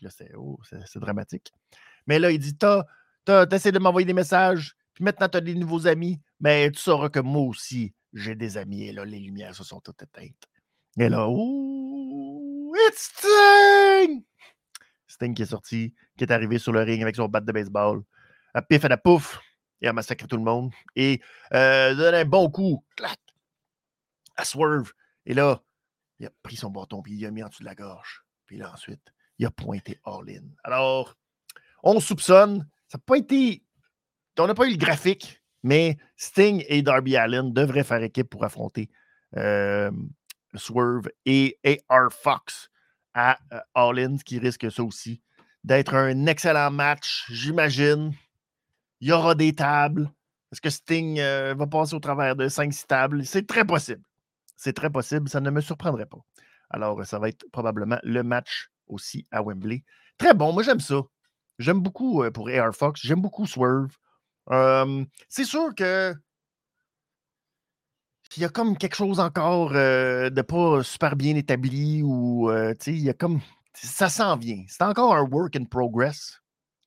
là, 0.00 0.10
c'est 0.10 0.32
oh, 0.36 0.58
dramatique. 0.96 1.52
Mais 2.06 2.18
là, 2.18 2.30
il 2.30 2.38
dit 2.38 2.56
T'as 2.56 3.46
essayé 3.52 3.72
de 3.72 3.78
m'envoyer 3.78 4.06
des 4.06 4.14
messages, 4.14 4.74
puis 4.94 5.04
maintenant, 5.04 5.28
tu 5.28 5.36
as 5.36 5.42
des 5.42 5.54
nouveaux 5.54 5.86
amis, 5.86 6.18
mais 6.40 6.70
tu 6.70 6.80
sauras 6.80 7.10
que 7.10 7.20
moi 7.20 7.42
aussi, 7.42 7.92
j'ai 8.14 8.34
des 8.34 8.56
amis. 8.56 8.84
Et 8.84 8.92
là, 8.92 9.04
les 9.04 9.20
lumières 9.20 9.54
se 9.54 9.62
sont 9.62 9.80
toutes 9.80 10.02
éteintes. 10.02 10.48
Et 10.98 11.08
là, 11.08 11.28
ouh, 11.28 12.74
it's 12.88 13.12
Sting! 13.14 14.24
Sting 15.06 15.34
qui 15.34 15.42
est 15.42 15.46
sorti, 15.46 15.94
qui 16.16 16.24
est 16.24 16.32
arrivé 16.32 16.58
sur 16.58 16.72
le 16.72 16.80
ring 16.80 17.02
avec 17.02 17.16
son 17.16 17.28
bat 17.28 17.40
de 17.40 17.52
baseball. 17.52 18.02
À 18.54 18.62
pif 18.62 18.84
à 18.84 18.88
la 18.88 18.96
pouf, 18.96 19.38
il 19.80 19.88
a 19.88 19.92
massacré 19.92 20.26
tout 20.26 20.36
le 20.36 20.42
monde. 20.42 20.72
Et 20.96 21.20
euh, 21.52 21.94
donné 21.94 22.18
un 22.18 22.24
bon 22.24 22.50
coup, 22.50 22.84
clac, 22.96 23.18
à 24.38 24.44
Swerve. 24.44 24.92
Et 25.26 25.34
là, 25.34 25.62
il 26.18 26.26
a 26.26 26.30
pris 26.42 26.56
son 26.56 26.70
bâton, 26.70 27.02
puis 27.02 27.12
il 27.12 27.20
l'a 27.20 27.30
mis 27.30 27.42
en 27.42 27.48
dessous 27.48 27.62
de 27.62 27.68
la 27.68 27.74
gorge. 27.74 28.24
Puis 28.46 28.56
là, 28.56 28.72
ensuite, 28.72 29.02
il 29.38 29.44
a 29.44 29.50
pointé 29.50 30.00
all-in. 30.06 30.44
Alors, 30.64 31.16
on 31.82 32.00
soupçonne, 32.00 32.66
ça 32.88 32.96
n'a 32.96 33.02
pas 33.04 33.18
été 33.18 33.62
on 34.40 34.46
n'a 34.46 34.54
pas 34.54 34.66
eu 34.66 34.72
le 34.72 34.76
graphique, 34.76 35.42
mais 35.62 35.96
Sting 36.16 36.64
et 36.68 36.82
Darby 36.82 37.16
Allen 37.16 37.52
devraient 37.52 37.84
faire 37.84 38.02
équipe 38.02 38.30
pour 38.30 38.44
affronter 38.44 38.88
euh, 39.36 39.90
Swerve 40.54 41.08
et 41.26 41.58
AR 41.88 42.12
Fox 42.12 42.70
à 43.14 43.38
euh, 43.52 43.60
All 43.74 43.98
In, 43.98 44.16
ce 44.16 44.24
qui 44.24 44.38
risque 44.38 44.70
ça 44.70 44.82
aussi 44.82 45.20
d'être 45.64 45.94
un 45.94 46.26
excellent 46.26 46.70
match, 46.70 47.26
j'imagine. 47.30 48.14
Il 49.00 49.08
y 49.08 49.12
aura 49.12 49.34
des 49.34 49.52
tables. 49.52 50.10
Est-ce 50.50 50.60
que 50.60 50.70
Sting 50.70 51.18
euh, 51.20 51.54
va 51.56 51.66
passer 51.66 51.94
au 51.94 52.00
travers 52.00 52.36
de 52.36 52.48
5-6 52.48 52.86
tables? 52.86 53.26
C'est 53.26 53.46
très 53.46 53.64
possible. 53.64 54.02
C'est 54.58 54.74
très 54.74 54.90
possible. 54.90 55.30
Ça 55.30 55.40
ne 55.40 55.48
me 55.48 55.62
surprendrait 55.62 56.04
pas. 56.04 56.18
Alors, 56.68 57.06
ça 57.06 57.18
va 57.18 57.30
être 57.30 57.46
probablement 57.50 57.98
le 58.02 58.22
match 58.22 58.68
aussi 58.88 59.26
à 59.30 59.42
Wembley. 59.42 59.84
Très 60.18 60.34
bon. 60.34 60.52
Moi, 60.52 60.62
j'aime 60.62 60.80
ça. 60.80 61.00
J'aime 61.58 61.80
beaucoup 61.80 62.22
pour 62.32 62.50
AR 62.50 62.74
Fox. 62.74 63.00
J'aime 63.02 63.22
beaucoup 63.22 63.46
Swerve 63.46 63.96
c'est 65.28 65.44
sûr 65.44 65.74
que 65.74 66.14
il 68.36 68.42
y 68.42 68.46
a 68.46 68.48
comme 68.48 68.78
quelque 68.78 68.96
chose 68.96 69.20
encore 69.20 69.72
de 69.72 70.40
pas 70.40 70.82
super 70.82 71.16
bien 71.16 71.36
établi 71.36 72.02
ou 72.02 72.50
il 72.86 72.98
y 72.98 73.10
a 73.10 73.12
comme 73.12 73.40
ça 73.74 74.08
s'en 74.08 74.36
vient. 74.36 74.64
C'est 74.66 74.82
encore 74.84 75.14
un 75.14 75.22
work 75.22 75.54
in 75.54 75.64
progress, 75.64 76.40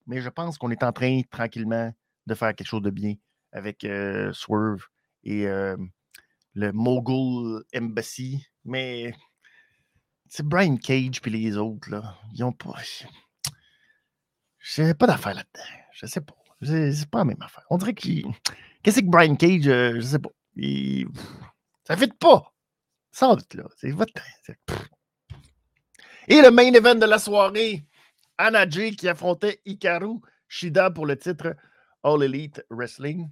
mais 0.08 0.20
je 0.20 0.28
pense 0.28 0.58
qu'on 0.58 0.72
est 0.72 0.82
en 0.82 0.90
train 0.90 1.20
tranquillement 1.30 1.92
de 2.26 2.34
faire 2.34 2.52
quelque 2.52 2.66
chose 2.66 2.82
de 2.82 2.90
bien 2.90 3.14
avec 3.52 3.86
Swerve 4.32 4.88
et 5.22 5.46
le 6.54 6.72
Mogul 6.72 7.64
Embassy. 7.74 8.46
Mais 8.64 9.14
c'est 10.28 10.46
Brian 10.46 10.76
Cage 10.76 11.20
puis 11.20 11.30
les 11.30 11.56
autres, 11.56 11.90
là, 11.90 12.18
ils 12.34 12.44
ont 12.44 12.52
pas. 12.52 12.74
J'ai 14.58 14.94
pas 14.94 15.06
d'affaire 15.06 15.34
là-dedans. 15.34 15.66
Je 15.92 16.06
sais 16.06 16.20
pas. 16.20 16.34
C'est 16.62 17.10
pas 17.10 17.18
la 17.18 17.24
même 17.24 17.42
affaire. 17.42 17.64
On 17.70 17.76
dirait 17.76 17.94
qu'il. 17.94 18.24
Qu'est-ce 18.82 19.00
que 19.00 19.06
Brian 19.06 19.36
Cage, 19.36 19.66
euh, 19.66 19.94
je 19.96 20.00
sais 20.00 20.18
pas. 20.18 20.30
Il... 20.56 21.06
Ça 21.86 21.96
fit 21.96 22.08
pas. 22.08 22.52
Ça 23.10 23.26
là. 23.28 23.64
C'est 23.76 23.90
votre. 23.90 24.12
Et 26.28 26.40
le 26.40 26.50
main 26.50 26.72
event 26.72 26.94
de 26.94 27.04
la 27.04 27.18
soirée, 27.18 27.84
Anna 28.38 28.66
qui 28.66 29.08
affrontait 29.08 29.60
Hikaru 29.64 30.20
Shida 30.48 30.90
pour 30.90 31.06
le 31.06 31.16
titre 31.18 31.56
All 32.02 32.22
Elite 32.22 32.64
Wrestling. 32.70 33.28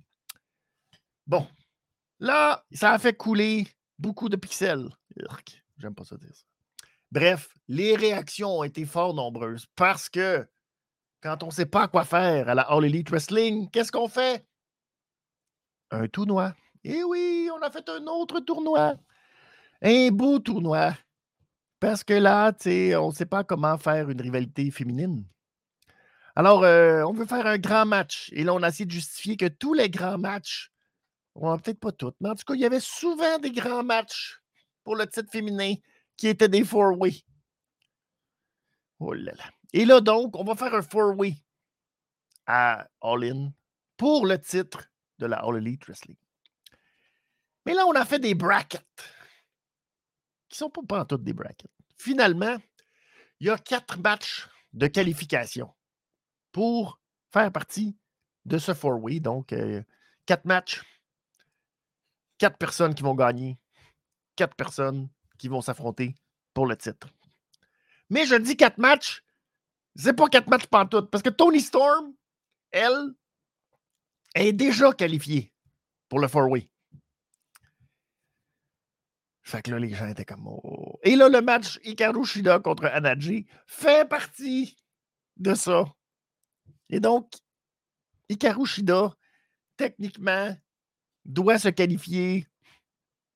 Bon, 1.26 1.46
là, 2.20 2.64
ça 2.72 2.92
a 2.92 2.98
fait 2.98 3.14
couler 3.14 3.66
beaucoup 3.98 4.28
de 4.28 4.36
pixels. 4.36 4.88
J'aime 5.78 5.94
pas 5.94 6.04
ça 6.04 6.16
dire 6.16 6.34
ça. 6.34 6.44
Bref, 7.10 7.48
les 7.66 7.96
réactions 7.96 8.60
ont 8.60 8.64
été 8.64 8.86
fort 8.86 9.14
nombreuses 9.14 9.66
parce 9.74 10.08
que 10.08 10.46
quand 11.20 11.42
on 11.42 11.46
ne 11.46 11.52
sait 11.52 11.66
pas 11.66 11.88
quoi 11.88 12.04
faire 12.04 12.48
à 12.48 12.54
la 12.54 12.62
All 12.62 12.84
Elite 12.84 13.10
Wrestling, 13.10 13.68
qu'est-ce 13.70 13.90
qu'on 13.90 14.08
fait? 14.08 14.46
Un 15.90 16.06
tournoi. 16.06 16.54
Eh 16.84 17.02
oui, 17.02 17.50
on 17.54 17.60
a 17.62 17.70
fait 17.70 17.88
un 17.88 18.06
autre 18.06 18.40
tournoi. 18.40 18.94
Un 19.82 20.08
beau 20.10 20.38
tournoi. 20.38 20.94
Parce 21.80 22.04
que 22.04 22.14
là, 22.14 22.52
on 23.00 23.08
ne 23.08 23.14
sait 23.14 23.26
pas 23.26 23.42
comment 23.42 23.76
faire 23.76 24.08
une 24.08 24.20
rivalité 24.20 24.70
féminine. 24.70 25.24
Alors, 26.36 26.62
euh, 26.62 27.02
on 27.02 27.12
veut 27.12 27.26
faire 27.26 27.46
un 27.46 27.58
grand 27.58 27.86
match. 27.86 28.30
Et 28.32 28.44
là, 28.44 28.54
on 28.54 28.62
a 28.62 28.68
essayé 28.68 28.86
de 28.86 28.92
justifier 28.92 29.36
que 29.36 29.46
tous 29.46 29.74
les 29.74 29.90
grands 29.90 30.18
matchs, 30.18 30.70
peut-être 31.34 31.80
pas 31.80 31.92
tous, 31.92 32.12
mais 32.20 32.28
en 32.28 32.34
tout 32.34 32.44
cas, 32.44 32.54
il 32.54 32.60
y 32.60 32.66
avait 32.66 32.80
souvent 32.80 33.38
des 33.38 33.52
grands 33.52 33.84
matchs 33.84 34.40
pour 34.84 34.96
le 34.96 35.06
titre 35.06 35.30
féminin 35.30 35.74
qui 36.16 36.28
étaient 36.28 36.48
des 36.48 36.64
four-way. 36.64 37.14
Oh 38.98 39.12
là 39.12 39.32
là. 39.32 39.44
Et 39.72 39.84
là, 39.84 40.00
donc, 40.00 40.36
on 40.36 40.44
va 40.44 40.54
faire 40.56 40.74
un 40.74 40.82
four-way 40.82 41.34
à 42.46 42.86
All-In 43.00 43.52
pour 43.96 44.26
le 44.26 44.40
titre 44.40 44.90
de 45.18 45.26
la 45.26 45.38
All 45.38 45.56
Elite 45.56 45.84
Wrestling. 45.84 46.16
Mais 47.64 47.74
là, 47.74 47.86
on 47.86 47.92
a 47.92 48.04
fait 48.04 48.18
des 48.18 48.34
brackets 48.34 48.82
qui 50.48 50.56
ne 50.56 50.58
sont 50.58 50.70
pas, 50.70 50.82
pas 50.82 51.00
en 51.00 51.04
toutes 51.04 51.22
des 51.22 51.32
brackets. 51.32 51.70
Finalement, 51.96 52.56
il 53.38 53.46
y 53.46 53.50
a 53.50 53.58
quatre 53.58 53.98
matchs 53.98 54.48
de 54.72 54.86
qualification 54.86 55.72
pour 56.52 57.00
faire 57.32 57.52
partie 57.52 57.96
de 58.44 58.58
ce 58.58 58.74
four-way. 58.74 59.20
Donc, 59.20 59.52
euh, 59.52 59.82
quatre 60.26 60.44
matchs, 60.44 60.82
quatre 62.40 62.58
personnes 62.58 62.96
qui 62.96 63.04
vont 63.04 63.14
gagner, 63.14 63.56
quatre 64.34 64.56
personnes 64.56 65.08
qui 65.38 65.46
vont 65.46 65.60
s'affronter 65.60 66.16
pour 66.52 66.66
le 66.66 66.76
titre. 66.76 67.06
Mais 68.08 68.26
je 68.26 68.34
dis 68.34 68.56
quatre 68.56 68.78
matchs 68.78 69.22
c'est 69.96 70.14
pas 70.14 70.28
quatre 70.28 70.48
matchs 70.48 70.66
pantoute. 70.66 71.10
Parce 71.10 71.22
que 71.22 71.30
Tony 71.30 71.60
Storm, 71.60 72.14
elle, 72.70 73.14
est 74.34 74.52
déjà 74.52 74.92
qualifiée 74.92 75.52
pour 76.08 76.20
le 76.20 76.28
four-way. 76.28 76.68
Fait 79.42 79.62
que 79.62 79.70
là, 79.72 79.78
les 79.78 79.92
gens 79.92 80.06
étaient 80.06 80.24
comme. 80.24 80.46
Oh. 80.46 80.98
Et 81.02 81.16
là, 81.16 81.28
le 81.28 81.40
match 81.40 81.80
Hikaru 81.82 82.24
Shida 82.24 82.60
contre 82.60 82.84
Anaji 82.86 83.46
fait 83.66 84.08
partie 84.08 84.76
de 85.36 85.54
ça. 85.54 85.84
Et 86.88 87.00
donc, 87.00 87.32
Hikaru 88.28 88.64
Shida, 88.64 89.12
techniquement, 89.76 90.56
doit 91.24 91.58
se 91.58 91.68
qualifier 91.68 92.46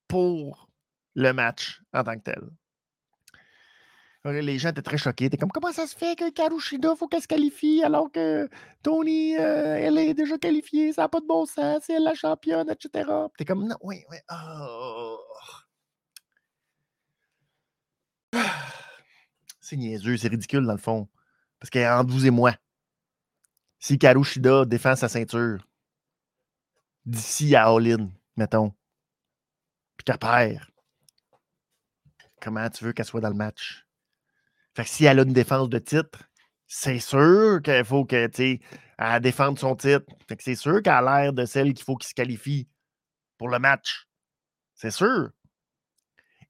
pour 0.09 0.69
le 1.15 1.33
match 1.33 1.83
en 1.93 2.05
tant 2.05 2.17
que 2.17 2.23
tel. 2.23 2.43
Les 4.25 4.59
gens 4.59 4.71
étaient 4.71 4.81
très 4.81 4.97
choqués. 4.97 5.29
T'es 5.29 5.37
comme, 5.37 5.51
comment 5.51 5.73
ça 5.73 5.87
se 5.87 5.95
fait 5.95 6.17
que 6.17 6.31
Karushida, 6.31 6.97
faut 6.97 7.09
qu'elle 7.09 7.21
se 7.21 7.29
qualifie 7.29 7.83
alors 7.85 8.11
que 8.11 8.49
Tony, 8.83 9.37
euh, 9.37 9.77
elle 9.77 9.99
est 9.99 10.15
déjà 10.15 10.39
qualifiée, 10.39 10.95
ça 10.95 11.03
n'a 11.03 11.09
pas 11.11 11.21
de 11.21 11.27
bon 11.27 11.45
sens, 11.45 11.83
c'est 11.87 11.93
elle 11.95 12.05
la 12.05 12.15
championne, 12.15 12.71
etc. 12.71 13.11
T'es 13.37 13.45
comme, 13.45 13.69
non, 13.69 13.77
oui, 13.83 14.03
oui. 14.11 14.17
Oh. 14.31 15.19
C'est 19.61 19.77
niaiseux, 19.77 20.19
c'est 20.19 20.29
ridicule 20.29 20.67
dans 20.67 20.73
le 20.73 20.79
fond. 20.79 21.09
Parce 21.59 21.71
qu'elle 21.71 21.85
est 21.85 21.89
entre 21.89 22.11
vous 22.11 22.27
et 22.27 22.31
moi. 22.31 22.55
Si 23.79 23.99
Karushida 23.99 24.67
défend 24.67 24.95
sa 24.95 25.09
ceinture 25.09 25.67
d'ici 27.07 27.55
à 27.55 27.67
All-In, 27.69 28.11
mettons, 28.37 28.75
puis 29.97 30.05
qu'elle 30.05 30.19
perd, 30.19 30.65
comment 32.41 32.69
tu 32.71 32.85
veux 32.85 32.93
qu'elle 32.93 33.07
soit 33.07 33.21
dans 33.21 33.29
le 33.29 33.35
match? 33.35 33.87
Fait 34.75 34.85
que 34.85 34.91
si 34.91 35.05
elle 35.05 35.21
a 35.21 35.23
une 35.23 35.33
défense 35.33 35.69
de 35.69 35.79
titre, 35.79 36.19
c'est 36.67 36.99
sûr 36.99 37.61
qu'il 37.63 37.85
faut 37.85 38.05
que, 38.05 38.27
tu 38.27 38.61
défende 39.21 39.59
son 39.59 39.77
titre. 39.77 40.07
Fait 40.29 40.37
que 40.37 40.43
c'est 40.43 40.57
sûr 40.57 40.83
qu'elle 40.83 40.93
a 40.93 41.23
l'air 41.23 41.33
de 41.33 41.45
celle 41.45 41.73
qu'il 41.75 41.85
faut 41.85 41.97
qu'il 41.97 42.09
se 42.09 42.15
qualifie 42.15 42.69
pour 43.39 43.49
le 43.49 43.59
match. 43.59 44.09
C'est 44.75 44.91
sûr. 44.91 45.31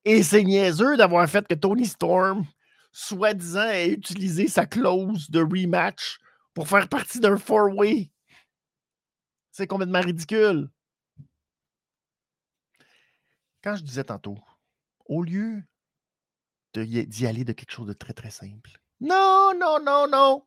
Et 0.05 0.23
c'est 0.23 0.43
niaiseux 0.43 0.97
d'avoir 0.97 1.29
fait 1.29 1.47
que 1.47 1.55
Tony 1.55 1.87
Storm, 1.87 2.47
soi-disant, 2.93 3.69
ait 3.69 3.93
utilisé 3.93 4.49
sa 4.49 4.67
clause 4.67 5.31
de 5.31 5.41
rematch 5.41 6.19
pour 6.55 6.69
faire 6.69 6.89
partie 6.89 7.21
d'un 7.21 7.37
four-way. 7.37 8.11
C'est 9.55 9.69
complètement 9.69 10.01
ridicule. 10.01 10.69
quand 13.63 13.77
je 13.77 13.85
disais 13.85 14.03
tantôt, 14.03 14.37
au 15.07 15.23
lieu 15.23 15.63
d'y 16.75 17.27
aller 17.27 17.45
de 17.45 17.53
quelque 17.53 17.71
chose 17.71 17.87
de 17.87 17.93
très, 17.93 18.13
très 18.13 18.31
simple, 18.31 18.73
non, 19.01 19.53
non, 19.57 19.79
non, 19.81 20.09
non. 20.09 20.45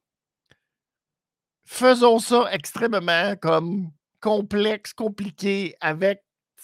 Faisons 1.64 2.20
ça 2.20 2.50
extrêmement 2.52 3.36
comme 3.38 3.92
complexe, 4.20 4.94
compliqué, 4.94 5.78
avec 5.80 6.24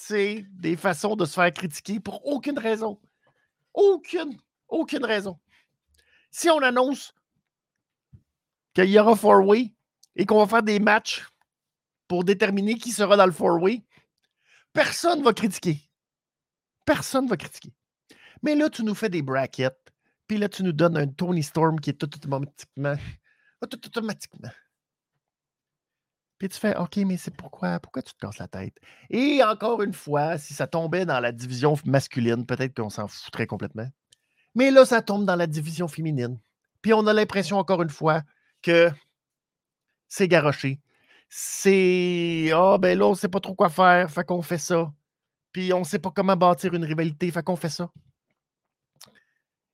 des 0.10 0.76
façons 0.76 1.16
de 1.16 1.24
se 1.24 1.36
faire 1.36 1.54
critiquer 1.54 2.02
pour 2.02 2.26
aucune 2.26 2.60
raison. 2.60 3.00
Aucune, 3.74 4.38
aucune 4.68 5.06
raison. 5.06 5.40
Si 6.30 6.50
on 6.50 6.62
annonce 6.62 7.16
qu'il 8.74 8.90
y 8.90 9.00
aura 9.00 9.16
four-way 9.16 9.72
et 10.18 10.26
qu'on 10.26 10.40
va 10.40 10.48
faire 10.48 10.64
des 10.64 10.80
matchs 10.80 11.26
pour 12.14 12.24
déterminer 12.24 12.76
qui 12.76 12.92
sera 12.92 13.18
dans 13.18 13.26
le 13.26 13.32
four-way, 13.32 13.82
personne 14.72 15.22
ne 15.22 15.24
va 15.24 15.34
critiquer. 15.34 15.82
Personne 16.86 17.26
ne 17.26 17.30
va 17.32 17.38
critiquer. 17.38 17.74
Mais 18.44 18.54
là, 18.54 18.70
tu 18.70 18.84
nous 18.84 18.94
fais 18.94 19.10
des 19.10 19.24
brackets, 19.24 19.92
puis 20.28 20.38
là, 20.38 20.48
tu 20.48 20.62
nous 20.62 20.74
donnes 20.74 20.96
un 20.96 21.08
Tony 21.08 21.42
Storm 21.42 21.80
qui 21.80 21.90
est 21.90 21.94
tout 21.94 22.06
automatiquement. 22.06 22.94
Tout 23.68 23.84
automatiquement. 23.88 24.52
Puis 26.38 26.50
tu 26.50 26.60
fais 26.60 26.78
OK, 26.78 26.98
mais 26.98 27.18
c'est 27.18 27.36
pourquoi? 27.36 27.80
Pourquoi 27.80 28.04
tu 28.04 28.14
te 28.14 28.20
casses 28.20 28.38
la 28.38 28.48
tête? 28.48 28.76
Et 29.10 29.44
encore 29.44 29.82
une 29.82 29.94
fois, 29.94 30.38
si 30.38 30.54
ça 30.54 30.68
tombait 30.68 31.08
dans 31.08 31.20
la 31.20 31.32
division 31.32 31.76
masculine, 31.84 32.46
peut-être 32.46 32.76
qu'on 32.76 32.92
s'en 32.92 33.08
foutrait 33.08 33.48
complètement. 33.48 33.88
Mais 34.54 34.70
là, 34.70 34.86
ça 34.86 35.02
tombe 35.02 35.26
dans 35.26 35.36
la 35.36 35.48
division 35.48 35.88
féminine. 35.88 36.40
Puis 36.84 36.94
on 36.94 37.08
a 37.08 37.14
l'impression, 37.14 37.58
encore 37.58 37.82
une 37.82 37.90
fois, 37.90 38.22
que 38.62 38.92
c'est 40.10 40.28
garoché. 40.28 40.83
C'est 41.36 42.52
Ah, 42.54 42.78
ben 42.78 43.00
là, 43.00 43.08
on 43.08 43.12
ne 43.12 43.16
sait 43.16 43.28
pas 43.28 43.40
trop 43.40 43.56
quoi 43.56 43.70
faire, 43.70 44.12
fait 44.12 44.24
qu'on 44.24 44.44
fait 44.44 44.60
ça. 44.60 44.94
Puis 45.52 45.74
on 45.74 45.80
ne 45.80 45.84
sait 45.84 45.98
pas 45.98 46.12
comment 46.12 46.38
bâtir 46.38 46.76
une 46.76 46.86
rivalité, 46.86 47.32
fait 47.32 47.42
qu'on 47.42 47.56
fait 47.56 47.70
ça. 47.70 47.90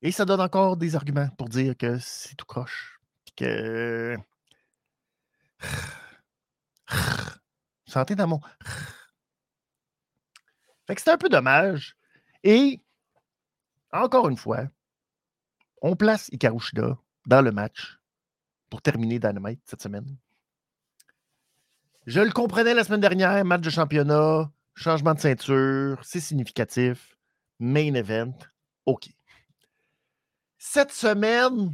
Et 0.02 0.14
ça 0.14 0.24
donne 0.24 0.40
encore 0.40 0.78
des 0.78 0.96
arguments 0.96 1.28
pour 1.38 1.50
dire 1.50 1.76
que 1.76 2.00
c'est 2.00 2.36
tout 2.36 2.46
croche. 2.46 3.02
Que. 3.36 4.16
Santé 7.86 8.16
dans 8.16 8.28
mon. 8.28 8.40
Fait 10.88 10.96
que 10.96 11.02
c'est 11.02 11.12
un 11.12 11.18
peu 11.18 11.28
dommage. 11.28 11.98
Et 12.42 12.82
encore 13.92 14.30
une 14.30 14.38
fois, 14.38 14.70
on 15.82 15.98
place 15.98 16.30
Ikarushida 16.32 16.98
dans 17.26 17.42
le 17.42 17.52
match 17.52 18.00
pour 18.70 18.82
terminer 18.82 19.20
Dynamite 19.20 19.60
cette 19.66 19.82
semaine. 19.82 20.18
Je 22.10 22.22
le 22.22 22.32
comprenais 22.32 22.74
la 22.74 22.84
semaine 22.84 23.02
dernière, 23.02 23.46
match 23.46 23.62
de 23.62 23.70
championnat, 23.70 24.52
Changement 24.74 25.14
de 25.14 25.20
ceinture, 25.20 26.00
c'est 26.02 26.20
significatif. 26.20 27.16
Main 27.60 27.94
event, 27.94 28.34
OK. 28.88 29.10
Cette 30.58 30.92
semaine, 30.92 31.72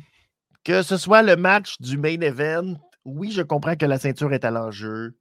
que 0.65 0.83
ce 0.83 0.97
soit 0.97 1.21
le 1.21 1.37
match 1.37 1.79
du 1.79 1.97
main 1.97 2.19
event, 2.19 2.75
oui, 3.05 3.31
je 3.31 3.43
comprends 3.43 3.77
que 3.77 3.85
la 3.85 3.97
ceinture 3.97 4.33
est 4.33 4.43
à 4.43 4.51
l'enjeu. 4.51 5.17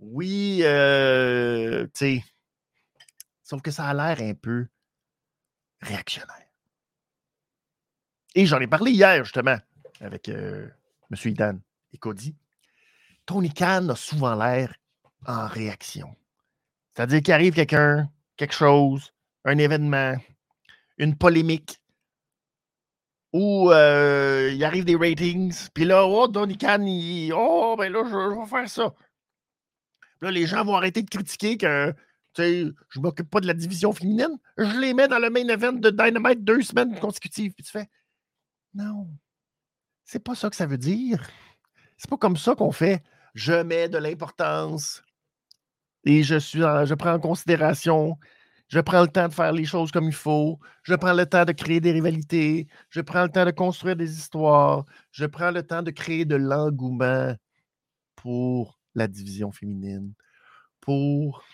Oui, 0.00 0.62
euh, 0.62 1.84
tu 1.84 1.90
sais. 1.94 2.24
Sauf 3.44 3.62
que 3.62 3.70
ça 3.70 3.84
a 3.84 3.94
l'air 3.94 4.28
un 4.28 4.34
peu 4.34 4.66
réactionnaire. 5.82 6.48
Et 8.34 8.46
j'en 8.46 8.58
ai 8.58 8.66
parlé 8.66 8.90
hier, 8.90 9.22
justement, 9.22 9.58
avec 10.00 10.28
euh, 10.28 10.66
M. 11.12 11.30
Idan 11.30 11.58
et 11.92 11.98
Cody. 11.98 12.34
Tony 13.26 13.52
Khan 13.52 13.88
a 13.88 13.96
souvent 13.96 14.34
l'air 14.34 14.74
en 15.26 15.46
réaction. 15.46 16.14
C'est-à-dire 16.94 17.22
qu'il 17.22 17.34
arrive 17.34 17.54
quelqu'un, 17.54 18.10
quelque 18.36 18.54
chose, 18.54 19.12
un 19.44 19.58
événement, 19.58 20.16
une 20.98 21.16
polémique, 21.16 21.80
où 23.32 23.70
euh, 23.70 24.50
il 24.52 24.62
arrive 24.62 24.84
des 24.84 24.96
ratings, 24.96 25.68
puis 25.72 25.84
là, 25.84 26.04
oh, 26.06 26.28
Donny 26.28 26.58
Khan, 26.58 26.84
oh, 27.34 27.76
ben 27.78 27.90
là, 27.90 28.04
je, 28.04 28.40
vais 28.40 28.46
faire 28.46 28.68
ça. 28.68 28.94
là, 30.20 30.30
les 30.30 30.46
gens 30.46 30.64
vont 30.64 30.74
arrêter 30.74 31.02
de 31.02 31.08
critiquer 31.08 31.56
que, 31.56 31.92
tu 32.34 32.42
sais, 32.42 32.64
je 32.90 32.98
ne 32.98 33.02
m'occupe 33.02 33.30
pas 33.30 33.40
de 33.40 33.46
la 33.46 33.54
division 33.54 33.92
féminine. 33.92 34.38
Je 34.58 34.78
les 34.78 34.92
mets 34.92 35.08
dans 35.08 35.18
le 35.18 35.30
main 35.30 35.48
event 35.48 35.72
de 35.72 35.90
Dynamite 35.90 36.44
deux 36.44 36.62
semaines 36.62 36.98
consécutives. 36.98 37.52
Puis 37.52 37.64
tu 37.64 37.70
fais, 37.70 37.88
non, 38.74 39.08
c'est 40.04 40.22
pas 40.22 40.34
ça 40.34 40.50
que 40.50 40.56
ça 40.56 40.66
veut 40.66 40.78
dire. 40.78 41.26
C'est 41.96 42.10
pas 42.10 42.16
comme 42.18 42.36
ça 42.36 42.54
qu'on 42.54 42.72
fait. 42.72 43.02
Je 43.34 43.62
mets 43.62 43.88
de 43.88 43.98
l'importance 43.98 45.02
et 46.04 46.22
je, 46.22 46.38
suis 46.38 46.60
je 46.60 46.94
prends 46.94 47.14
en 47.14 47.20
considération, 47.20 48.18
je 48.68 48.80
prends 48.80 49.02
le 49.02 49.08
temps 49.08 49.28
de 49.28 49.34
faire 49.34 49.52
les 49.52 49.64
choses 49.64 49.92
comme 49.92 50.06
il 50.06 50.14
faut, 50.14 50.58
je 50.82 50.94
prends 50.94 51.12
le 51.12 51.26
temps 51.26 51.44
de 51.44 51.52
créer 51.52 51.80
des 51.80 51.92
rivalités, 51.92 52.66
je 52.90 53.00
prends 53.00 53.22
le 53.24 53.28
temps 53.28 53.44
de 53.44 53.50
construire 53.50 53.96
des 53.96 54.18
histoires, 54.18 54.84
je 55.10 55.26
prends 55.26 55.50
le 55.50 55.62
temps 55.62 55.82
de 55.82 55.90
créer 55.90 56.24
de 56.24 56.36
l'engouement 56.36 57.34
pour 58.16 58.80
la 58.94 59.08
division 59.08 59.52
féminine, 59.52 60.14
pour 60.80 61.44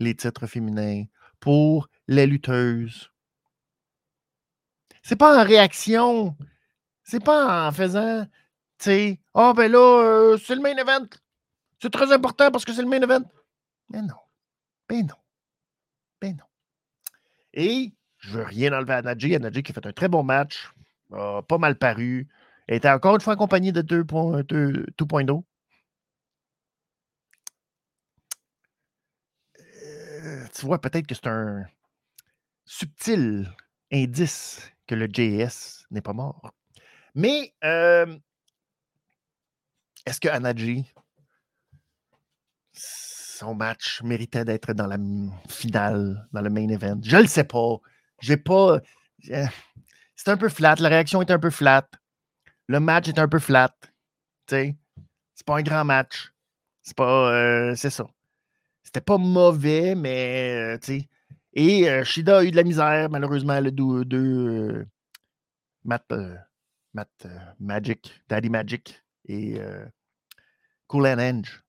les 0.00 0.14
titres 0.14 0.46
féminins, 0.46 1.04
pour 1.40 1.88
les 2.08 2.26
lutteuses. 2.26 3.10
C'est 5.02 5.16
pas 5.16 5.42
en 5.42 5.44
réaction, 5.46 6.36
c'est 7.02 7.22
pas 7.22 7.68
en 7.68 7.72
faisant, 7.72 8.24
tu 8.78 8.84
sais, 8.84 9.20
oh, 9.34 9.52
ben 9.54 9.70
là, 9.70 9.78
euh, 9.78 10.38
c'est 10.38 10.54
le 10.54 10.62
main 10.62 10.76
event. 10.76 11.06
C'est 11.80 11.92
très 11.92 12.12
important 12.12 12.50
parce 12.50 12.64
que 12.64 12.72
c'est 12.72 12.82
le 12.82 12.88
main 12.88 13.00
event. 13.02 13.24
Mais 13.90 14.02
non. 14.02 14.14
Ben 14.88 15.06
non. 15.06 15.16
Ben 16.20 16.36
non. 16.36 16.44
Et 17.52 17.92
je 18.18 18.30
veux 18.30 18.42
rien 18.42 18.72
enlever 18.72 18.94
à 18.94 19.02
Nadji. 19.02 19.38
Nadji 19.38 19.62
qui 19.62 19.72
a 19.72 19.74
fait 19.74 19.86
un 19.86 19.92
très 19.92 20.08
bon 20.08 20.22
match. 20.22 20.70
pas 21.10 21.58
mal 21.58 21.76
paru. 21.76 22.28
Elle 22.66 22.76
était 22.76 22.90
encore 22.90 23.14
une 23.14 23.20
fois 23.20 23.34
accompagnée 23.34 23.72
de 23.72 23.82
2.0. 23.82 25.44
Euh, 29.60 30.46
tu 30.54 30.66
vois, 30.66 30.80
peut-être 30.80 31.06
que 31.06 31.14
c'est 31.14 31.26
un 31.26 31.64
subtil 32.64 33.52
indice 33.92 34.70
que 34.86 34.94
le 34.94 35.06
JS 35.06 35.86
n'est 35.90 36.00
pas 36.00 36.14
mort. 36.14 36.54
Mais 37.14 37.54
euh, 37.62 38.18
est-ce 40.06 40.20
que 40.20 40.28
Anadji 40.28 40.84
son 42.74 43.54
match 43.54 44.02
méritait 44.02 44.44
d'être 44.44 44.72
dans 44.72 44.86
la 44.86 44.98
finale, 45.48 46.26
dans 46.32 46.40
le 46.40 46.50
main 46.50 46.68
event. 46.68 46.98
Je 47.02 47.16
le 47.16 47.26
sais 47.26 47.44
pas. 47.44 47.76
J'ai 48.20 48.36
pas. 48.36 48.80
Euh, 49.30 49.46
c'est 50.16 50.28
un 50.28 50.36
peu 50.36 50.48
flat. 50.48 50.76
La 50.78 50.88
réaction 50.88 51.20
est 51.22 51.30
un 51.30 51.38
peu 51.38 51.50
flat. 51.50 51.88
Le 52.68 52.80
match 52.80 53.08
est 53.08 53.18
un 53.18 53.28
peu 53.28 53.38
flat. 53.38 53.74
C'est 54.48 54.76
pas 55.44 55.58
un 55.58 55.62
grand 55.62 55.84
match. 55.84 56.32
C'est 56.82 56.96
pas. 56.96 57.32
Euh, 57.32 57.74
c'est 57.76 57.90
ça. 57.90 58.06
C'était 58.82 59.00
pas 59.00 59.18
mauvais, 59.18 59.94
mais. 59.94 60.78
Euh, 60.78 60.98
et 61.56 62.04
Shida 62.04 62.38
a 62.38 62.44
eu 62.44 62.50
de 62.50 62.56
la 62.56 62.64
misère, 62.64 63.08
malheureusement, 63.10 63.60
le 63.60 63.70
2. 63.70 64.86
Matt, 65.84 66.12
Matt 66.94 67.26
Magic, 67.60 68.22
Daddy 68.28 68.48
Magic 68.48 69.02
et 69.26 69.60
Cool 70.88 71.06
and 71.06 71.18
Edge 71.18 71.63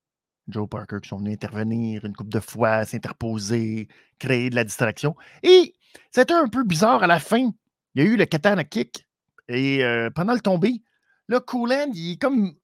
Joe 0.48 0.68
Parker 0.68 0.98
qui 1.02 1.08
sont 1.08 1.18
venus 1.18 1.34
intervenir 1.34 2.04
une 2.04 2.14
coupe 2.14 2.28
de 2.28 2.40
fois, 2.40 2.84
s'interposer, 2.84 3.88
créer 4.18 4.50
de 4.50 4.54
la 4.54 4.64
distraction. 4.64 5.16
Et 5.42 5.74
c'était 6.10 6.34
un 6.34 6.48
peu 6.48 6.64
bizarre 6.64 7.02
à 7.02 7.06
la 7.06 7.20
fin. 7.20 7.50
Il 7.94 8.02
y 8.02 8.06
a 8.06 8.08
eu 8.08 8.16
le 8.16 8.24
katana 8.26 8.64
kick 8.64 9.06
et 9.48 9.84
euh, 9.84 10.10
pendant 10.10 10.34
le 10.34 10.40
tombé, 10.40 10.82
là, 11.28 11.40
Cooland, 11.40 11.90
il 11.94 12.12
est 12.12 12.20
comme, 12.20 12.54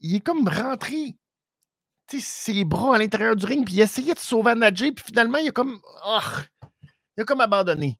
il 0.00 0.16
est 0.16 0.20
comme 0.20 0.48
rentré 0.48 1.16
ses 2.10 2.64
bras 2.64 2.96
à 2.96 2.98
l'intérieur 2.98 3.36
du 3.36 3.44
ring, 3.44 3.66
puis 3.66 3.74
il 3.74 3.80
essayait 3.80 4.14
de 4.14 4.18
sauver 4.18 4.54
Nadji, 4.54 4.92
puis 4.92 5.04
finalement, 5.04 5.38
il 5.38 5.48
a 5.48 5.52
comme, 5.52 5.78
oh, 6.06 6.20
il 7.16 7.22
a 7.22 7.24
comme 7.24 7.40
abandonné. 7.40 7.98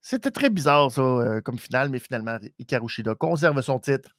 C'était 0.00 0.30
très 0.30 0.48
bizarre, 0.48 0.90
ça, 0.90 1.02
euh, 1.02 1.40
comme 1.42 1.58
finale, 1.58 1.90
mais 1.90 1.98
finalement, 1.98 2.38
Ikarushida 2.58 3.14
conserve 3.14 3.60
son 3.60 3.78
titre. 3.78 4.10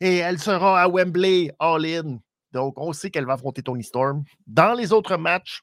Et 0.00 0.16
elle 0.16 0.38
sera 0.38 0.82
à 0.82 0.88
Wembley, 0.88 1.52
all-in, 1.60 2.18
donc, 2.52 2.78
on 2.78 2.92
sait 2.92 3.10
qu'elle 3.10 3.26
va 3.26 3.34
affronter 3.34 3.62
Tony 3.62 3.84
Storm. 3.84 4.24
Dans 4.46 4.74
les 4.74 4.92
autres 4.92 5.16
matchs, 5.16 5.62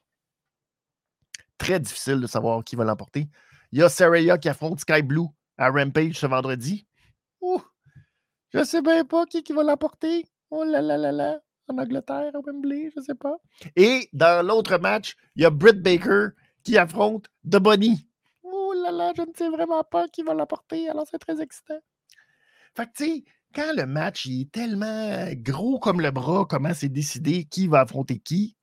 très 1.58 1.80
difficile 1.80 2.20
de 2.20 2.26
savoir 2.26 2.64
qui 2.64 2.76
va 2.76 2.84
l'emporter. 2.84 3.28
Il 3.72 3.80
y 3.80 3.82
a 3.82 3.88
Saraya 3.88 4.38
qui 4.38 4.48
affronte 4.48 4.80
Sky 4.80 5.02
Blue 5.02 5.26
à 5.58 5.70
Rampage 5.70 6.18
ce 6.18 6.26
vendredi. 6.26 6.86
Ouh, 7.40 7.60
je 8.54 8.64
sais 8.64 8.80
bien 8.80 9.04
pas 9.04 9.26
qui, 9.26 9.42
va 9.52 9.62
l'emporter. 9.62 10.24
Oh 10.50 10.64
là 10.64 10.80
là 10.80 10.96
là 10.96 11.12
là. 11.12 11.40
En 11.70 11.76
Angleterre, 11.76 12.30
à 12.34 12.40
Wembley, 12.40 12.90
je 12.96 13.02
sais 13.02 13.14
pas. 13.14 13.36
Et 13.76 14.08
dans 14.14 14.46
l'autre 14.46 14.78
match, 14.78 15.16
il 15.36 15.42
y 15.42 15.44
a 15.44 15.50
Britt 15.50 15.82
Baker 15.82 16.28
qui 16.64 16.78
affronte 16.78 17.26
The 17.44 17.58
Bunny. 17.58 18.08
Oh 18.42 18.72
là 18.72 18.90
là, 18.90 19.12
je 19.14 19.20
ne 19.20 19.32
sais 19.36 19.50
vraiment 19.50 19.84
pas 19.84 20.08
qui 20.08 20.22
va 20.22 20.32
l'emporter. 20.32 20.88
Alors, 20.88 21.06
c'est 21.10 21.18
très 21.18 21.42
excitant. 21.42 21.78
Fait 22.74 22.86
que, 22.86 22.92
tu 22.96 23.04
sais, 23.04 23.24
quand 23.54 23.72
le 23.74 23.86
match 23.86 24.26
est 24.26 24.50
tellement 24.50 25.26
gros 25.32 25.78
comme 25.78 26.00
le 26.00 26.10
bras, 26.10 26.46
comment 26.48 26.74
c'est 26.74 26.88
décidé 26.88 27.44
qui 27.44 27.66
va 27.66 27.80
affronter 27.80 28.18
qui, 28.18 28.56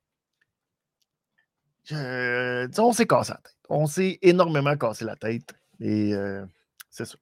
on 1.92 2.92
s'est 2.94 3.08
cassé 3.08 3.34
la 3.34 3.38
tête. 3.38 3.56
On 3.70 3.88
s'est 3.88 4.20
énormément 4.22 4.76
cassé 4.76 5.06
la 5.06 5.16
tête. 5.16 5.54
Et 5.80 6.14
euh, 6.14 6.46
c'est 6.90 7.06
ça. 7.06 7.18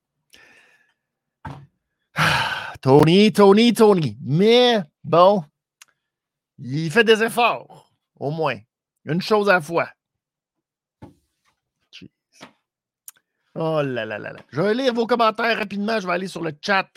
Tony, 2.81 3.31
Tony, 3.31 3.73
Tony. 3.73 4.17
Mais 4.21 4.81
bon, 5.03 5.43
il 6.59 6.91
fait 6.91 7.03
des 7.03 7.23
efforts, 7.23 7.91
au 8.19 8.31
moins. 8.31 8.57
Une 9.05 9.21
chose 9.21 9.49
à 9.49 9.53
la 9.53 9.61
fois. 9.61 9.89
Oh 13.55 13.83
là 13.83 14.03
là 14.05 14.17
là 14.17 14.33
là. 14.33 14.39
Je 14.49 14.61
vais 14.61 14.73
lire 14.73 14.93
vos 14.93 15.05
commentaires 15.05 15.57
rapidement. 15.57 15.99
Je 15.99 16.07
vais 16.07 16.13
aller 16.13 16.27
sur 16.27 16.41
le 16.41 16.53
chat 16.59 16.87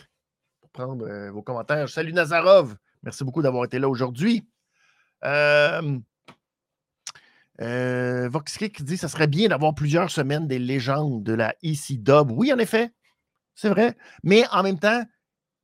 prendre 0.76 1.06
euh, 1.06 1.30
vos 1.30 1.42
commentaires. 1.42 1.88
Salut 1.88 2.12
Nazarov. 2.12 2.76
Merci 3.02 3.24
beaucoup 3.24 3.40
d'avoir 3.40 3.64
été 3.64 3.78
là 3.78 3.88
aujourd'hui. 3.88 4.46
Euh, 5.24 5.98
euh, 7.62 8.28
Voxkick 8.28 8.84
dit 8.84 8.98
ça 8.98 9.08
serait 9.08 9.26
bien 9.26 9.48
d'avoir 9.48 9.74
plusieurs 9.74 10.10
semaines 10.10 10.46
des 10.46 10.58
légendes 10.58 11.22
de 11.22 11.32
la 11.32 11.54
EC 11.62 12.02
Dub. 12.02 12.30
Oui, 12.30 12.52
en 12.52 12.58
effet, 12.58 12.92
c'est 13.54 13.70
vrai. 13.70 13.96
Mais 14.22 14.44
en 14.52 14.62
même 14.62 14.78
temps, 14.78 15.02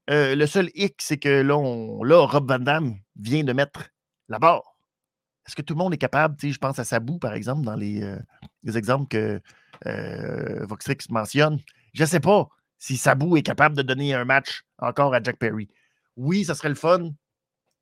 euh, 0.08 0.34
le 0.34 0.46
seul 0.46 0.70
hic, 0.74 0.94
c'est 1.02 1.18
que 1.18 1.42
là, 1.42 2.24
Rob 2.24 2.48
Van 2.48 2.58
Damme 2.58 2.94
vient 3.20 3.44
de 3.44 3.52
mettre 3.52 3.90
la 4.28 4.38
barre. 4.38 4.76
Est-ce 5.46 5.54
que 5.54 5.62
tout 5.62 5.74
le 5.74 5.78
monde 5.78 5.92
est 5.92 5.98
capable, 5.98 6.36
je 6.40 6.56
pense 6.56 6.78
à 6.78 6.84
Sabou, 6.84 7.18
par 7.18 7.34
exemple, 7.34 7.62
dans 7.62 7.74
les, 7.74 8.16
les 8.62 8.78
exemples 8.78 9.08
que 9.08 9.40
euh, 9.86 10.64
Voxrix 10.64 10.98
mentionne? 11.10 11.58
Je 11.92 12.02
ne 12.02 12.08
sais 12.08 12.20
pas 12.20 12.48
si 12.82 12.96
Sabu 12.96 13.38
est 13.38 13.44
capable 13.44 13.76
de 13.76 13.82
donner 13.82 14.12
un 14.12 14.24
match 14.24 14.64
encore 14.78 15.14
à 15.14 15.22
Jack 15.22 15.36
Perry. 15.36 15.68
Oui, 16.16 16.44
ça 16.44 16.56
serait 16.56 16.68
le 16.68 16.74
fun, 16.74 17.12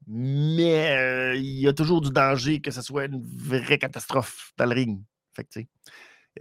mais 0.06 0.90
euh, 0.90 1.35
il 1.36 1.59
y 1.59 1.66
a 1.66 1.72
toujours 1.72 2.02
du 2.02 2.10
danger 2.10 2.60
que 2.60 2.70
ce 2.70 2.82
soit 2.82 3.06
une 3.06 3.24
vraie 3.24 3.78
catastrophe 3.78 4.52
dans 4.59 4.66
le 4.66 4.74
ring. 4.74 5.02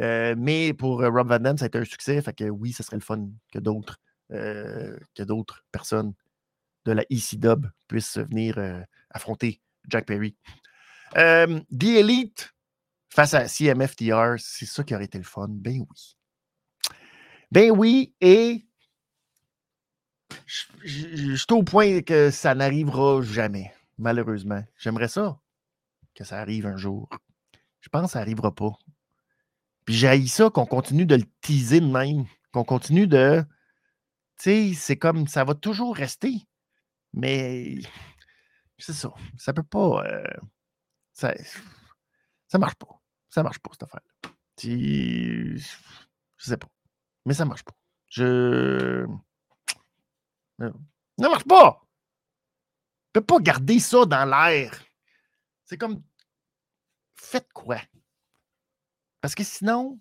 Euh, 0.01 0.35
mais 0.37 0.73
pour 0.73 0.99
Rob 0.99 1.29
Van 1.29 1.39
Dam, 1.39 1.57
ça 1.57 1.63
a 1.63 1.67
été 1.67 1.77
un 1.77 1.85
succès. 1.85 2.21
Fait 2.21 2.33
que 2.33 2.49
oui, 2.49 2.73
ça 2.73 2.83
serait 2.83 2.97
le 2.97 3.01
fun 3.01 3.29
que 3.49 3.59
d'autres 3.59 3.97
personnes 5.71 6.13
de 6.83 6.91
la 6.91 7.03
EC 7.09 7.39
puissent 7.87 8.17
venir 8.17 8.59
affronter 9.09 9.61
Jack 9.87 10.05
Perry. 10.05 10.35
The 11.13 11.83
Elite 11.83 12.53
face 13.07 13.33
à 13.33 13.47
CMFTR, 13.47 14.35
c'est 14.37 14.65
ça 14.65 14.83
qui 14.83 14.93
aurait 14.93 15.05
été 15.05 15.17
le 15.17 15.23
fun. 15.23 15.47
Ben 15.49 15.79
oui. 15.79 16.18
Ben 17.51 17.71
oui, 17.71 18.13
et 18.21 18.65
je 20.83 21.35
suis 21.35 21.45
au 21.51 21.63
point 21.63 22.01
que 22.01 22.29
ça 22.29 22.53
n'arrivera 22.55 23.21
jamais, 23.21 23.73
malheureusement. 23.97 24.63
J'aimerais 24.77 25.07
ça 25.07 25.39
que 26.15 26.23
ça 26.23 26.39
arrive 26.39 26.65
un 26.65 26.77
jour. 26.77 27.09
Je 27.81 27.89
pense 27.89 28.07
que 28.07 28.11
ça 28.11 28.19
n'arrivera 28.19 28.53
pas. 28.53 28.71
Puis 29.85 29.95
j'ai 29.95 30.27
ça 30.27 30.49
qu'on 30.49 30.65
continue 30.65 31.05
de 31.05 31.15
le 31.15 31.23
teaser 31.41 31.79
de 31.79 31.87
même, 31.87 32.25
qu'on 32.51 32.63
continue 32.63 33.07
de. 33.07 33.43
Tu 34.37 34.43
sais, 34.43 34.73
c'est 34.75 34.97
comme 34.97 35.27
ça 35.27 35.43
va 35.43 35.55
toujours 35.55 35.95
rester. 35.95 36.47
Mais 37.13 37.79
c'est 38.77 38.93
ça. 38.93 39.11
Ça 39.37 39.53
peut 39.53 39.63
pas. 39.63 40.05
Euh, 40.05 40.23
ça, 41.13 41.33
ça 42.47 42.57
marche 42.57 42.75
pas. 42.75 43.01
Ça 43.29 43.43
marche 43.43 43.59
pas, 43.59 43.71
cette 43.73 43.83
affaire-là. 43.83 44.31
Je 44.61 45.57
sais 46.37 46.57
pas. 46.57 46.67
Mais 47.29 47.35
ça 47.35 47.45
marche 47.45 47.61
pas. 47.63 47.75
Je. 48.07 49.05
Ça 50.59 51.29
marche 51.29 51.43
pas! 51.43 51.79
Je 53.05 53.19
peux 53.19 53.21
pas 53.21 53.37
garder 53.39 53.79
ça 53.79 54.03
dans 54.07 54.25
l'air. 54.25 54.83
C'est 55.63 55.77
comme. 55.77 56.01
Faites 57.13 57.53
quoi? 57.53 57.77
Parce 59.21 59.35
que 59.35 59.43
sinon, 59.43 59.99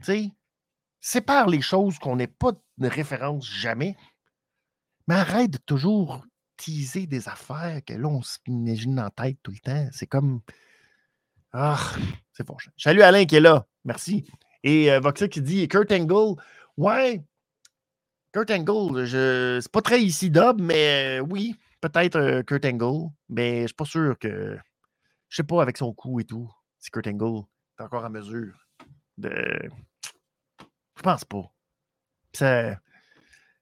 tu 0.00 0.06
sais, 0.06 0.32
sépare 1.00 1.46
les 1.46 1.60
choses 1.60 2.00
qu'on 2.00 2.16
n'ait 2.16 2.26
pas 2.26 2.50
de 2.78 2.88
référence 2.88 3.48
jamais. 3.48 3.96
Mais 5.06 5.14
arrête 5.14 5.52
de 5.52 5.58
toujours 5.58 6.26
teaser 6.56 7.06
des 7.06 7.28
affaires 7.28 7.80
que 7.84 7.92
là, 7.94 8.08
on 8.08 8.22
s'imagine 8.22 8.98
en 8.98 9.10
tête 9.10 9.38
tout 9.44 9.52
le 9.52 9.60
temps. 9.60 9.88
C'est 9.92 10.08
comme. 10.08 10.40
Ah, 11.52 11.92
c'est 12.32 12.44
fort. 12.44 12.58
Salut 12.76 13.02
Alain 13.02 13.24
qui 13.24 13.36
est 13.36 13.40
là. 13.40 13.68
Merci. 13.84 14.28
Et 14.62 14.90
euh, 14.90 15.12
qui 15.12 15.40
dit 15.40 15.68
Kurt 15.68 15.90
Angle. 15.92 16.40
Ouais, 16.76 17.22
Kurt 18.32 18.50
Angle, 18.50 19.04
je... 19.04 19.58
c'est 19.60 19.72
pas 19.72 19.82
très 19.82 20.02
ici 20.02 20.30
dub, 20.30 20.60
mais 20.60 21.18
euh, 21.18 21.24
oui, 21.28 21.56
peut-être 21.80 22.16
euh, 22.16 22.42
Kurt 22.42 22.64
Angle. 22.64 23.10
Mais 23.28 23.62
je 23.62 23.66
suis 23.68 23.74
pas 23.74 23.84
sûr 23.84 24.18
que. 24.18 24.58
Je 25.28 25.36
sais 25.36 25.42
pas 25.42 25.62
avec 25.62 25.76
son 25.76 25.92
coup 25.92 26.20
et 26.20 26.24
tout, 26.24 26.50
si 26.78 26.90
Kurt 26.90 27.06
Angle 27.06 27.44
est 27.78 27.82
encore 27.82 28.04
en 28.04 28.10
mesure 28.10 28.54
de. 29.16 29.70
Je 30.96 31.02
pense 31.02 31.24
pas. 31.24 31.52
Ça, 32.32 32.78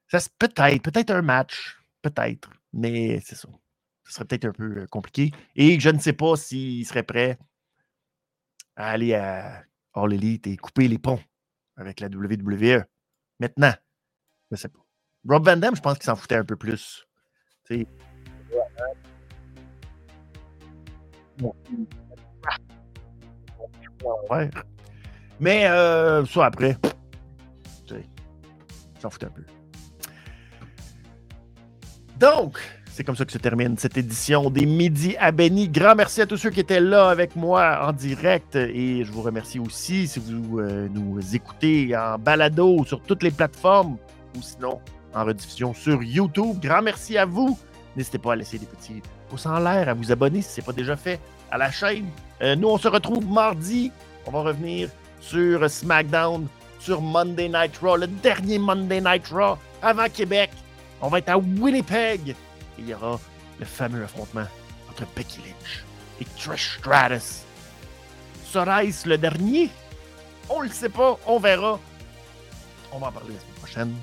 ça 0.09 0.19
peut-être, 0.39 0.83
peut-être 0.83 1.11
un 1.11 1.23
match, 1.23 1.79
peut-être, 2.03 2.51
mais 2.73 3.21
c'est 3.21 3.35
ça. 3.37 3.49
Ce 4.05 4.13
serait 4.13 4.25
peut-être 4.25 4.47
un 4.47 4.53
peu 4.53 4.83
euh, 4.83 4.87
compliqué. 4.87 5.33
Et 5.57 5.79
je 5.81 5.91
ne 5.91 5.99
sais 5.99 6.13
pas 6.13 6.37
s'il 6.37 6.87
serait 6.87 7.03
prêt 7.03 7.39
à 8.77 8.91
aller 8.91 9.15
à 9.15 9.65
All 9.97 10.13
Elite 10.13 10.47
et 10.47 10.57
couper 10.57 10.89
les 10.89 10.99
ponts 10.99 11.21
avec 11.77 12.01
la 12.01 12.09
WWE. 12.09 12.85
Maintenant, 13.41 13.73
je 14.51 14.57
sais 14.57 14.69
pas. 14.69 14.81
Rob 15.29 15.45
Van 15.45 15.57
Dam, 15.57 15.75
je 15.75 15.81
pense 15.81 15.95
qu'il 15.95 16.05
s'en 16.05 16.17
foutait 16.17 16.37
un 16.37 16.45
peu 16.45 16.57
plus. 16.57 17.07
Mais 25.41 25.67
euh, 25.67 26.25
ça 26.27 26.47
après, 26.47 26.77
il 27.91 28.05
s'en 29.01 29.11
foutait 29.11 29.27
un 29.27 29.31
peu. 29.31 29.45
Donc, 32.19 32.59
c'est 32.97 33.05
comme 33.05 33.15
ça 33.15 33.27
que 33.27 33.33
se 33.33 33.37
termine 33.37 33.77
cette 33.77 33.99
édition 33.99 34.49
des 34.49 34.65
Midi 34.65 35.17
à 35.21 35.31
Benny. 35.31 35.69
Grand 35.69 35.95
merci 35.95 36.23
à 36.23 36.27
tous 36.27 36.39
ceux 36.39 36.49
qui 36.49 36.61
étaient 36.61 36.81
là 36.81 37.11
avec 37.11 37.37
moi 37.37 37.87
en 37.87 37.93
direct 37.93 38.57
et 38.57 39.05
je 39.05 39.13
vous 39.13 39.21
remercie 39.21 39.59
aussi 39.59 40.09
si 40.09 40.19
vous 40.19 40.61
euh, 40.61 40.89
nous 40.91 41.21
écoutez 41.37 41.95
en 41.95 42.19
balado 42.19 42.87
sur 42.87 43.03
toutes 43.03 43.23
les 43.23 43.31
plateformes 43.31 43.99
ou 44.35 44.41
sinon 44.41 44.81
en 45.15 45.27
rediffusion 45.27 45.75
sur 45.75 46.03
YouTube. 46.03 46.57
Grand 46.63 46.81
merci 46.81 47.19
à 47.19 47.27
vous. 47.27 47.59
N'hésitez 47.97 48.17
pas 48.17 48.33
à 48.33 48.37
laisser 48.37 48.57
des 48.59 48.65
petits 48.65 49.03
pouces 49.29 49.45
en 49.45 49.59
l'air, 49.59 49.91
à 49.91 49.93
vous 49.93 50.11
abonner 50.11 50.41
si 50.41 50.55
ce 50.55 50.61
n'est 50.63 50.65
pas 50.65 50.73
déjà 50.73 50.97
fait 50.97 51.21
à 51.51 51.59
la 51.59 51.71
chaîne. 51.71 52.07
Euh, 52.41 52.57
nous, 52.57 52.69
on 52.69 52.79
se 52.79 52.89
retrouve 52.89 53.31
mardi. 53.31 53.93
On 54.25 54.31
va 54.31 54.41
revenir 54.41 54.89
sur 55.21 55.69
SmackDown, 55.69 56.47
sur 56.79 57.03
Monday 57.03 57.51
Night 57.51 57.77
Raw, 57.77 57.99
le 57.99 58.07
dernier 58.07 58.59
Monday 58.59 59.03
Night 59.03 59.29
Raw 59.31 59.59
avant 59.83 60.09
Québec. 60.09 60.49
On 61.03 61.09
va 61.09 61.19
être 61.19 61.29
à 61.29 61.37
Winnipeg 61.37 62.35
il 62.79 62.89
y 62.89 62.95
aura 62.95 63.19
le 63.59 63.65
fameux 63.65 64.05
affrontement 64.05 64.47
entre 64.91 65.05
Becky 65.15 65.41
Lynch 65.41 65.85
et 66.21 66.25
Trish 66.39 66.79
Stratus. 66.79 67.43
Sera-ce 68.45 69.09
le 69.09 69.19
dernier? 69.19 69.71
On 70.49 70.61
le 70.61 70.69
sait 70.69 70.89
pas, 70.89 71.19
on 71.27 71.39
verra. 71.39 71.79
On 72.93 72.99
va 72.99 73.09
en 73.09 73.13
parler 73.13 73.35
la 73.35 73.41
semaine 73.41 73.55
prochaine. 73.57 73.95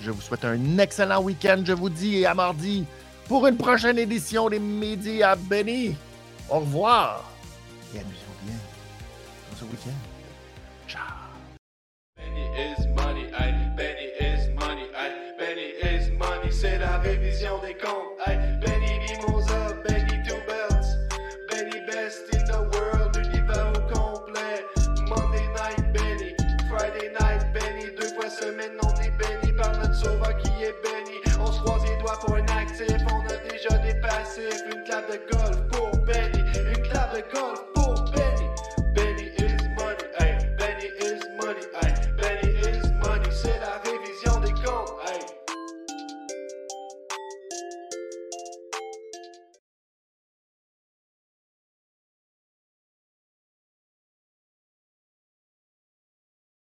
Je 0.00 0.10
vous 0.10 0.20
souhaite 0.20 0.44
un 0.44 0.78
excellent 0.78 1.22
week-end, 1.22 1.62
je 1.64 1.72
vous 1.72 1.90
dis, 1.90 2.18
et 2.18 2.26
à 2.26 2.34
mardi 2.34 2.86
pour 3.26 3.46
une 3.46 3.56
prochaine 3.56 3.98
édition 3.98 4.48
des 4.48 4.58
Médias 4.58 5.36
Benny. 5.36 5.96
Au 6.48 6.60
revoir 6.60 7.24
et 7.94 7.98
amusez-vous 7.98 8.46
bien 8.46 8.56
dans 9.50 9.56
ce 9.58 9.64
week-end. 9.64 9.90
Ciao. 10.86 11.28